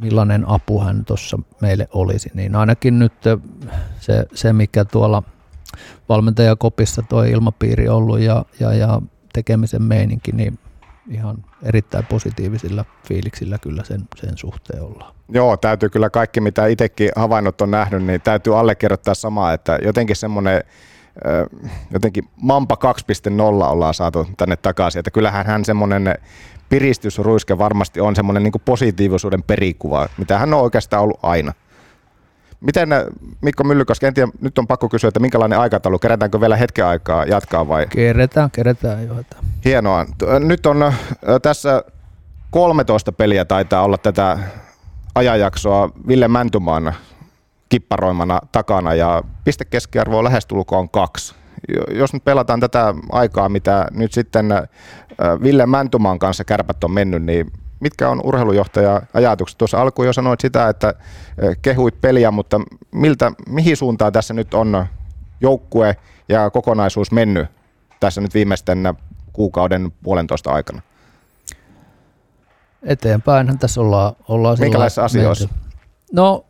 [0.01, 2.31] millainen apu hän tuossa meille olisi.
[2.35, 3.12] Niin ainakin nyt
[4.01, 5.23] se, se mikä tuolla
[6.09, 9.03] valmentajakopissa tuo ilmapiiri ollut ja, ja, ja
[9.35, 10.59] tekemisen meininki, niin
[11.11, 15.14] ihan erittäin positiivisilla fiiliksillä kyllä sen, sen suhteen ollaan.
[15.28, 20.16] Joo, täytyy kyllä kaikki, mitä itsekin havainnot on nähnyt, niin täytyy allekirjoittaa samaa, että jotenkin
[20.16, 20.64] semmoinen
[21.91, 22.76] jotenkin Mampa
[23.30, 26.14] 2.0 ollaan saatu tänne takaisin, että kyllähän hän semmoinen
[26.68, 31.53] piristysruiske varmasti on semmoinen niin positiivisuuden perikuva, mitä hän on oikeastaan ollut aina.
[32.61, 32.89] Miten
[33.41, 37.25] Mikko Myllykoski, en tiedä, nyt on pakko kysyä, että minkälainen aikataulu, kerätäänkö vielä hetken aikaa
[37.25, 37.87] jatkaa vai?
[37.87, 39.15] Kerätään, kerätään jo.
[39.65, 40.07] Hienoa.
[40.39, 40.93] Nyt on
[41.43, 41.85] tässä
[42.51, 44.39] 13 peliä taitaa olla tätä
[45.15, 46.95] ajanjaksoa Ville Mäntymaan
[47.69, 51.35] kipparoimana takana ja pistekeskiarvo on lähestulkoon kaksi.
[51.91, 54.47] Jos nyt pelataan tätä aikaa, mitä nyt sitten
[55.43, 57.53] Ville Mäntumaan kanssa kärpät on mennyt, niin
[57.85, 59.59] mitkä on urheilujohtaja ajatukset?
[59.59, 60.95] Tuossa alkuun jo sanoit sitä, että
[61.62, 62.61] kehuit peliä, mutta
[62.93, 64.87] miltä, mihin suuntaan tässä nyt on
[65.41, 65.97] joukkue
[66.28, 67.47] ja kokonaisuus mennyt
[68.01, 68.95] tässä nyt viimeisten
[69.32, 70.82] kuukauden puolentoista aikana?
[72.82, 74.16] Eteenpäinhän tässä ollaan.
[74.28, 75.49] ollaan Minkälaisissa asioissa?
[75.49, 75.64] Menty.
[76.12, 76.45] No,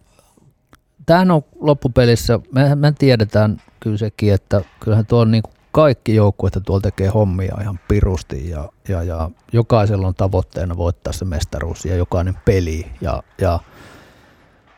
[1.07, 5.43] tämähän on loppupelissä, me, me tiedetään kyllä sekin, että kyllähän tuo on niin
[5.75, 11.25] kaikki joukkueet tuolla tekee hommia ihan pirusti ja, ja, ja jokaisella on tavoitteena voittaa se
[11.25, 13.61] mestaruus ja jokainen peli ja, ja,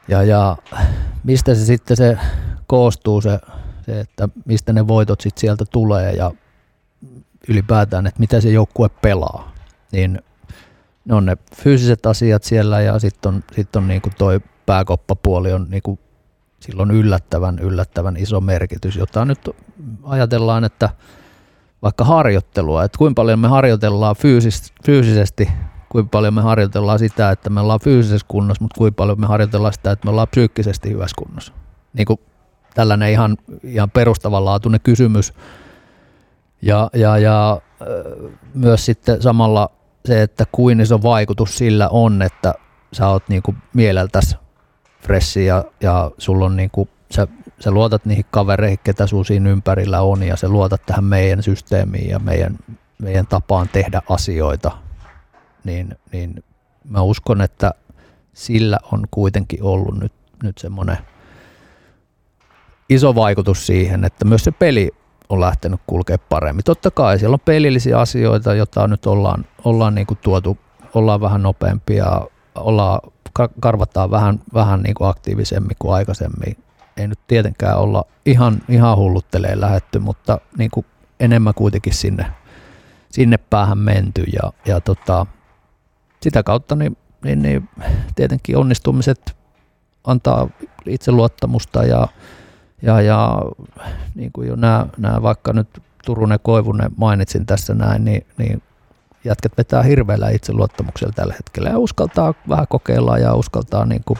[0.08, 0.56] ja, ja
[1.24, 2.18] mistä se sitten se
[2.66, 3.38] koostuu se,
[3.86, 6.32] se, että mistä ne voitot sitten sieltä tulee ja
[7.48, 9.52] ylipäätään, että mitä se joukkue pelaa,
[9.92, 10.22] niin
[11.04, 15.66] ne on ne fyysiset asiat siellä ja sitten on, sit on niinku toi pääkoppapuoli on
[15.70, 15.98] niinku
[16.60, 19.50] sillä on yllättävän, yllättävän iso merkitys, jota nyt
[20.02, 20.90] ajatellaan, että
[21.82, 25.48] vaikka harjoittelua, että kuinka paljon me harjoitellaan fyysis, fyysisesti,
[25.88, 29.72] kuinka paljon me harjoitellaan sitä, että me ollaan fyysisessä kunnossa, mutta kuinka paljon me harjoitellaan
[29.72, 31.52] sitä, että me ollaan psyykkisesti hyvässä kunnossa.
[31.92, 32.20] Niin kuin
[32.74, 35.32] tällainen ihan, ihan perustavanlaatuinen kysymys.
[36.62, 37.60] Ja, ja, ja
[38.54, 39.70] myös sitten samalla
[40.04, 42.54] se, että kuin iso vaikutus sillä on, että
[42.92, 44.36] sä oot niin kuin mieleltäsi
[45.06, 47.26] fressi ja, ja sulla on niin kuin, sä,
[47.60, 52.08] sä luotat niihin kavereihin, ketä sun siinä ympärillä on ja sä luotat tähän meidän systeemiin
[52.08, 52.58] ja meidän,
[52.98, 54.70] meidän tapaan tehdä asioita,
[55.64, 56.44] niin, niin
[56.88, 57.74] mä uskon, että
[58.32, 60.12] sillä on kuitenkin ollut nyt,
[60.42, 60.98] nyt semmoinen
[62.88, 64.90] iso vaikutus siihen, että myös se peli
[65.28, 66.64] on lähtenyt kulkea paremmin.
[66.64, 70.58] Totta kai siellä on pelillisiä asioita, joita nyt ollaan, ollaan niin kuin tuotu,
[70.94, 72.20] ollaan vähän nopeampia,
[72.54, 73.00] ollaan
[73.60, 76.56] karvataan vähän, vähän niin kuin aktiivisemmin kuin aikaisemmin.
[76.96, 80.86] Ei nyt tietenkään olla ihan, ihan hullutteleen lähetty, mutta niin kuin
[81.20, 82.26] enemmän kuitenkin sinne,
[83.10, 85.26] sinne päähän menty ja, ja tota,
[86.22, 87.68] sitä kautta niin, niin, niin
[88.14, 89.36] tietenkin onnistumiset
[90.04, 90.48] antaa
[90.86, 92.08] itseluottamusta ja,
[92.82, 93.42] ja, ja
[94.14, 98.62] niin kuin jo nämä, nämä vaikka nyt Turunen Koivunen mainitsin tässä näin, niin, niin
[99.26, 104.18] jätkät vetää hirveällä itseluottamuksella tällä hetkellä ja uskaltaa vähän kokeilla ja uskaltaa niin kuin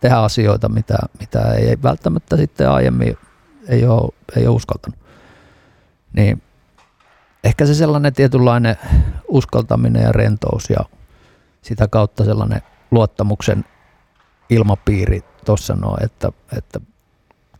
[0.00, 3.18] tehdä asioita, mitä, mitä ei välttämättä sitten aiemmin
[3.68, 4.98] ei ole, ei ole uskaltanut.
[6.12, 6.42] Niin
[7.44, 8.76] ehkä se sellainen tietynlainen
[9.28, 10.84] uskaltaminen ja rentous ja
[11.62, 13.64] sitä kautta sellainen luottamuksen
[14.50, 16.80] ilmapiiri tuossa noin, että, että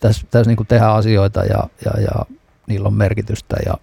[0.01, 2.37] tässä, tässä niin tehdään asioita ja, ja, ja
[2.67, 3.75] niillä on merkitystä ja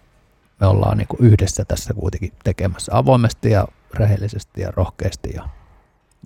[0.62, 5.50] me ollaan niin kuin yhdessä tässä kuitenkin tekemässä avoimesti ja rehellisesti ja rohkeasti ja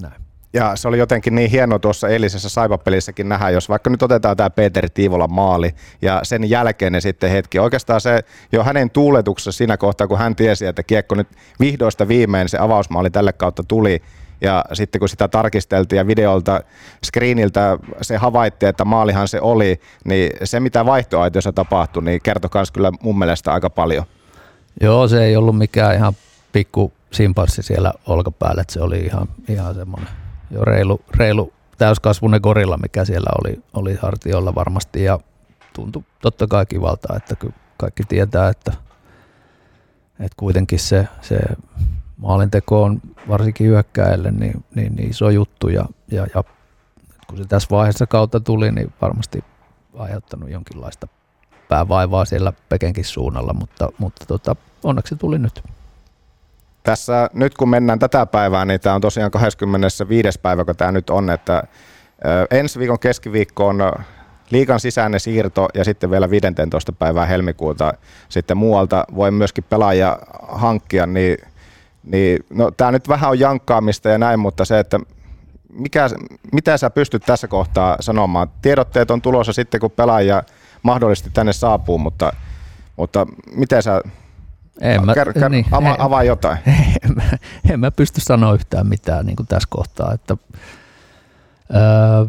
[0.01, 0.21] näin.
[0.53, 4.49] Ja se oli jotenkin niin hieno tuossa eilisessä Saipa-pelissäkin nähdä, jos vaikka nyt otetaan tämä
[4.49, 7.59] Peter Tiivolan maali ja sen jälkeen ne sitten hetki.
[7.59, 8.19] Oikeastaan se
[8.51, 11.27] jo hänen tuuletuksessa siinä kohtaa, kun hän tiesi, että kiekko nyt
[11.59, 14.01] vihdoista viimein se avausmaali tälle kautta tuli,
[14.41, 16.61] ja sitten kun sitä tarkisteltiin ja videolta,
[17.05, 22.71] screeniltä se havaitti, että maalihan se oli, niin se mitä vaihtoaitiossa tapahtui, niin kertoi myös
[22.71, 24.05] kyllä mun mielestä aika paljon.
[24.81, 26.13] Joo, se ei ollut mikään ihan
[26.51, 30.09] pikku simpanssi siellä olkapäällä, että se oli ihan, ihan semmoinen
[30.51, 35.03] jo reilu, reilu täyskasvunen gorilla, mikä siellä oli, oli hartiolla varmasti.
[35.03, 35.19] Ja
[35.73, 37.35] tuntui totta kai kivalta, että
[37.77, 38.73] kaikki tietää, että,
[40.19, 41.39] että kuitenkin se, se
[42.17, 45.69] maalinteko on varsinkin hyökkäjälle niin, niin, niin iso juttu.
[45.69, 46.43] Ja, ja, ja
[47.27, 49.43] kun se tässä vaiheessa kautta tuli, niin varmasti
[49.97, 51.07] aiheuttanut jonkinlaista
[51.69, 55.63] päävaivaa siellä Pekenkin suunnalla, mutta, mutta tota, onneksi tuli nyt.
[56.83, 60.39] Tässä nyt kun mennään tätä päivää, niin tämä on tosiaan 25.
[60.39, 61.63] päivä, kun tämä nyt on, että
[62.51, 63.81] ensi viikon keskiviikko on
[64.49, 66.91] liikan sisäinen siirto ja sitten vielä 15.
[66.91, 67.93] päivää helmikuuta
[68.29, 71.37] sitten muualta voi myöskin pelaaja hankkia, niin,
[72.03, 74.99] niin no, tämä nyt vähän on jankkaamista ja näin, mutta se, että
[75.73, 76.09] mikä,
[76.53, 78.47] mitä sä pystyt tässä kohtaa sanomaan?
[78.61, 80.43] Tiedotteet on tulossa sitten, kun pelaaja
[80.85, 82.33] mahdollisesti tänne saapuu, mutta,
[82.97, 83.25] mutta
[83.55, 84.01] miten sä
[84.81, 86.57] en mä, kär, kär, niin, ava, en, avaa jotain.
[87.03, 87.39] En,
[87.69, 90.13] en, mä pysty sanoa yhtään mitään niin kuin tässä kohtaa.
[90.13, 90.37] Että,
[91.73, 92.25] ää,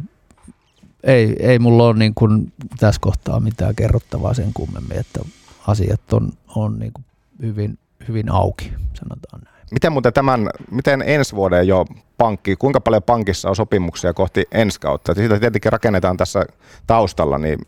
[1.02, 5.20] ei, ei mulla ole niin kuin tässä kohtaa mitään kerrottavaa sen kummemmin, että
[5.66, 7.04] asiat on, on niin kuin
[7.42, 7.78] hyvin,
[8.08, 9.56] hyvin auki, sanotaan näin.
[9.70, 11.86] Miten muuten tämän, miten ensi vuoden jo
[12.18, 15.14] pankki, kuinka paljon pankissa on sopimuksia kohti ensi kautta?
[15.14, 16.46] Siitä tietenkin rakennetaan tässä
[16.86, 17.58] taustalla, niin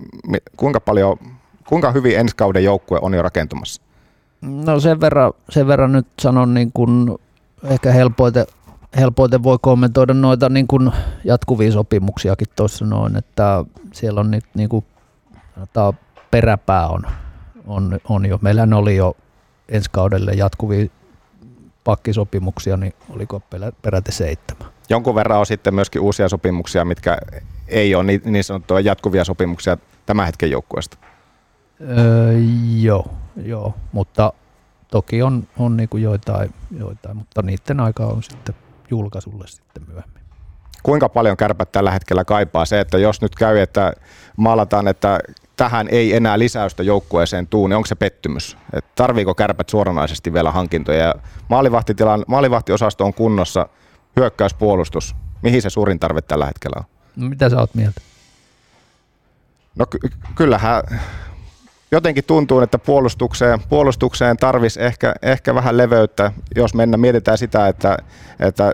[0.56, 1.16] kuinka paljon,
[1.68, 3.82] kuinka hyvin ensi kauden joukkue on jo rakentumassa?
[4.42, 7.18] No sen verran, sen verran nyt sanon niin kuin
[7.64, 8.46] ehkä helpoiten,
[8.96, 10.92] helpoiten voi kommentoida noita niin kuin
[11.24, 14.84] jatkuvia sopimuksiakin tuossa noin, että siellä on nyt niin kuin,
[16.30, 17.02] peräpää on,
[17.66, 18.38] on, on jo.
[18.42, 19.16] Meillähän oli jo
[19.68, 20.86] ensi kaudelle jatkuvia
[21.88, 23.42] pakkisopimuksia, niin oliko
[23.82, 24.68] peräti seitsemän.
[24.88, 27.18] Jonkun verran on sitten myöskin uusia sopimuksia, mitkä
[27.68, 30.98] ei ole niin, sanottuja jatkuvia sopimuksia tämän hetken joukkueesta.
[31.80, 32.32] Öö,
[32.80, 33.06] joo,
[33.44, 34.32] joo, mutta
[34.90, 38.54] toki on, on niin kuin joitain, joitain, mutta niiden aika on sitten
[38.90, 40.22] julkaisulle sitten myöhemmin.
[40.82, 43.92] Kuinka paljon kärpät tällä hetkellä kaipaa se, että jos nyt käy, että
[44.36, 45.20] maalataan, että
[45.58, 48.56] tähän ei enää lisäystä joukkueeseen tuu, niin onko se pettymys?
[48.72, 51.14] Et tarviiko kärpät suoranaisesti vielä hankintoja?
[51.48, 53.68] Maalivahtitilan, maalivahtiosasto on kunnossa,
[54.16, 55.16] hyökkäyspuolustus.
[55.42, 56.84] Mihin se suurin tarve tällä hetkellä on?
[57.16, 58.00] No, mitä sä oot mieltä?
[59.78, 59.98] No ky-
[60.34, 60.82] kyllähän
[61.90, 67.96] jotenkin tuntuu, että puolustukseen, puolustukseen tarvisi ehkä, ehkä vähän leveyttä, jos mennä mietitään sitä, että,
[68.40, 68.72] että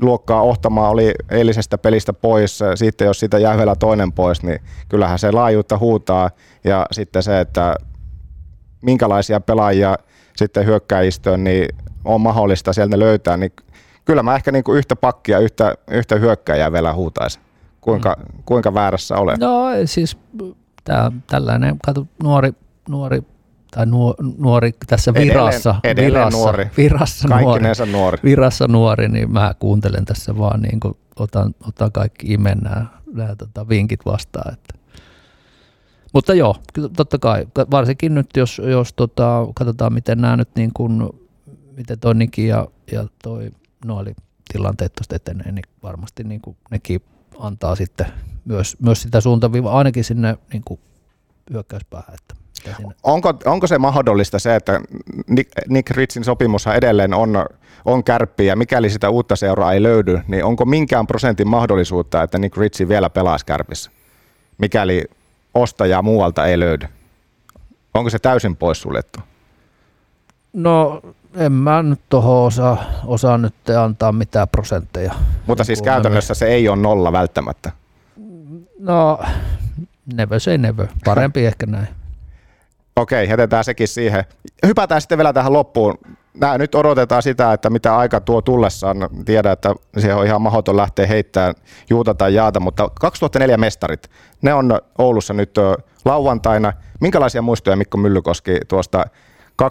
[0.00, 5.18] luokkaa Ohtamaa oli eilisestä pelistä pois, sitten jos siitä jää vielä toinen pois, niin kyllähän
[5.18, 6.30] se laajuutta huutaa
[6.64, 7.74] ja sitten se, että
[8.82, 9.96] minkälaisia pelaajia
[10.36, 11.68] sitten hyökkäistöön niin
[12.04, 13.52] on mahdollista sieltä löytää, niin
[14.04, 17.42] kyllä mä ehkä niin kuin yhtä pakkia, yhtä, yhtä hyökkäjää vielä huutaisin.
[17.80, 18.42] Kuinka, mm.
[18.44, 19.38] kuinka väärässä olen?
[19.40, 20.18] No siis
[20.84, 22.52] tämä tällainen, kato, nuori,
[22.88, 23.22] nuori
[23.70, 26.70] tai nuori, nuori tässä virassa, edelleen, edelleen virassa, nuori.
[26.76, 27.62] virassa, nuori,
[27.92, 28.18] nuori.
[28.24, 33.36] virassa nuori, niin mä kuuntelen tässä vaan niin kuin otan, otan kaikki imen nämä, nämä
[33.36, 34.54] tota, vinkit vastaan.
[34.54, 34.74] Että.
[36.12, 36.56] Mutta joo,
[36.96, 41.10] totta kai, varsinkin nyt jos, jos tota, katsotaan miten nämä nyt niin kuin,
[41.76, 43.50] miten toi Niki ja, ja toi
[43.84, 44.14] Noali
[44.52, 47.02] tilanteet tuosta etenee, niin varmasti niin kuin nekin
[47.38, 48.06] antaa sitten
[48.44, 50.80] myös, myös sitä suuntaviivaa ainakin sinne niin kuin
[51.50, 52.14] hyökkäyspäähän.
[52.14, 52.34] Että
[53.02, 54.80] onko, onko se mahdollista se, että
[55.26, 57.46] Nick, Nick Ritzin sopimushan edelleen on,
[57.84, 62.38] on kärppi ja mikäli sitä uutta seuraa ei löydy, niin onko minkään prosentin mahdollisuutta, että
[62.38, 63.90] Nick Ritzi vielä pelaisi kärpissä,
[64.58, 65.04] mikäli
[65.54, 66.86] ostajaa muualta ei löydy?
[67.94, 69.20] Onko se täysin poissuljettu?
[70.52, 71.02] No
[71.34, 75.14] en mä nyt tuohon osaa, osaa nyt antaa mitään prosentteja.
[75.46, 77.72] Mutta siis käytännössä se ei ole nolla välttämättä.
[78.78, 79.18] No,
[80.14, 80.86] never say never.
[81.04, 81.88] Parempi ehkä näin.
[82.98, 84.24] Okei, jätetään sekin siihen.
[84.66, 85.98] Hypätään sitten vielä tähän loppuun.
[86.40, 88.96] Nää, nyt odotetaan sitä, että mitä aika tuo tullessaan.
[89.24, 91.54] Tiedä, että se on ihan mahdoton lähteä heittämään
[91.90, 94.10] juuta tai jaata, mutta 2004 mestarit,
[94.42, 95.54] ne on Oulussa nyt
[96.04, 96.72] lauantaina.
[97.00, 99.04] Minkälaisia muistoja Mikko Myllykoski tuosta
[99.62, 99.66] 2003-2004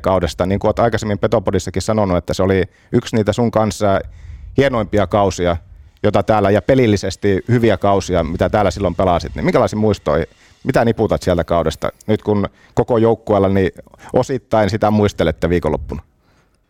[0.00, 4.00] kaudesta, niin kuin olet aikaisemmin Petopodissakin sanonut, että se oli yksi niitä sun kanssa
[4.56, 5.56] hienoimpia kausia,
[6.02, 10.26] jota täällä, ja pelillisesti hyviä kausia, mitä täällä silloin pelasit, niin minkälaisia muistoja
[10.64, 13.70] Mitä niputat sieltä kaudesta, nyt kun koko joukkueella niin
[14.12, 16.02] osittain sitä muistelette viikonloppuna?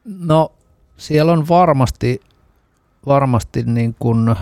[0.05, 0.52] No
[0.97, 2.20] siellä on varmasti,
[3.06, 4.36] varmasti niin kuin,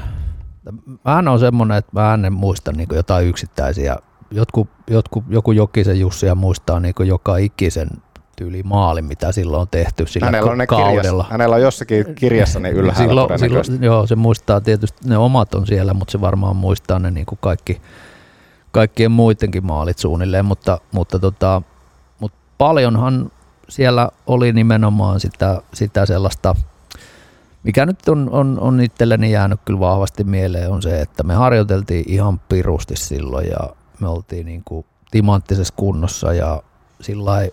[1.05, 3.97] mä on semmoinen, että mä en muista niin kuin jotain yksittäisiä.
[4.31, 7.89] Jotkut, jotkut, joku Jokisen Jussi ja muistaa niin kuin joka ikisen
[8.36, 11.02] tyyli maali, mitä silloin on tehty sillä hänellä on ne kaudella.
[11.02, 15.55] Kirjassa, hänellä on jossakin kirjassa niin ylhäällä silloin, silloin, Joo, se muistaa tietysti, ne omat
[15.55, 17.81] on siellä, mutta se varmaan muistaa ne niin kuin kaikki,
[18.77, 21.62] kaikkien muidenkin maalit suunnilleen, mutta, mutta, tota,
[22.20, 23.31] mutta paljonhan
[23.69, 26.57] siellä oli nimenomaan sitä, sitä sellaista,
[27.62, 32.05] mikä nyt on, on, on itselleni jäänyt kyllä vahvasti mieleen, on se, että me harjoiteltiin
[32.09, 33.70] ihan pirusti silloin ja
[34.01, 36.62] me oltiin niin kuin timanttisessa kunnossa ja
[37.01, 37.48] sillä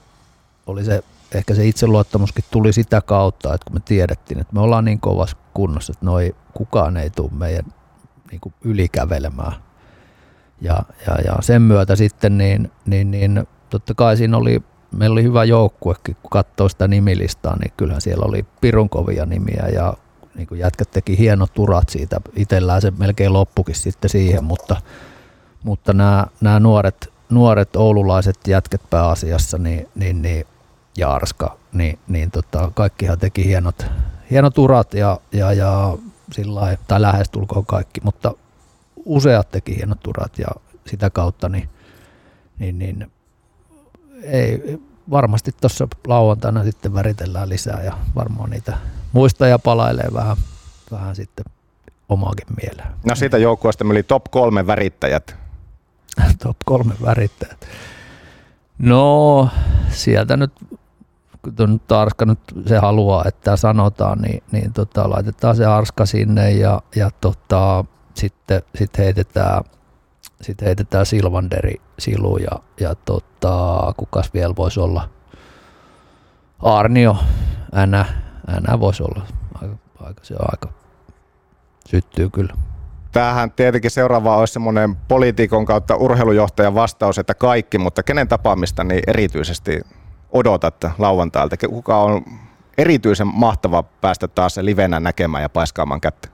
[0.68, 4.86] oli se, ehkä se itseluottamuskin tuli sitä kautta, että kun me tiedettiin, että me ollaan
[4.86, 7.66] niin kovassa kunnossa, että noi, kukaan ei tule meidän
[8.32, 9.54] niin kuin ylikävelemään.
[10.64, 15.24] Ja, ja, ja, sen myötä sitten niin, niin, niin totta kai siinä oli, meillä oli
[15.24, 19.94] hyvä joukkuekin, kun katsoo sitä nimilistaa, niin kyllähän siellä oli pirun kovia nimiä ja
[20.36, 22.22] niin kuin jätkät teki hienot turat siitä.
[22.36, 24.82] Itellään se melkein loppukin sitten siihen, mutta,
[25.64, 30.46] mutta nämä, nämä nuoret, nuoret oululaiset jätket pääasiassa, niin, niin, niin
[30.98, 33.86] ja Arska, niin, niin tota, kaikkihan teki hienot,
[34.32, 35.98] hienot urat ja, ja, ja
[36.32, 38.34] sillä tai lähestulkoon kaikki, mutta
[39.06, 40.48] useat teki hienot urat ja
[40.88, 41.70] sitä kautta niin,
[42.60, 43.12] niin, niin
[44.24, 44.80] ei,
[45.12, 48.78] varmasti tuossa lauantaina sitten väritellään lisää ja varmaan niitä
[49.12, 50.38] muista ja palailee vähän,
[50.92, 51.46] vähän sitten
[52.10, 52.88] omaakin mieleen.
[53.06, 55.36] No siitä joukkueesta oli top kolme värittäjät.
[56.44, 57.68] top kolme värittäjät.
[58.80, 59.50] No,
[59.90, 60.52] sieltä nyt
[61.58, 66.82] kun Arska nyt se haluaa, että sanotaan, niin, niin tota, laitetaan se Arska sinne ja,
[66.96, 69.64] ja tota, sitten sit heitetään,
[70.42, 75.10] sit heitetään Silvanderi Silu ja, ja tota, kukas vielä voisi olla
[76.60, 77.18] Arnio,
[77.76, 78.06] Änä,
[78.48, 79.26] Änä voisi olla.
[79.62, 80.70] Aika, aika, se on aika,
[81.90, 82.54] syttyy kyllä.
[83.12, 89.04] Tämähän tietenkin seuraava olisi semmoinen poliitikon kautta urheilujohtajan vastaus, että kaikki, mutta kenen tapaamista niin
[89.08, 89.82] erityisesti
[90.32, 91.68] odotat lauantailta?
[91.68, 92.26] Kuka on
[92.78, 96.30] erityisen mahtava päästä taas livenä näkemään ja paiskaamaan kättä?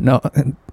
[0.00, 0.20] No,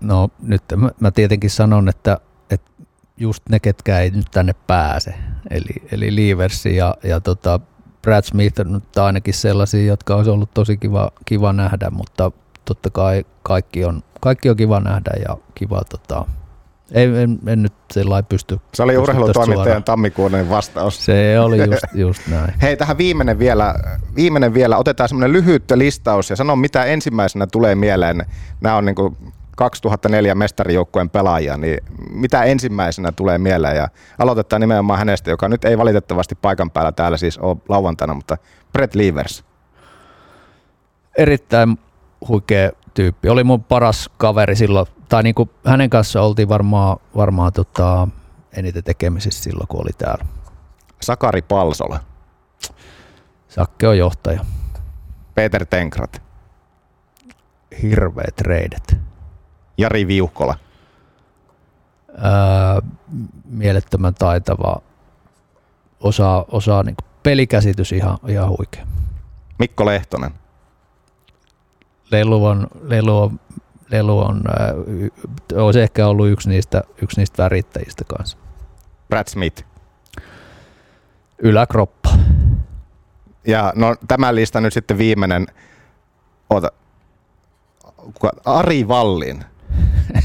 [0.01, 2.17] no nyt mä, mä tietenkin sanon, että,
[2.49, 2.71] että
[3.17, 5.15] just ne, ketkä ei nyt tänne pääse,
[5.49, 7.59] eli, eli Leaversi ja, ja tota
[8.01, 12.31] Brad Smith on nyt ainakin sellaisia, jotka olisi ollut tosi kiva, kiva nähdä, mutta
[12.65, 16.25] totta kai kaikki on, kaikki on kiva nähdä ja kiva tota,
[16.93, 18.59] en, en, en nyt sellainen pysty.
[18.73, 21.05] Se oli urheilutoimittajan tammikuuden vastaus.
[21.05, 22.53] Se oli just, just näin.
[22.61, 23.75] Hei, tähän viimeinen vielä,
[24.15, 24.77] viimeinen vielä.
[24.77, 28.25] Otetaan semmoinen lyhyt listaus ja sano, mitä ensimmäisenä tulee mieleen.
[28.61, 29.17] Nämä on niin kuin
[29.55, 31.77] 2004 mestarijoukkueen pelaajia, niin
[32.09, 33.77] mitä ensimmäisenä tulee mieleen?
[33.77, 33.87] Ja
[34.19, 38.37] aloitetaan nimenomaan hänestä, joka nyt ei valitettavasti paikan päällä täällä siis ole lauantaina, mutta
[38.73, 39.43] Brett Leavers.
[41.17, 41.79] Erittäin
[42.27, 43.29] huikea tyyppi.
[43.29, 48.07] Oli mun paras kaveri silloin tai niin kuin hänen kanssa oltiin varmaan, varmaan tota,
[48.53, 50.25] eniten tekemisissä silloin, kun oli täällä.
[51.01, 51.99] Sakari Palsola.
[53.47, 54.45] Sakke on johtaja.
[55.35, 56.21] Peter Tenkrat.
[57.81, 58.97] Hirveät reidet.
[59.77, 60.55] Jari Viuhkola.
[62.09, 62.91] Öö,
[63.45, 64.81] mielettömän taitava.
[65.99, 68.87] Osaa, osaa niin pelikäsitys ihan, ihan huikea.
[69.59, 70.31] Mikko Lehtonen.
[72.11, 73.39] Lelu on, Lelu on
[73.93, 78.37] lelu on, äh, olisi ehkä ollut yksi niistä, yksi niistä värittäjistä kanssa.
[79.09, 79.63] Brad Smith.
[81.39, 82.09] Yläkroppa.
[83.47, 85.47] Ja no tämä lista nyt sitten viimeinen.
[86.49, 86.71] Ota.
[88.45, 89.45] Ari Vallin.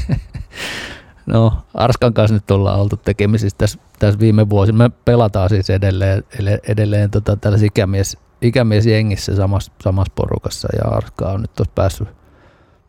[1.25, 4.77] no Arskan kanssa nyt ollaan oltu tekemisissä tässä, tässä viime vuosina.
[4.77, 6.23] Me pelataan siis edelleen,
[6.67, 12.18] edelleen tota, tällaisessa ikämies, ikämiesjengissä samassa, samassa porukassa ja Arska on nyt tuossa päässyt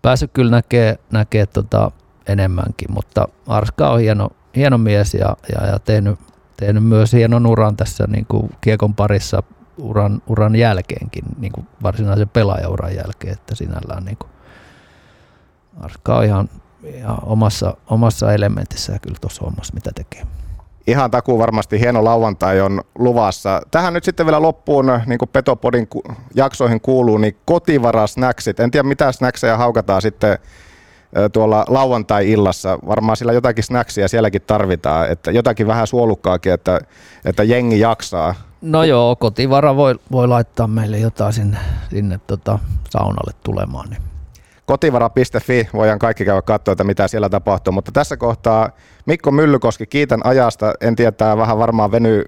[0.02, 1.90] päässyt kyllä näkee, näkee tota
[2.26, 6.18] enemmänkin, mutta Arska on hieno, hieno mies ja, ja, ja tehnyt,
[6.56, 9.42] tehnyt, myös hienon uran tässä niin kuin kiekon parissa
[9.78, 14.30] uran, uran jälkeenkin, niin kuin varsinaisen pelaajauran jälkeen, että sinällään niin kuin
[15.80, 16.48] Arska on ihan,
[16.84, 20.26] ihan omassa, omassa elementissä kyllä tuossa hommassa, mitä tekee
[20.86, 23.62] ihan takuu varmasti hieno lauantai on luvassa.
[23.70, 25.88] Tähän nyt sitten vielä loppuun, niin kuin Petopodin
[26.34, 28.60] jaksoihin kuuluu, niin kotivarasnäksit.
[28.60, 30.38] En tiedä mitä snäksejä haukataan sitten
[31.32, 32.78] tuolla lauantai-illassa.
[32.86, 36.80] Varmaan sillä jotakin snäksiä sielläkin tarvitaan, että jotakin vähän suolukkaakin, että,
[37.24, 38.34] että jengi jaksaa.
[38.60, 41.58] No joo, kotivara voi, voi laittaa meille jotain sinne,
[41.90, 42.58] sinne tota
[42.90, 43.90] saunalle tulemaan.
[43.90, 44.09] Niin.
[44.70, 47.72] kotivara.fi voidaan kaikki käydä katsoa, että mitä siellä tapahtuu.
[47.72, 48.70] Mutta tässä kohtaa
[49.06, 50.74] Mikko Myllykoski, kiitän ajasta.
[50.80, 52.24] En tiedä, tämä vähän varmaan venyy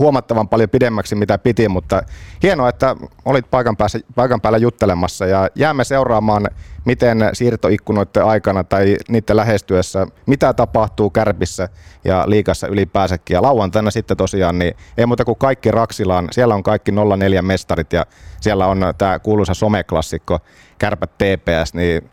[0.00, 2.02] huomattavan paljon pidemmäksi, mitä piti, mutta
[2.42, 6.48] hienoa, että olit paikan, päässä, paikan päällä juttelemassa ja jäämme seuraamaan,
[6.84, 11.68] miten siirtoikkunoiden aikana tai niiden lähestyessä, mitä tapahtuu Kärpissä
[12.04, 13.34] ja liikassa ylipäänsäkin.
[13.34, 17.92] Ja lauantaina sitten tosiaan, niin ei muuta kuin kaikki Raksilaan, siellä on kaikki 04 mestarit
[17.92, 18.06] ja
[18.40, 20.38] siellä on tämä kuuluisa someklassikko
[20.78, 22.10] Kärpät TPS, niin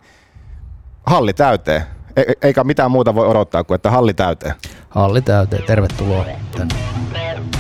[1.05, 1.84] halli täyteen.
[2.15, 4.53] E- eikä mitään muuta voi odottaa kuin, että halli täyteen.
[4.89, 6.26] Halli täyteen, tervetuloa
[6.57, 7.57] tänne.